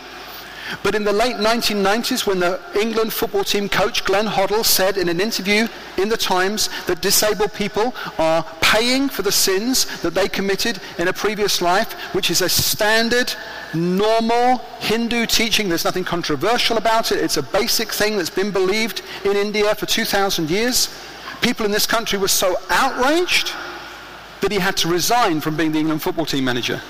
But 0.82 0.95
in 0.95 1.05
the 1.05 1.12
late 1.12 1.37
1990s, 1.37 2.26
when 2.26 2.41
the 2.41 2.61
England 2.74 3.12
football 3.12 3.45
team 3.45 3.68
coach 3.68 4.05
Glenn 4.05 4.26
Hoddle 4.26 4.64
said 4.64 4.97
in 4.97 5.09
an 5.09 5.20
interview 5.20 5.68
in 5.97 6.09
the 6.09 6.16
Times 6.16 6.68
that 6.87 7.01
disabled 7.01 7.53
people 7.53 7.95
are 8.18 8.45
paying 8.61 9.09
for 9.09 9.22
the 9.22 9.30
sins 9.30 10.01
that 10.01 10.14
they 10.14 10.28
committed 10.28 10.80
in 10.99 11.07
a 11.09 11.12
previous 11.12 11.62
life, 11.62 11.93
which 12.14 12.30
is 12.30 12.41
a 12.41 12.49
standard, 12.49 13.32
normal 13.74 14.59
Hindu 14.80 15.26
teaching. 15.26 15.68
There's 15.68 15.84
nothing 15.84 16.05
controversial 16.05 16.78
about 16.78 17.12
it. 17.12 17.18
It's 17.18 17.37
a 17.37 17.43
basic 17.43 17.93
thing 17.93 18.16
that's 18.16 18.30
been 18.30 18.51
believed 18.51 19.03
in 19.24 19.37
India 19.37 19.74
for 19.74 19.87
2,000 19.87 20.51
years. 20.51 20.89
People 21.43 21.66
in 21.66 21.72
this 21.72 21.87
country 21.87 22.18
were 22.18 22.28
so 22.28 22.57
outraged 22.70 23.53
that 24.41 24.53
he 24.53 24.59
had 24.59 24.76
to 24.78 24.89
resign 24.89 25.41
from 25.41 25.57
being 25.57 25.72
the 25.72 25.78
England 25.78 26.03
football 26.03 26.26
team 26.26 26.45
manager. 26.45 26.80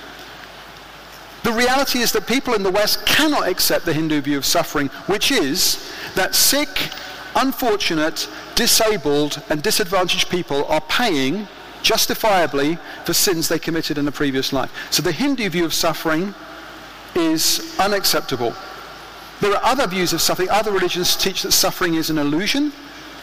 The 1.43 1.53
reality 1.53 2.01
is 2.01 2.13
that 2.13 2.27
people 2.27 2.55
in 2.55 2.63
the 2.63 2.71
West 2.71 3.07
cannot 3.07 3.49
accept 3.49 3.85
the 3.85 3.93
Hindu 3.93 4.21
view 4.21 4.37
of 4.37 4.45
suffering, 4.45 4.89
which 5.07 5.31
is 5.31 5.93
that 6.15 6.35
sick, 6.35 6.91
unfortunate, 7.37 8.29
disabled, 8.57 9.41
and 9.49 9.63
disadvantaged 9.63 10.29
people 10.29 10.65
are 10.65 10.81
paying 10.81 11.47
justifiably 11.83 12.79
for 13.05 13.13
sins 13.13 13.49
they 13.49 13.61
committed 13.61 13.97
in 13.97 14.09
a 14.09 14.13
previous 14.13 14.53
life. 14.53 14.73
So 14.91 15.03
the 15.03 15.13
Hindu 15.13 15.49
view 15.51 15.65
of 15.65 15.73
suffering 15.73 16.35
is 17.15 17.77
unacceptable. 17.79 18.55
There 19.41 19.53
are 19.53 19.65
other 19.65 19.87
views 19.87 20.13
of 20.13 20.21
suffering. 20.21 20.49
Other 20.51 20.73
religions 20.73 21.15
teach 21.15 21.43
that 21.43 21.53
suffering 21.53 21.95
is 21.95 22.11
an 22.11 22.19
illusion, 22.19 22.73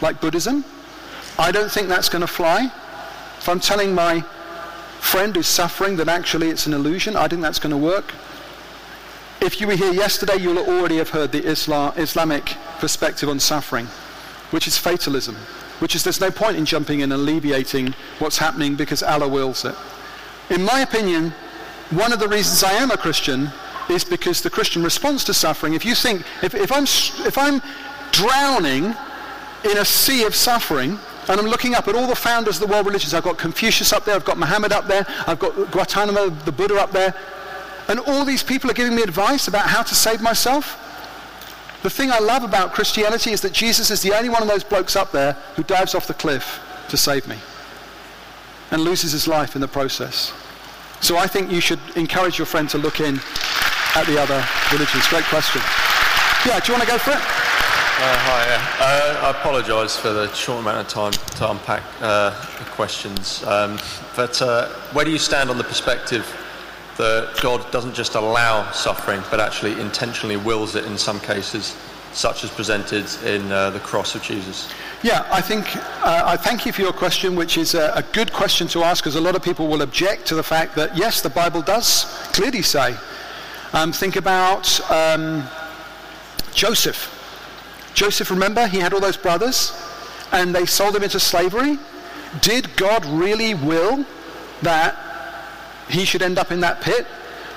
like 0.01 0.21
Buddhism. 0.21 0.63
I 1.37 1.51
don't 1.51 1.71
think 1.71 1.87
that's 1.87 2.09
going 2.09 2.21
to 2.21 2.27
fly. 2.27 2.65
If 3.37 3.49
I'm 3.49 3.59
telling 3.59 3.95
my 3.95 4.21
friend 4.99 5.35
who's 5.35 5.47
suffering 5.47 5.97
that 5.97 6.07
actually 6.07 6.49
it's 6.49 6.67
an 6.67 6.73
illusion, 6.73 7.15
I 7.15 7.27
think 7.27 7.41
that's 7.41 7.59
going 7.59 7.71
to 7.71 7.77
work. 7.77 8.13
If 9.41 9.59
you 9.59 9.67
were 9.67 9.75
here 9.75 9.91
yesterday, 9.91 10.37
you'll 10.37 10.59
already 10.59 10.97
have 10.97 11.09
heard 11.09 11.31
the 11.31 11.43
Islam, 11.43 11.93
Islamic 11.97 12.55
perspective 12.79 13.27
on 13.27 13.39
suffering, 13.39 13.87
which 14.51 14.67
is 14.67 14.77
fatalism, 14.77 15.35
which 15.79 15.95
is 15.95 16.03
there's 16.03 16.21
no 16.21 16.31
point 16.31 16.55
in 16.55 16.65
jumping 16.65 17.01
in 17.01 17.11
and 17.11 17.21
alleviating 17.21 17.93
what's 18.19 18.37
happening 18.37 18.75
because 18.75 19.03
Allah 19.03 19.27
wills 19.27 19.65
it. 19.65 19.75
In 20.49 20.63
my 20.63 20.79
opinion, 20.81 21.33
one 21.89 22.13
of 22.13 22.19
the 22.19 22.27
reasons 22.27 22.63
I 22.63 22.73
am 22.73 22.91
a 22.91 22.97
Christian 22.97 23.51
is 23.89 24.05
because 24.05 24.41
the 24.41 24.49
Christian 24.49 24.83
response 24.83 25.23
to 25.25 25.33
suffering, 25.33 25.73
if 25.73 25.83
you 25.83 25.95
think, 25.95 26.23
if, 26.41 26.53
if, 26.53 26.71
I'm, 26.71 26.83
if 26.83 27.37
I'm 27.37 27.61
drowning 28.11 28.95
in 29.65 29.77
a 29.77 29.85
sea 29.85 30.23
of 30.23 30.35
suffering, 30.35 30.97
and 31.27 31.39
I'm 31.39 31.47
looking 31.47 31.73
up 31.75 31.87
at 31.87 31.95
all 31.95 32.07
the 32.07 32.15
founders 32.15 32.61
of 32.61 32.67
the 32.67 32.73
world 32.73 32.85
religions. 32.85 33.13
I've 33.13 33.23
got 33.23 33.37
Confucius 33.37 33.93
up 33.93 34.05
there, 34.05 34.15
I've 34.15 34.25
got 34.25 34.37
Muhammad 34.37 34.71
up 34.71 34.87
there, 34.87 35.05
I've 35.25 35.39
got 35.39 35.71
Gautama, 35.71 36.29
the 36.45 36.51
Buddha 36.51 36.75
up 36.81 36.91
there. 36.91 37.13
And 37.87 37.99
all 38.01 38.25
these 38.25 38.43
people 38.43 38.69
are 38.71 38.73
giving 38.73 38.95
me 38.95 39.01
advice 39.01 39.47
about 39.47 39.67
how 39.67 39.83
to 39.83 39.95
save 39.95 40.21
myself. 40.21 40.79
The 41.83 41.89
thing 41.89 42.11
I 42.11 42.19
love 42.19 42.43
about 42.43 42.73
Christianity 42.73 43.31
is 43.31 43.41
that 43.41 43.51
Jesus 43.51 43.91
is 43.91 44.01
the 44.01 44.15
only 44.15 44.29
one 44.29 44.41
of 44.41 44.47
those 44.47 44.63
blokes 44.63 44.95
up 44.95 45.11
there 45.11 45.33
who 45.55 45.63
dives 45.63 45.95
off 45.95 46.07
the 46.07 46.13
cliff 46.13 46.61
to 46.89 46.97
save 46.97 47.27
me 47.27 47.37
and 48.71 48.81
loses 48.81 49.11
his 49.11 49.27
life 49.27 49.55
in 49.55 49.61
the 49.61 49.67
process. 49.67 50.31
So 51.01 51.17
I 51.17 51.27
think 51.27 51.51
you 51.51 51.59
should 51.59 51.79
encourage 51.95 52.37
your 52.39 52.45
friend 52.45 52.69
to 52.69 52.77
look 52.77 53.01
in 53.01 53.19
at 53.95 54.05
the 54.07 54.19
other 54.19 54.45
religions. 54.71 55.07
Great 55.07 55.25
question. 55.25 55.61
Yeah, 56.45 56.59
do 56.59 56.71
you 56.71 56.77
want 56.77 56.87
to 56.87 56.91
go 56.91 56.97
for 56.97 57.11
it? 57.11 57.42
Uh, 57.95 58.17
hi, 58.17 58.45
yeah. 58.47 58.75
uh, 58.79 59.27
I 59.27 59.39
apologise 59.39 59.95
for 59.95 60.11
the 60.11 60.27
short 60.33 60.59
amount 60.59 60.79
of 60.79 60.87
time 60.87 61.11
to 61.37 61.51
unpack 61.51 61.83
uh, 62.01 62.31
the 62.57 62.65
questions. 62.71 63.43
Um, 63.43 63.79
but 64.15 64.41
uh, 64.41 64.69
where 64.93 65.05
do 65.05 65.11
you 65.11 65.19
stand 65.19 65.51
on 65.51 65.59
the 65.59 65.63
perspective 65.63 66.25
that 66.97 67.39
God 67.39 67.71
doesn't 67.71 67.93
just 67.93 68.15
allow 68.15 68.69
suffering, 68.71 69.21
but 69.29 69.39
actually 69.39 69.79
intentionally 69.79 70.37
wills 70.37 70.75
it 70.75 70.85
in 70.85 70.97
some 70.97 71.19
cases, 71.19 71.77
such 72.13 72.43
as 72.43 72.49
presented 72.49 73.05
in 73.25 73.51
uh, 73.51 73.69
the 73.69 73.79
cross 73.79 74.15
of 74.15 74.23
Jesus? 74.23 74.73
Yeah, 75.03 75.27
I 75.31 75.39
think 75.39 75.75
uh, 75.77 76.23
I 76.25 76.35
thank 76.35 76.65
you 76.65 76.73
for 76.73 76.81
your 76.81 76.93
question, 76.93 77.35
which 77.35 77.59
is 77.59 77.75
a, 77.75 77.93
a 77.95 78.01
good 78.11 78.33
question 78.33 78.67
to 78.69 78.83
ask, 78.83 79.03
because 79.03 79.15
a 79.15 79.21
lot 79.21 79.35
of 79.35 79.43
people 79.43 79.67
will 79.67 79.83
object 79.83 80.25
to 80.27 80.35
the 80.35 80.43
fact 80.43 80.75
that 80.77 80.97
yes, 80.97 81.21
the 81.21 81.29
Bible 81.29 81.61
does 81.61 82.05
clearly 82.33 82.63
say. 82.63 82.95
Um, 83.71 83.93
think 83.93 84.15
about 84.15 84.81
um, 84.89 85.43
Joseph. 86.55 87.12
Joseph, 87.93 88.29
remember, 88.31 88.67
he 88.67 88.79
had 88.79 88.93
all 88.93 88.99
those 88.99 89.17
brothers 89.17 89.71
and 90.31 90.53
they 90.53 90.65
sold 90.65 90.95
him 90.95 91.03
into 91.03 91.19
slavery. 91.19 91.77
Did 92.41 92.75
God 92.75 93.05
really 93.05 93.53
will 93.53 94.05
that 94.61 94.97
he 95.89 96.05
should 96.05 96.21
end 96.21 96.37
up 96.39 96.51
in 96.51 96.61
that 96.61 96.81
pit? 96.81 97.05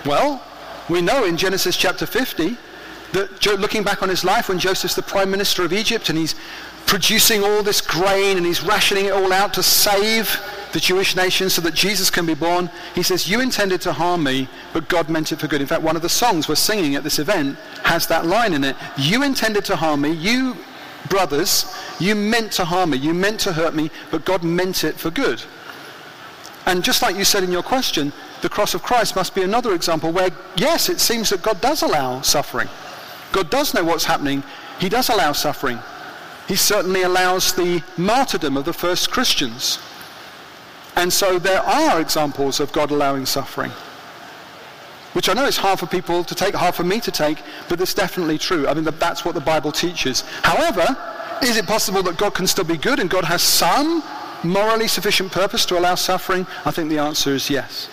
Well, 0.05 0.43
we 0.89 1.01
know 1.01 1.25
in 1.25 1.37
Genesis 1.37 1.77
chapter 1.77 2.07
50 2.07 2.57
that 3.13 3.41
looking 3.57 3.83
back 3.83 4.03
on 4.03 4.09
his 4.09 4.25
life 4.25 4.49
when 4.49 4.59
Joseph's 4.59 4.95
the 4.95 5.03
prime 5.03 5.31
minister 5.31 5.65
of 5.65 5.73
Egypt 5.73 6.09
and 6.11 6.19
he's 6.19 6.35
producing 6.87 7.43
all 7.43 7.63
this 7.63 7.81
grain 7.81 8.37
and 8.37 8.47
he's 8.47 8.63
rationing 8.63 9.07
it 9.07 9.13
all 9.13 9.33
out 9.33 9.53
to 9.55 9.63
save 9.63 10.41
the 10.73 10.81
Jewish 10.81 11.17
nation 11.17 11.51
so 11.51 11.61
that 11.63 11.75
Jesus 11.75 12.11
can 12.11 12.27
be 12.27 12.35
born. 12.35 12.71
He 12.95 13.03
says, 13.03 13.29
You 13.29 13.41
intended 13.41 13.81
to 13.83 13.93
harm 13.93 14.23
me, 14.23 14.49
but 14.73 14.89
God 14.89 15.09
meant 15.09 15.33
it 15.33 15.41
for 15.41 15.49
good. 15.49 15.61
In 15.61 15.67
fact, 15.67 15.83
one 15.83 15.97
of 15.97 16.03
the 16.03 16.09
songs 16.09 16.49
we're 16.49 16.55
singing 16.55 16.95
at 16.95 17.03
this 17.03 17.19
event 17.19 17.59
has 17.83 18.07
that 18.07 18.27
line 18.27 18.53
in 18.53 18.65
it. 18.65 18.77
You 18.97 19.23
intended 19.23 19.65
to 19.67 19.77
harm 19.77 20.03
me. 20.03 20.13
You 20.13 20.57
brothers, 21.09 21.75
you 21.99 22.15
meant 22.15 22.53
to 22.53 22.65
harm 22.65 22.91
me, 22.91 22.99
you 22.99 23.15
meant 23.15 23.41
to 23.41 23.53
hurt 23.53 23.75
me, 23.75 23.91
but 24.11 24.25
God 24.25 24.43
meant 24.43 24.85
it 24.85 24.97
for 24.97 25.11
good. 25.11 25.43
And 26.67 26.83
just 26.83 27.03
like 27.03 27.17
you 27.17 27.25
said 27.25 27.45
in 27.45 27.53
your 27.53 27.63
question, 27.63 28.13
the 28.43 28.49
cross 28.49 28.75
of 28.75 28.83
Christ 28.83 29.15
must 29.15 29.35
be 29.35 29.43
another 29.43 29.75
example 29.75 30.13
where, 30.13 30.31
yes, 30.57 30.89
it 30.89 31.01
seems 31.01 31.31
that 31.31 31.43
God 31.43 31.61
does 31.61 31.83
allow 31.83 32.21
suffering. 32.23 32.69
God 33.33 33.51
does 33.51 33.73
know 33.73 33.85
what's 33.85 34.05
happening. 34.05 34.43
He 34.81 34.89
does 34.89 35.09
allow 35.09 35.33
suffering. 35.33 35.79
He 36.49 36.57
certainly 36.57 37.03
allows 37.03 37.53
the 37.55 37.83
martyrdom 37.97 38.57
of 38.57 38.65
the 38.65 38.73
first 38.73 39.11
Christians. 39.11 39.79
And 40.95 41.13
so 41.13 41.39
there 41.39 41.61
are 41.61 42.01
examples 42.01 42.61
of 42.61 42.73
God 42.73 42.91
allowing 42.91 43.27
suffering, 43.27 43.71
which 45.13 45.29
I 45.29 45.35
know 45.35 45.45
is 45.45 45.57
hard 45.57 45.79
for 45.79 45.87
people 45.87 46.25
to 46.25 46.35
take, 46.35 46.55
hard 46.55 46.75
for 46.75 46.85
me 46.85 47.01
to 47.01 47.11
take, 47.11 47.39
but 47.69 47.81
it's 47.81 47.95
definitely 47.95 48.39
true. 48.39 48.67
I 48.67 48.75
mean, 48.75 48.85
that's 48.85 49.25
what 49.25 49.35
the 49.35 49.41
Bible 49.41 49.73
teaches. 49.73 50.23
However, 50.43 50.87
is 51.43 51.57
it 51.57 51.67
possible 51.67 52.03
that 52.05 52.17
God 52.17 52.35
can 52.35 52.47
still 52.47 52.65
be 52.65 52.79
good 52.79 52.99
and 52.99 53.11
God 53.11 53.25
has 53.25 53.43
some 53.43 54.03
morally 54.43 54.89
sufficient 54.89 55.33
purpose 55.33 55.67
to 55.67 55.79
allow 55.79 55.97
suffering? 55.97 56.47
I 56.65 56.71
think 56.71 56.89
the 56.89 56.99
answer 56.99 57.35
is 57.35 57.51
yes. 57.51 57.91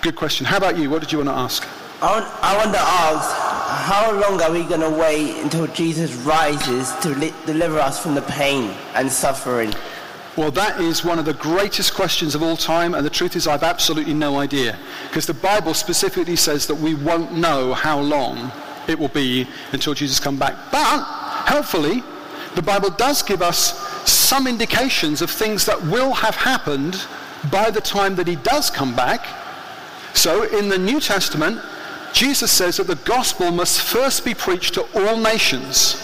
Good 0.00 0.16
question. 0.16 0.46
How 0.46 0.56
about 0.56 0.78
you? 0.78 0.88
What 0.88 1.02
did 1.02 1.12
you 1.12 1.18
want 1.18 1.28
to 1.28 1.34
ask? 1.34 1.66
I 2.00 2.20
want, 2.20 2.44
I 2.44 2.56
want 2.56 2.72
to 2.72 2.80
ask, 2.80 3.45
how 3.86 4.10
long 4.10 4.42
are 4.42 4.50
we 4.50 4.64
going 4.64 4.80
to 4.80 4.90
wait 4.90 5.40
until 5.40 5.68
Jesus 5.68 6.12
rises 6.26 6.92
to 7.02 7.10
li- 7.10 7.32
deliver 7.46 7.78
us 7.78 8.02
from 8.02 8.16
the 8.16 8.22
pain 8.22 8.74
and 8.96 9.08
suffering? 9.08 9.72
Well, 10.36 10.50
that 10.50 10.80
is 10.80 11.04
one 11.04 11.20
of 11.20 11.24
the 11.24 11.34
greatest 11.34 11.94
questions 11.94 12.34
of 12.34 12.42
all 12.42 12.56
time, 12.56 12.94
and 12.94 13.06
the 13.06 13.10
truth 13.10 13.36
is, 13.36 13.46
I've 13.46 13.62
absolutely 13.62 14.12
no 14.12 14.40
idea. 14.40 14.76
Because 15.08 15.24
the 15.24 15.34
Bible 15.34 15.72
specifically 15.72 16.34
says 16.34 16.66
that 16.66 16.74
we 16.74 16.96
won't 16.96 17.32
know 17.32 17.74
how 17.74 18.00
long 18.00 18.50
it 18.88 18.98
will 18.98 19.06
be 19.06 19.46
until 19.70 19.94
Jesus 19.94 20.18
comes 20.18 20.40
back. 20.40 20.56
But, 20.72 21.04
helpfully, 21.46 22.02
the 22.56 22.62
Bible 22.62 22.90
does 22.90 23.22
give 23.22 23.40
us 23.40 23.78
some 24.10 24.48
indications 24.48 25.22
of 25.22 25.30
things 25.30 25.64
that 25.64 25.80
will 25.80 26.12
have 26.12 26.34
happened 26.34 27.06
by 27.52 27.70
the 27.70 27.80
time 27.80 28.16
that 28.16 28.26
he 28.26 28.34
does 28.34 28.68
come 28.68 28.96
back. 28.96 29.24
So, 30.12 30.42
in 30.42 30.70
the 30.70 30.78
New 30.78 30.98
Testament, 30.98 31.60
Jesus 32.16 32.50
says 32.50 32.78
that 32.78 32.86
the 32.86 32.94
gospel 33.04 33.50
must 33.50 33.78
first 33.78 34.24
be 34.24 34.32
preached 34.32 34.72
to 34.72 34.86
all 34.94 35.18
nations. 35.18 36.02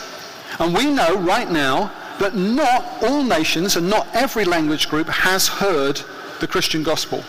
And 0.58 0.76
we 0.76 0.84
know 0.84 1.16
right 1.16 1.50
now 1.50 1.90
that 2.18 2.36
not 2.36 3.02
all 3.02 3.22
nations 3.22 3.76
and 3.76 3.88
not 3.88 4.06
every 4.12 4.44
language 4.44 4.90
group 4.90 5.08
has 5.08 5.48
heard 5.48 6.02
the 6.38 6.46
Christian 6.46 6.82
gospel. 6.82 7.24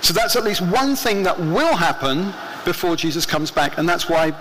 So 0.00 0.12
that's 0.12 0.34
at 0.34 0.42
least 0.42 0.62
one 0.62 0.96
thing 0.96 1.22
that 1.22 1.38
will 1.38 1.76
happen 1.76 2.32
before 2.64 2.96
Jesus 2.96 3.24
comes 3.24 3.52
back, 3.52 3.78
and 3.78 3.88
that's 3.88 4.08
why 4.08 4.32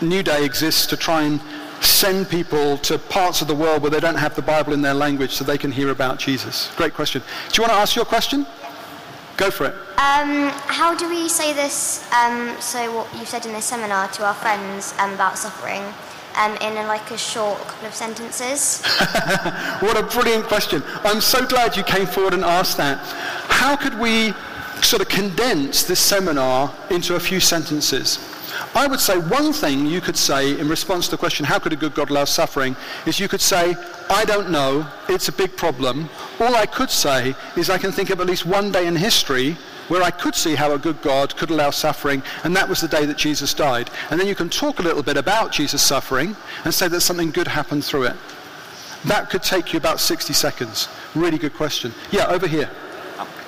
Newday 0.00 0.44
exists 0.44 0.86
to 0.88 0.96
try 0.98 1.22
and 1.22 1.40
send 1.80 2.28
people 2.28 2.76
to 2.78 2.98
parts 2.98 3.40
of 3.40 3.48
the 3.48 3.54
world 3.54 3.80
where 3.80 3.90
they 3.90 4.00
don't 4.00 4.16
have 4.16 4.34
the 4.34 4.42
Bible 4.42 4.74
in 4.74 4.82
their 4.82 4.94
language 4.94 5.30
so 5.30 5.42
they 5.42 5.56
can 5.56 5.72
hear 5.72 5.88
about 5.88 6.18
Jesus. 6.18 6.70
Great 6.76 6.92
question. 6.92 7.22
Do 7.48 7.56
you 7.56 7.62
want 7.62 7.72
to 7.72 7.78
ask 7.78 7.96
your 7.96 8.04
question? 8.04 8.46
Go 9.36 9.50
for 9.50 9.66
it. 9.66 9.74
Um, 9.98 10.48
how 10.66 10.94
do 10.94 11.08
we 11.08 11.28
say 11.28 11.52
this? 11.52 12.10
Um, 12.12 12.56
so, 12.60 12.94
what 12.96 13.14
you 13.18 13.26
said 13.26 13.44
in 13.44 13.52
this 13.52 13.66
seminar 13.66 14.08
to 14.08 14.24
our 14.24 14.34
friends 14.34 14.94
um, 14.98 15.12
about 15.12 15.36
suffering, 15.38 15.82
um, 16.36 16.56
in 16.56 16.76
a, 16.76 16.86
like 16.86 17.10
a 17.10 17.18
short 17.18 17.58
couple 17.60 17.88
of 17.88 17.94
sentences. 17.94 18.84
what 19.80 19.98
a 19.98 20.02
brilliant 20.02 20.44
question. 20.44 20.82
I'm 21.04 21.20
so 21.20 21.46
glad 21.46 21.76
you 21.76 21.82
came 21.82 22.06
forward 22.06 22.34
and 22.34 22.44
asked 22.44 22.76
that. 22.76 22.98
How 23.48 23.76
could 23.76 23.98
we 23.98 24.32
sort 24.82 25.02
of 25.02 25.08
condense 25.08 25.82
this 25.84 26.00
seminar 26.00 26.72
into 26.90 27.14
a 27.16 27.20
few 27.20 27.40
sentences? 27.40 28.18
I 28.76 28.86
would 28.86 29.00
say 29.00 29.16
one 29.16 29.54
thing 29.54 29.86
you 29.86 30.02
could 30.02 30.18
say 30.18 30.60
in 30.60 30.68
response 30.68 31.06
to 31.06 31.12
the 31.12 31.16
question, 31.16 31.46
how 31.46 31.58
could 31.58 31.72
a 31.72 31.76
good 31.76 31.94
God 31.94 32.10
allow 32.10 32.26
suffering, 32.26 32.76
is 33.06 33.18
you 33.18 33.26
could 33.26 33.40
say, 33.40 33.74
I 34.10 34.26
don't 34.26 34.50
know, 34.50 34.86
it's 35.08 35.28
a 35.28 35.32
big 35.32 35.56
problem. 35.56 36.10
All 36.40 36.54
I 36.54 36.66
could 36.66 36.90
say 36.90 37.34
is 37.56 37.70
I 37.70 37.78
can 37.78 37.90
think 37.90 38.10
of 38.10 38.20
at 38.20 38.26
least 38.26 38.44
one 38.44 38.70
day 38.70 38.86
in 38.86 38.94
history 38.94 39.56
where 39.88 40.02
I 40.02 40.10
could 40.10 40.34
see 40.34 40.54
how 40.54 40.72
a 40.72 40.78
good 40.78 41.00
God 41.00 41.34
could 41.38 41.48
allow 41.48 41.70
suffering, 41.70 42.22
and 42.44 42.54
that 42.54 42.68
was 42.68 42.82
the 42.82 42.88
day 42.88 43.06
that 43.06 43.16
Jesus 43.16 43.54
died. 43.54 43.88
And 44.10 44.20
then 44.20 44.26
you 44.26 44.34
can 44.34 44.50
talk 44.50 44.78
a 44.78 44.82
little 44.82 45.02
bit 45.02 45.16
about 45.16 45.52
Jesus' 45.52 45.80
suffering 45.80 46.36
and 46.66 46.74
say 46.74 46.86
that 46.88 47.00
something 47.00 47.30
good 47.30 47.48
happened 47.48 47.82
through 47.82 48.04
it. 48.04 48.16
That 49.06 49.30
could 49.30 49.42
take 49.42 49.72
you 49.72 49.78
about 49.78 50.00
60 50.00 50.34
seconds. 50.34 50.88
Really 51.14 51.38
good 51.38 51.54
question. 51.54 51.94
Yeah, 52.10 52.26
over 52.26 52.46
here. 52.46 52.66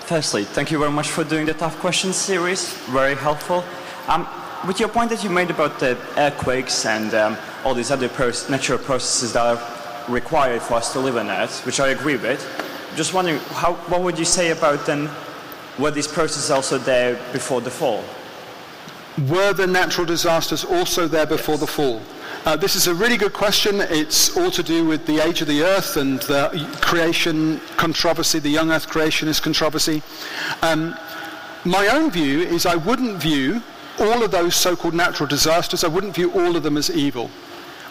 Firstly, 0.06 0.44
thank 0.44 0.70
you 0.70 0.78
very 0.78 0.92
much 0.92 1.10
for 1.10 1.22
doing 1.22 1.44
the 1.44 1.52
tough 1.52 1.78
questions 1.80 2.16
series. 2.16 2.72
Very 2.84 3.14
helpful. 3.14 3.62
Um, 4.06 4.26
with 4.66 4.80
your 4.80 4.88
point 4.88 5.10
that 5.10 5.22
you 5.22 5.30
made 5.30 5.50
about 5.50 5.78
the 5.78 5.96
earthquakes 6.16 6.84
and 6.84 7.14
um, 7.14 7.36
all 7.64 7.74
these 7.74 7.90
other 7.90 8.08
natural 8.50 8.78
processes 8.78 9.32
that 9.32 9.44
are 9.58 10.12
required 10.12 10.62
for 10.62 10.74
us 10.74 10.92
to 10.92 10.98
live 10.98 11.16
on 11.16 11.28
Earth, 11.28 11.64
which 11.64 11.80
I 11.80 11.88
agree 11.88 12.16
with, 12.16 12.44
just 12.96 13.14
wondering, 13.14 13.38
how, 13.50 13.74
what 13.74 14.02
would 14.02 14.18
you 14.18 14.24
say 14.24 14.50
about 14.50 14.86
then 14.86 15.08
were 15.78 15.90
these 15.90 16.08
processes 16.08 16.50
also 16.50 16.78
there 16.78 17.14
before 17.32 17.60
the 17.60 17.70
fall? 17.70 18.02
Were 19.28 19.52
the 19.52 19.66
natural 19.66 20.06
disasters 20.06 20.64
also 20.64 21.06
there 21.06 21.26
before 21.26 21.54
yes. 21.54 21.60
the 21.60 21.66
fall? 21.66 22.02
Uh, 22.44 22.56
this 22.56 22.76
is 22.76 22.86
a 22.86 22.94
really 22.94 23.16
good 23.16 23.32
question. 23.32 23.80
It's 23.80 24.36
all 24.36 24.50
to 24.52 24.62
do 24.62 24.84
with 24.86 25.06
the 25.06 25.20
age 25.20 25.42
of 25.42 25.48
the 25.48 25.62
earth 25.62 25.96
and 25.96 26.20
the 26.22 26.66
creation 26.80 27.60
controversy, 27.76 28.38
the 28.38 28.48
young 28.48 28.70
earth 28.70 28.88
creationist 28.88 29.42
controversy. 29.42 30.02
Um, 30.62 30.96
my 31.64 31.88
own 31.88 32.10
view 32.10 32.40
is 32.40 32.64
I 32.64 32.76
wouldn't 32.76 33.20
view 33.20 33.60
all 34.00 34.22
of 34.22 34.30
those 34.30 34.54
so-called 34.54 34.94
natural 34.94 35.26
disasters, 35.26 35.84
I 35.84 35.88
wouldn't 35.88 36.14
view 36.14 36.32
all 36.32 36.56
of 36.56 36.62
them 36.62 36.76
as 36.76 36.90
evil. 36.90 37.30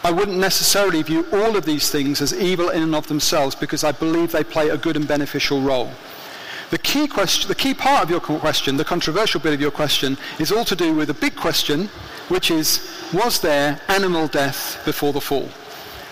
I 0.03 0.11
wouldn't 0.11 0.37
necessarily 0.37 1.01
view 1.01 1.25
all 1.33 1.55
of 1.57 1.65
these 1.65 1.89
things 1.89 2.21
as 2.21 2.33
evil 2.33 2.69
in 2.69 2.83
and 2.83 2.95
of 2.95 3.07
themselves 3.07 3.55
because 3.55 3.83
I 3.83 3.91
believe 3.91 4.31
they 4.31 4.43
play 4.43 4.69
a 4.69 4.77
good 4.77 4.95
and 4.95 5.07
beneficial 5.07 5.61
role. 5.61 5.91
The 6.69 6.77
key, 6.77 7.07
question, 7.07 7.47
the 7.47 7.55
key 7.55 7.73
part 7.73 8.03
of 8.03 8.09
your 8.09 8.19
question, 8.19 8.77
the 8.77 8.85
controversial 8.85 9.39
bit 9.39 9.53
of 9.53 9.61
your 9.61 9.71
question, 9.71 10.17
is 10.37 10.51
all 10.51 10.65
to 10.65 10.75
do 10.75 10.93
with 10.93 11.09
a 11.09 11.13
big 11.13 11.35
question, 11.35 11.89
which 12.27 12.51
is, 12.51 12.79
was 13.13 13.39
there 13.39 13.79
animal 13.87 14.27
death 14.27 14.81
before 14.85 15.13
the 15.13 15.21
fall? 15.21 15.49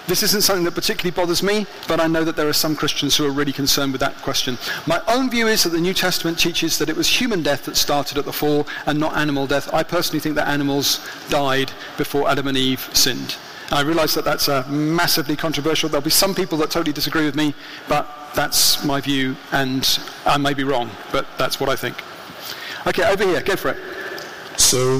This 0.07 0.21
isn't 0.21 0.43
something 0.43 0.65
that 0.65 0.75
particularly 0.75 1.15
bothers 1.15 1.41
me, 1.41 1.65
but 1.87 1.99
I 1.99 2.05
know 2.05 2.23
that 2.23 2.35
there 2.35 2.47
are 2.47 2.53
some 2.53 2.75
Christians 2.75 3.17
who 3.17 3.25
are 3.25 3.31
really 3.31 3.51
concerned 3.51 3.91
with 3.91 4.01
that 4.01 4.15
question. 4.17 4.59
My 4.85 5.01
own 5.07 5.31
view 5.31 5.47
is 5.47 5.63
that 5.63 5.69
the 5.69 5.81
New 5.81 5.95
Testament 5.95 6.37
teaches 6.37 6.77
that 6.77 6.89
it 6.89 6.95
was 6.95 7.07
human 7.07 7.41
death 7.41 7.65
that 7.65 7.75
started 7.75 8.19
at 8.19 8.25
the 8.25 8.33
fall 8.33 8.67
and 8.85 8.99
not 8.99 9.17
animal 9.17 9.47
death. 9.47 9.73
I 9.73 9.81
personally 9.81 10.19
think 10.19 10.35
that 10.35 10.47
animals 10.47 10.99
died 11.29 11.71
before 11.97 12.29
Adam 12.29 12.47
and 12.47 12.55
Eve 12.55 12.87
sinned. 12.93 13.35
I 13.71 13.81
realize 13.81 14.13
that 14.13 14.25
that's 14.25 14.47
uh, 14.47 14.63
massively 14.69 15.35
controversial. 15.35 15.89
There'll 15.89 16.03
be 16.03 16.11
some 16.11 16.35
people 16.35 16.59
that 16.59 16.69
totally 16.69 16.93
disagree 16.93 17.25
with 17.25 17.35
me, 17.35 17.55
but 17.89 18.07
that's 18.35 18.85
my 18.85 19.01
view, 19.01 19.35
and 19.51 19.99
I 20.23 20.37
may 20.37 20.53
be 20.53 20.63
wrong, 20.63 20.91
but 21.11 21.25
that's 21.39 21.59
what 21.59 21.67
I 21.67 21.75
think. 21.75 21.97
Okay, 22.85 23.03
over 23.03 23.23
here, 23.23 23.41
go 23.41 23.55
for 23.55 23.69
it. 23.69 23.77
So, 24.59 24.99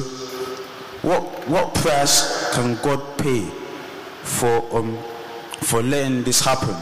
what 1.04 1.48
what 1.48 1.76
price 1.76 2.52
can 2.56 2.76
God 2.82 3.20
pay 3.20 3.52
for 4.26 4.66
um 4.76 4.98
for 5.62 5.82
letting 5.82 6.24
this 6.24 6.42
happen? 6.42 6.76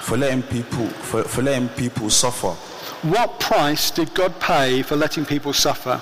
For 0.00 0.16
letting 0.16 0.42
people 0.42 0.86
for, 0.88 1.24
for 1.24 1.42
letting 1.42 1.68
people 1.70 2.10
suffer? 2.10 2.50
What 3.08 3.38
price 3.40 3.90
did 3.90 4.14
God 4.14 4.40
pay 4.40 4.82
for 4.82 4.96
letting 4.96 5.24
people 5.24 5.52
suffer? 5.52 6.00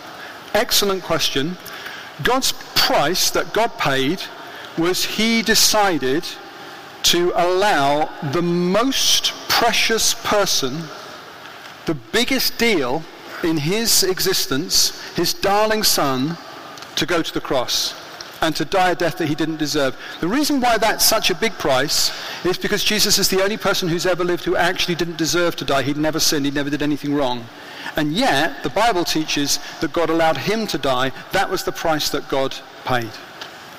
Excellent 0.54 1.02
question. 1.02 1.56
God's 2.22 2.52
price 2.74 3.30
that 3.30 3.52
God 3.52 3.76
paid 3.78 4.22
was 4.78 5.04
He 5.04 5.42
decided 5.42 6.24
to 7.04 7.32
allow 7.34 8.08
the 8.32 8.42
most 8.42 9.32
precious 9.48 10.14
person, 10.14 10.82
the 11.86 11.94
biggest 11.94 12.58
deal 12.58 13.02
in 13.42 13.56
His 13.56 14.04
existence, 14.04 15.00
His 15.14 15.34
darling 15.34 15.82
Son, 15.82 16.36
to 16.94 17.06
go 17.06 17.22
to 17.22 17.34
the 17.34 17.40
cross 17.40 18.01
and 18.42 18.54
to 18.56 18.64
die 18.64 18.90
a 18.90 18.94
death 18.94 19.16
that 19.18 19.28
he 19.28 19.34
didn't 19.34 19.56
deserve. 19.56 19.96
The 20.20 20.28
reason 20.28 20.60
why 20.60 20.76
that's 20.76 21.04
such 21.04 21.30
a 21.30 21.34
big 21.34 21.52
price 21.52 22.10
is 22.44 22.58
because 22.58 22.84
Jesus 22.84 23.18
is 23.18 23.28
the 23.28 23.42
only 23.42 23.56
person 23.56 23.88
who's 23.88 24.04
ever 24.04 24.24
lived 24.24 24.44
who 24.44 24.56
actually 24.56 24.96
didn't 24.96 25.16
deserve 25.16 25.56
to 25.56 25.64
die. 25.64 25.82
He'd 25.82 25.96
never 25.96 26.20
sinned, 26.20 26.44
he 26.44 26.50
never 26.50 26.68
did 26.68 26.82
anything 26.82 27.14
wrong. 27.14 27.46
And 27.96 28.12
yet, 28.12 28.62
the 28.62 28.70
Bible 28.70 29.04
teaches 29.04 29.58
that 29.80 29.92
God 29.92 30.10
allowed 30.10 30.36
him 30.36 30.66
to 30.68 30.78
die. 30.78 31.12
That 31.32 31.50
was 31.50 31.62
the 31.62 31.72
price 31.72 32.10
that 32.10 32.28
God 32.28 32.54
paid. 32.84 33.10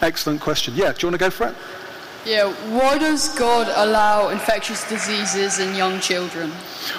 Excellent 0.02 0.42
question. 0.42 0.76
Yeah, 0.76 0.94
do 0.94 1.00
you 1.02 1.08
want 1.10 1.20
to 1.20 1.26
go 1.26 1.30
for 1.30 1.48
it? 1.48 1.56
Yeah, 2.26 2.54
why 2.72 2.98
does 2.98 3.38
God 3.38 3.68
allow 3.76 4.30
infectious 4.30 4.88
diseases 4.88 5.60
in 5.60 5.76
young 5.76 6.00
children? 6.00 6.52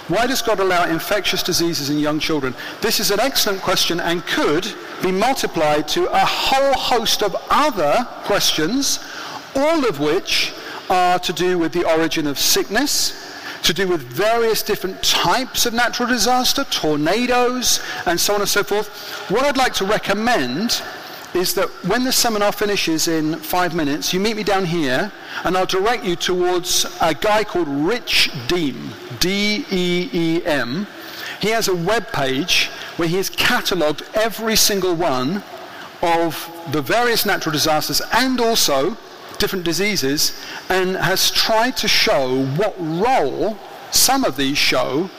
Why 0.09 0.27
does 0.27 0.43
God 0.43 0.61
allow 0.61 0.85
infectious 0.85 1.43
diseases 1.43 1.89
in 1.89 1.99
young 1.99 2.19
children? 2.19 2.55
This 2.83 3.01
is 3.01 3.11
an 3.11 3.21
excellent 3.21 3.63
question 3.63 4.01
and 4.01 4.27
could 4.27 4.71
be 5.03 5.11
multiplied 5.11 5.89
to 5.89 6.09
a 6.13 6.27
whole 6.27 6.75
host 6.75 7.23
of 7.23 7.35
other 7.49 8.07
questions, 8.25 8.99
all 9.57 9.89
of 9.89 9.99
which 9.99 10.53
are 10.91 11.19
to 11.21 11.33
do 11.33 11.57
with 11.57 11.73
the 11.73 11.89
origin 11.91 12.27
of 12.27 12.39
sickness, 12.39 13.33
to 13.63 13.73
do 13.73 13.89
with 13.89 14.03
various 14.03 14.63
different 14.63 15.03
types 15.03 15.65
of 15.65 15.73
natural 15.73 16.07
disaster, 16.07 16.65
tornadoes, 16.65 17.81
and 18.05 18.21
so 18.21 18.35
on 18.35 18.41
and 18.41 18.51
so 18.51 18.63
forth. 18.63 18.89
What 19.31 19.45
I'd 19.47 19.57
like 19.57 19.73
to 19.75 19.87
recommend 19.87 20.83
is 21.35 21.55
that 21.55 21.69
when 21.87 22.05
the 22.05 22.13
seminar 22.13 22.53
finishes 22.53 23.09
in 23.09 23.37
five 23.37 23.75
minutes, 23.75 24.13
you 24.13 24.21
meet 24.21 24.37
me 24.37 24.45
down 24.45 24.65
here 24.65 25.11
and 25.45 25.57
I'll 25.57 25.67
direct 25.67 26.05
you 26.05 26.17
towards 26.17 26.87
a 27.01 27.15
guy 27.15 27.45
called 27.45 27.69
Rich 27.69 28.31
Deem, 28.47 28.91
D-E-E-M. 29.21 30.87
He 31.41 31.49
has 31.49 31.69
a 31.69 31.75
web 31.75 32.13
page 32.13 32.67
where 32.97 33.09
he 33.09 33.17
has 33.17 33.29
catalogued 33.29 34.03
every 34.15 34.57
single 34.57 34.95
one 34.95 35.43
of 36.03 36.51
the 36.71 36.81
various 36.83 37.27
natural 37.27 37.53
disasters 37.53 38.01
and 38.13 38.41
also 38.41 38.97
different 39.39 39.65
diseases 39.65 40.41
and 40.69 40.97
has 40.97 41.31
tried 41.31 41.77
to 41.79 41.89
show 41.89 42.45
what 42.57 42.75
role 42.79 43.59
some 43.91 44.25
of 44.25 44.37
these 44.37 44.59
show 44.59 45.11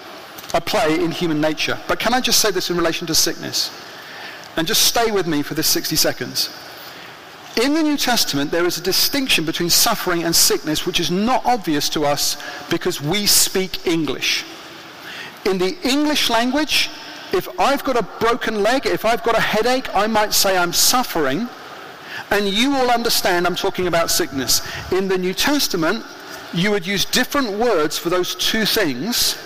a 0.53 0.61
play 0.61 1.03
in 1.03 1.11
human 1.11 1.41
nature. 1.41 1.77
But 1.87 1.99
can 1.99 2.13
I 2.13 2.21
just 2.21 2.39
say 2.39 2.51
this 2.51 2.69
in 2.69 2.77
relation 2.77 3.05
to 3.07 3.15
sickness? 3.15 3.71
And 4.57 4.67
just 4.67 4.83
stay 4.83 5.11
with 5.11 5.27
me 5.27 5.41
for 5.41 5.53
this 5.53 5.67
60 5.67 5.95
seconds. 5.95 6.49
In 7.61 7.73
the 7.73 7.83
New 7.83 7.97
Testament, 7.97 8.51
there 8.51 8.65
is 8.65 8.77
a 8.77 8.81
distinction 8.81 9.45
between 9.45 9.69
suffering 9.69 10.23
and 10.23 10.35
sickness 10.35 10.85
which 10.85 10.99
is 10.99 11.09
not 11.09 11.45
obvious 11.45 11.87
to 11.89 12.05
us 12.05 12.37
because 12.69 13.01
we 13.01 13.25
speak 13.25 13.87
English. 13.87 14.43
In 15.45 15.57
the 15.57 15.77
English 15.83 16.29
language, 16.29 16.89
if 17.31 17.47
I've 17.59 17.83
got 17.83 17.97
a 17.97 18.03
broken 18.19 18.61
leg, 18.61 18.85
if 18.85 19.05
I've 19.05 19.23
got 19.23 19.37
a 19.37 19.41
headache, 19.41 19.93
I 19.95 20.07
might 20.07 20.33
say 20.33 20.57
I'm 20.57 20.73
suffering, 20.73 21.47
and 22.31 22.47
you 22.47 22.71
will 22.71 22.89
understand 22.89 23.45
I'm 23.45 23.55
talking 23.55 23.87
about 23.87 24.09
sickness. 24.09 24.61
In 24.91 25.07
the 25.07 25.17
New 25.17 25.33
Testament, 25.33 26.03
you 26.53 26.71
would 26.71 26.85
use 26.85 27.05
different 27.05 27.51
words 27.51 27.97
for 27.97 28.09
those 28.09 28.35
two 28.35 28.65
things, 28.65 29.37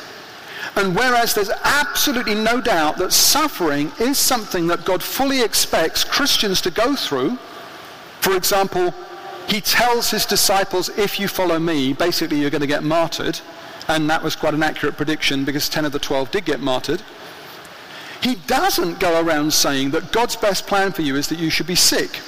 and 0.79 0.95
whereas 0.95 1.33
there's 1.33 1.51
absolutely 1.65 2.35
no 2.35 2.61
doubt 2.61 2.97
that 2.97 3.11
suffering 3.11 3.91
is 3.99 4.17
something 4.17 4.67
that 4.67 4.85
God 4.85 5.03
fully 5.03 5.41
expects 5.41 6.03
Christians 6.03 6.61
to 6.61 6.71
go 6.71 6.95
through, 6.95 7.37
for 8.21 8.35
example, 8.35 8.93
he 9.47 9.59
tells 9.59 10.11
his 10.11 10.25
disciples, 10.25 10.89
if 10.89 11.19
you 11.19 11.27
follow 11.27 11.59
me, 11.59 11.93
basically 11.93 12.39
you're 12.39 12.49
going 12.49 12.61
to 12.61 12.67
get 12.67 12.83
martyred. 12.83 13.39
And 13.87 14.09
that 14.09 14.23
was 14.23 14.35
quite 14.35 14.53
an 14.53 14.63
accurate 14.63 14.95
prediction 14.95 15.43
because 15.43 15.67
10 15.67 15.85
of 15.85 15.91
the 15.91 15.99
12 15.99 16.31
did 16.31 16.45
get 16.45 16.59
martyred. 16.59 17.01
He 18.21 18.35
doesn't 18.35 18.99
go 18.99 19.21
around 19.21 19.51
saying 19.51 19.91
that 19.91 20.11
God's 20.11 20.35
best 20.35 20.67
plan 20.67 20.91
for 20.91 21.01
you 21.01 21.15
is 21.15 21.27
that 21.29 21.39
you 21.39 21.49
should 21.49 21.67
be 21.67 21.75
sick. 21.75 22.19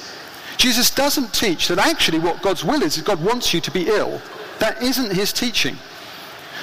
Jesus 0.56 0.90
doesn't 0.90 1.32
teach 1.32 1.68
that 1.68 1.78
actually 1.78 2.18
what 2.18 2.42
God's 2.42 2.64
will 2.64 2.82
is, 2.82 2.96
is 2.96 3.02
God 3.02 3.22
wants 3.22 3.54
you 3.54 3.60
to 3.60 3.70
be 3.70 3.88
ill. 3.88 4.20
That 4.58 4.82
isn't 4.82 5.12
his 5.12 5.32
teaching. 5.32 5.76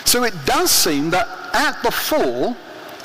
So 0.05 0.23
it 0.23 0.33
does 0.45 0.71
seem 0.71 1.11
that 1.11 1.27
at 1.53 1.81
the 1.83 1.91
fall, 1.91 2.53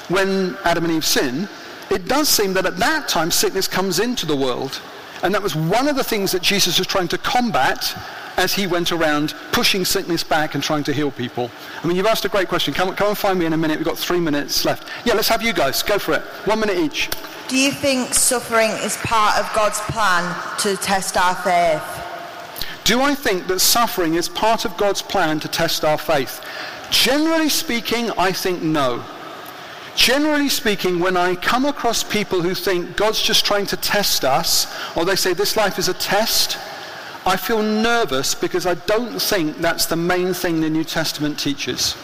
when 0.09 0.57
Adam 0.64 0.84
and 0.84 0.92
Eve 0.95 1.05
sin, 1.05 1.49
it 1.90 2.09
does 2.09 2.28
seem 2.28 2.53
that 2.55 2.66
at 2.66 2.76
that 2.78 3.09
time 3.09 3.30
sickness 3.30 3.68
comes 3.68 4.01
into 4.01 4.26
the 4.26 4.36
world. 4.36 4.80
And 5.22 5.34
that 5.34 5.42
was 5.42 5.55
one 5.55 5.88
of 5.88 5.97
the 5.97 6.05
things 6.05 6.32
that 6.32 6.42
Jesus 6.42 6.78
was 6.78 6.86
trying 6.86 7.09
to 7.09 7.18
combat 7.18 7.97
as 8.36 8.53
he 8.53 8.66
went 8.66 8.92
around 8.92 9.34
pushing 9.53 9.84
sickness 9.84 10.24
back 10.24 10.55
and 10.55 10.62
trying 10.62 10.84
to 10.84 10.92
heal 10.92 11.11
people. 11.11 11.51
I 11.82 11.86
mean, 11.86 11.97
you've 11.97 12.07
asked 12.07 12.24
a 12.24 12.28
great 12.28 12.49
question. 12.49 12.74
Come, 12.74 12.95
come 12.97 13.09
and 13.09 13.18
find 13.18 13.38
me 13.38 13.47
in 13.47 13.53
a 13.53 13.57
minute. 13.57 13.78
We've 13.78 13.86
got 13.86 13.99
three 13.99 14.20
minutes 14.20 14.64
left. 14.64 14.88
Yeah, 15.07 15.14
let's 15.14 15.28
have 15.28 15.42
you 15.42 15.53
guys. 15.53 15.82
Go 15.82 15.99
for 15.99 16.14
it. 16.14 16.22
One 16.47 16.61
minute 16.61 16.76
each. 16.76 17.11
Do 17.49 17.59
you 17.59 17.70
think 17.70 18.12
suffering 18.12 18.70
is 18.70 18.97
part 18.99 19.38
of 19.38 19.51
God's 19.55 19.80
plan 19.82 20.59
to 20.59 20.76
test 20.76 21.16
our 21.16 21.34
faith? 21.34 21.82
Do 22.84 23.01
I 23.01 23.14
think 23.14 23.47
that 23.47 23.61
suffering 23.61 24.14
is 24.14 24.28
part 24.28 24.64
of 24.64 24.76
God's 24.76 25.01
plan 25.01 25.40
to 25.40 25.49
test 25.49 25.84
our 25.84 25.97
faith? 25.97 26.45
Generally 26.91 27.49
speaking, 27.49 28.11
I 28.12 28.32
think 28.32 28.62
no. 28.62 29.05
Generally 29.97 30.49
speaking, 30.49 30.99
when 30.99 31.16
I 31.16 31.37
come 31.37 31.64
across 31.64 32.03
people 32.03 32.43
who 32.43 32.55
think 32.55 32.97
God's 32.97 33.22
just 33.22 33.45
trying 33.45 33.66
to 33.66 33.76
test 33.76 34.24
us, 34.24 34.66
or 34.97 35.05
they 35.05 35.16
say 35.16 35.35
this 35.35 35.57
life 35.57 35.78
is 35.78 35.89
a 35.89 35.95
test, 35.95 36.59
I 37.26 37.37
feel 37.37 37.62
nervous 37.62 38.35
because 38.35 38.66
I 38.66 38.74
don't 38.74 39.20
think 39.20 39.59
that's 39.59 39.87
the 39.87 39.97
main 39.97 40.35
thing 40.35 40.61
the 40.61 40.68
New 40.68 40.85
Testament 40.85 41.39
teaches. 41.39 41.97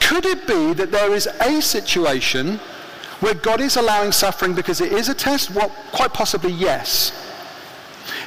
Could 0.00 0.24
it 0.24 0.46
be 0.46 0.72
that 0.74 0.90
there 0.90 1.14
is 1.14 1.26
a 1.26 1.60
situation 1.60 2.58
where 3.20 3.34
God 3.34 3.60
is 3.60 3.76
allowing 3.76 4.12
suffering 4.12 4.54
because 4.54 4.80
it 4.80 4.92
is 4.92 5.08
a 5.08 5.14
test? 5.14 5.50
Well, 5.50 5.70
quite 5.92 6.14
possibly 6.14 6.52
yes. 6.52 7.12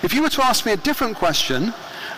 If 0.04 0.14
you 0.14 0.22
were 0.22 0.30
to 0.30 0.46
ask 0.46 0.66
me 0.66 0.74
a 0.74 0.78
different 0.78 1.18
question 1.18 1.74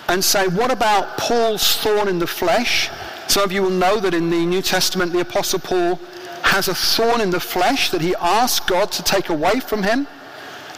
and 0.10 0.24
say, 0.24 0.48
what 0.48 0.72
about 0.72 1.18
Paul's 1.18 1.78
thorn 1.78 2.08
in 2.08 2.20
the 2.20 2.28
flesh? 2.28 2.90
Some 3.28 3.44
of 3.44 3.52
you 3.52 3.62
will 3.64 3.70
know 3.70 4.00
that 4.00 4.14
in 4.14 4.30
the 4.30 4.46
New 4.46 4.62
Testament, 4.62 5.14
the 5.14 5.22
Apostle 5.22 5.60
Paul 5.60 6.00
has 6.44 6.68
a 6.68 6.76
thorn 6.76 7.22
in 7.22 7.30
the 7.30 7.40
flesh 7.40 7.90
that 7.92 8.02
he 8.02 8.16
asks 8.16 8.66
God 8.66 8.92
to 8.92 9.04
take 9.04 9.30
away 9.30 9.60
from 9.60 9.84
him 9.84 10.08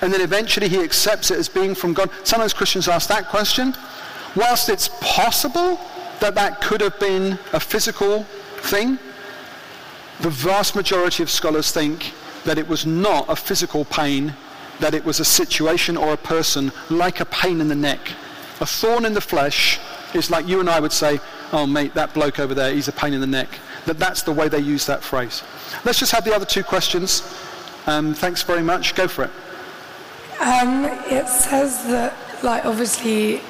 and 0.02 0.14
then 0.14 0.22
eventually 0.22 0.68
he 0.68 0.82
accepts 0.82 1.32
it 1.32 1.39
as 1.39 1.50
being 1.50 1.74
from 1.74 1.93
God. 1.93 2.10
Sometimes 2.24 2.54
Christians 2.54 2.88
ask 2.88 3.08
that 3.10 3.28
question. 3.28 3.76
Whilst 4.36 4.70
it's 4.70 4.89
possible 5.02 5.80
that 6.20 6.36
that 6.36 6.62
could 6.62 6.82
have 6.82 7.00
been 7.00 7.39
a 7.54 7.60
physical 7.60 8.24
thing, 8.58 9.00
the 10.22 10.30
vast 10.30 10.76
majority 10.76 11.24
of 11.24 11.30
scholars 11.30 11.72
think 11.72 12.14
that 12.43 12.58
it 12.58 12.68
was 12.68 12.86
not 12.86 13.26
a 13.30 13.36
physical 13.36 13.86
pain, 13.86 14.34
that 14.80 14.93
it 14.93 15.04
was 15.04 15.20
a 15.20 15.26
situation 15.26 15.98
or 15.98 16.14
a 16.14 16.18
person 16.18 16.72
like 16.89 17.20
a 17.20 17.26
pain 17.26 17.62
in 17.62 17.68
the 17.68 17.76
neck. 17.76 18.12
A 18.62 18.66
thorn 18.66 19.06
in 19.06 19.14
the 19.14 19.22
flesh 19.22 19.80
is 20.14 20.30
like 20.30 20.48
you 20.48 20.60
and 20.60 20.70
I 20.70 20.80
would 20.80 20.93
say, 20.93 21.20
oh 21.56 21.66
mate, 21.66 21.93
that 21.93 22.14
bloke 22.14 22.39
over 22.39 22.53
there, 22.53 22.74
he's 22.74 22.89
a 22.89 22.91
pain 22.91 23.14
in 23.14 23.22
the 23.22 23.28
neck. 23.28 23.47
That 23.86 23.97
that's 23.97 24.24
the 24.24 24.34
way 24.34 24.49
they 24.49 24.60
use 24.60 24.86
that 24.88 25.01
phrase. 25.01 25.41
Let's 25.86 25.99
just 25.99 26.12
have 26.12 26.26
the 26.26 26.36
other 26.36 26.45
two 26.45 26.64
questions. 26.64 27.22
Um, 27.88 28.14
thanks 28.14 28.43
very 28.43 28.62
much. 28.62 28.93
Go 28.93 29.08
for 29.08 29.24
it. 29.24 29.32
Um, 30.41 30.86
it 31.10 31.28
says 31.30 31.86
that, 31.86 32.14
like, 32.43 32.66
obviously, 32.66 33.41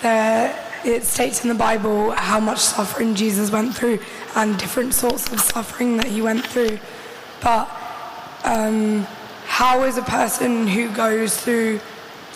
there, 0.00 0.56
it 0.82 1.04
states 1.04 1.42
in 1.42 1.50
the 1.50 1.54
Bible 1.54 2.12
how 2.12 2.40
much 2.40 2.58
suffering 2.58 3.14
Jesus 3.14 3.50
went 3.50 3.74
through 3.74 3.98
and 4.34 4.58
different 4.58 4.94
sorts 4.94 5.30
of 5.30 5.40
suffering 5.40 5.98
that 5.98 6.06
he 6.06 6.22
went 6.22 6.46
through. 6.46 6.78
But 7.42 7.68
um, 8.44 9.06
how 9.44 9.82
is 9.84 9.98
a 9.98 10.02
person 10.02 10.66
who 10.66 10.90
goes 10.94 11.38
through 11.38 11.80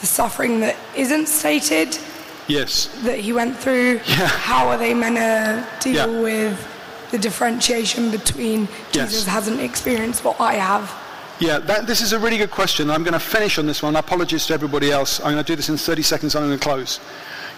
the 0.01 0.07
suffering 0.07 0.61
that 0.61 0.77
isn't 0.95 1.27
stated 1.27 1.99
Yes. 2.47 2.89
that 3.05 3.19
he 3.19 3.33
went 3.33 3.57
through, 3.59 4.01
Yeah. 4.07 4.27
how 4.27 4.69
are 4.69 4.77
they 4.79 4.93
meant 4.95 5.17
to 5.17 5.67
deal 5.93 6.13
Yeah. 6.15 6.21
with 6.21 6.67
the 7.11 7.19
differentiation 7.19 8.11
between 8.11 8.69
Yes. 8.93 9.11
Jesus 9.11 9.27
hasn't 9.27 9.61
experienced 9.61 10.25
what 10.25 10.41
I 10.41 10.55
have? 10.55 10.93
Yeah, 11.41 11.59
that, 11.61 11.87
this 11.87 12.01
is 12.01 12.13
a 12.13 12.19
really 12.19 12.37
good 12.39 12.51
question. 12.51 12.91
I'm 12.91 13.03
going 13.03 13.15
to 13.15 13.19
finish 13.21 13.59
on 13.59 13.67
this 13.67 13.83
one. 13.83 13.97
Apologies 13.97 14.47
to 14.47 14.55
everybody 14.55 14.93
else. 14.93 15.19
I'm 15.21 15.33
going 15.33 15.37
to 15.39 15.43
do 15.45 15.57
this 15.57 15.69
in 15.69 15.77
30 15.77 16.03
seconds. 16.03 16.37
I'm 16.37 16.47
going 16.47 16.59
to 16.59 16.63
close. 16.63 17.01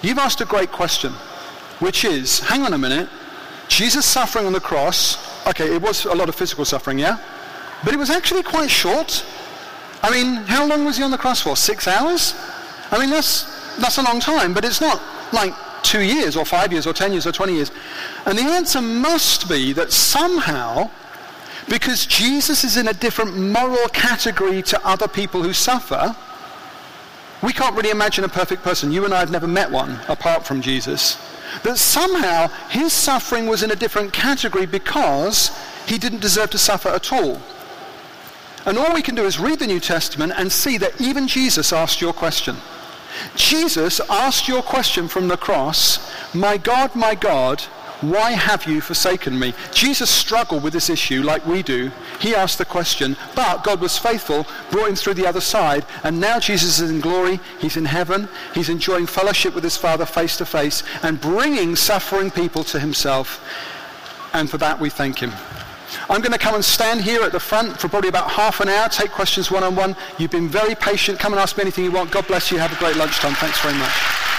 You've 0.03 0.19
asked 0.19 0.41
a 0.41 0.45
great 0.47 0.73
question, 0.73 1.13
which 1.81 2.05
is, 2.05 2.39
hang 2.41 2.63
on 2.63 2.73
a 2.73 2.79
minute. 2.79 3.09
Jesus 3.69 4.07
suffering 4.07 4.47
on 4.47 4.53
the 4.53 4.61
cross, 4.61 5.19
okay, 5.47 5.75
it 5.75 5.83
was 5.83 6.05
a 6.07 6.15
lot 6.15 6.29
of 6.29 6.35
physical 6.35 6.65
suffering, 6.65 6.99
yeah? 6.99 7.19
But 7.85 7.93
it 7.93 7.99
was 7.99 8.11
actually 8.11 8.43
quite 8.45 8.71
short. 8.71 9.25
I 10.03 10.11
mean, 10.11 10.37
how 10.47 10.65
long 10.67 10.85
was 10.85 10.97
he 10.97 11.03
on 11.03 11.11
the 11.11 11.19
cross 11.19 11.43
for? 11.43 11.57
Six 11.57 11.87
hours? 11.89 12.35
I 12.93 12.99
mean, 12.99 13.11
that's, 13.11 13.45
that's 13.79 13.99
a 13.99 14.03
long 14.03 14.21
time, 14.21 14.55
but 14.55 14.65
it's 14.65 14.81
not 14.81 15.01
like 15.33 15.55
two 15.83 16.03
years 16.03 16.37
or 16.37 16.45
five 16.45 16.73
years 16.73 16.87
or 16.87 16.93
ten 16.93 17.13
years 17.13 17.27
or 17.27 17.33
20 17.33 17.55
years. 17.55 17.71
And 18.25 18.37
the 18.37 18.43
answer 18.43 18.81
must 18.81 19.49
be 19.49 19.73
that 19.75 19.93
somehow 19.93 20.91
because 21.69 22.07
Jesus 22.07 22.63
is 22.65 22.77
in 22.77 22.89
a 22.89 22.93
different 22.93 23.37
moral 23.37 23.89
category 23.89 24.63
to 24.63 24.87
other 24.87 25.09
people 25.09 25.43
who 25.43 25.53
suffer, 25.53 26.15
we 27.43 27.53
can't 27.53 27.75
really 27.77 27.91
imagine 27.91 28.25
a 28.25 28.29
perfect 28.29 28.63
person. 28.63 28.93
You 28.93 29.05
and 29.05 29.13
I 29.13 29.19
have 29.19 29.31
never 29.31 29.49
met 29.49 29.71
one 29.71 29.99
apart 30.09 30.47
from 30.47 30.63
Jesus. 30.63 31.19
That 31.65 31.77
somehow 31.79 32.49
his 32.71 32.93
suffering 32.93 33.47
was 33.47 33.63
in 33.63 33.71
a 33.71 33.77
different 33.77 34.13
category 34.13 34.67
because 34.67 35.51
he 35.87 35.99
didn't 35.99 36.21
deserve 36.21 36.51
to 36.51 36.59
suffer 36.59 36.89
at 36.89 37.13
all. 37.13 37.41
And 38.65 38.79
all 38.79 38.95
we 38.95 39.03
can 39.03 39.15
do 39.15 39.25
is 39.25 39.39
read 39.39 39.59
the 39.59 39.67
New 39.67 39.81
Testament 39.81 40.33
and 40.37 40.51
see 40.51 40.77
that 40.79 41.01
even 41.01 41.29
Jesus 41.29 41.73
asked 41.73 42.01
your 42.01 42.13
question. 42.13 42.57
Jesus 43.35 44.01
asked 44.09 44.49
your 44.49 44.63
question 44.63 45.09
from 45.09 45.29
the 45.29 45.37
cross, 45.37 46.13
My 46.35 46.57
God, 46.57 46.95
my 46.95 47.15
God, 47.15 47.63
why 48.03 48.33
have 48.33 48.67
you 48.67 48.83
forsaken 48.83 49.39
me? 49.39 49.55
Jesus 49.73 50.11
struggled 50.11 50.63
with 50.63 50.75
this 50.75 50.91
issue 50.91 51.23
like 51.23 51.47
we 51.47 51.63
do. 51.63 51.91
He 52.21 52.35
asked 52.35 52.59
the 52.59 52.67
question, 52.67 53.17
but 53.35 53.65
God 53.65 53.81
was 53.81 53.97
faithful, 53.97 54.47
brought 54.71 54.91
him 54.91 54.97
through 54.97 55.15
the 55.15 55.27
other 55.27 55.41
side, 55.41 55.87
and 56.05 56.21
now 56.21 56.39
Jesus 56.39 56.79
is 56.79 56.91
in 56.91 57.01
glory. 57.01 57.41
He's 57.59 57.79
in 57.79 57.87
heaven. 57.87 58.29
He's 58.55 58.69
enjoying 58.69 59.07
fellowship 59.07 59.55
with 59.55 59.65
his 59.65 59.79
Father 59.79 60.05
face 60.05 60.37
to 60.37 60.47
face 60.47 60.83
and 61.03 61.21
bringing 61.21 61.75
suffering 61.75 62.31
people 62.31 62.65
to 62.65 62.79
himself. 62.79 63.43
And 64.35 64.51
for 64.51 64.59
that 64.59 64.79
we 64.79 64.91
thank 64.91 65.19
him. 65.21 65.33
I'm 66.09 66.21
going 66.21 66.33
to 66.33 66.39
come 66.39 66.55
and 66.55 66.65
stand 66.65 67.01
here 67.01 67.23
at 67.23 67.33
the 67.33 67.41
front 67.41 67.79
for 67.81 67.89
probably 67.89 68.09
about 68.09 68.31
half 68.31 68.61
an 68.61 68.69
hour, 68.69 68.89
take 68.89 69.11
questions 69.11 69.51
one-on-one. 69.51 69.97
You've 70.19 70.31
been 70.31 70.49
very 70.49 70.75
patient. 70.75 71.19
Come 71.19 71.33
and 71.33 71.41
ask 71.41 71.57
me 71.57 71.63
anything 71.63 71.85
you 71.85 71.93
want. 71.93 72.11
God 72.11 72.27
bless 72.27 72.51
you. 72.51 72.59
Have 72.59 72.73
a 72.73 72.77
great 72.77 72.97
lunchtime. 72.97 73.35
Thanks 73.35 73.61
very 73.61 73.75
much. 73.75 74.36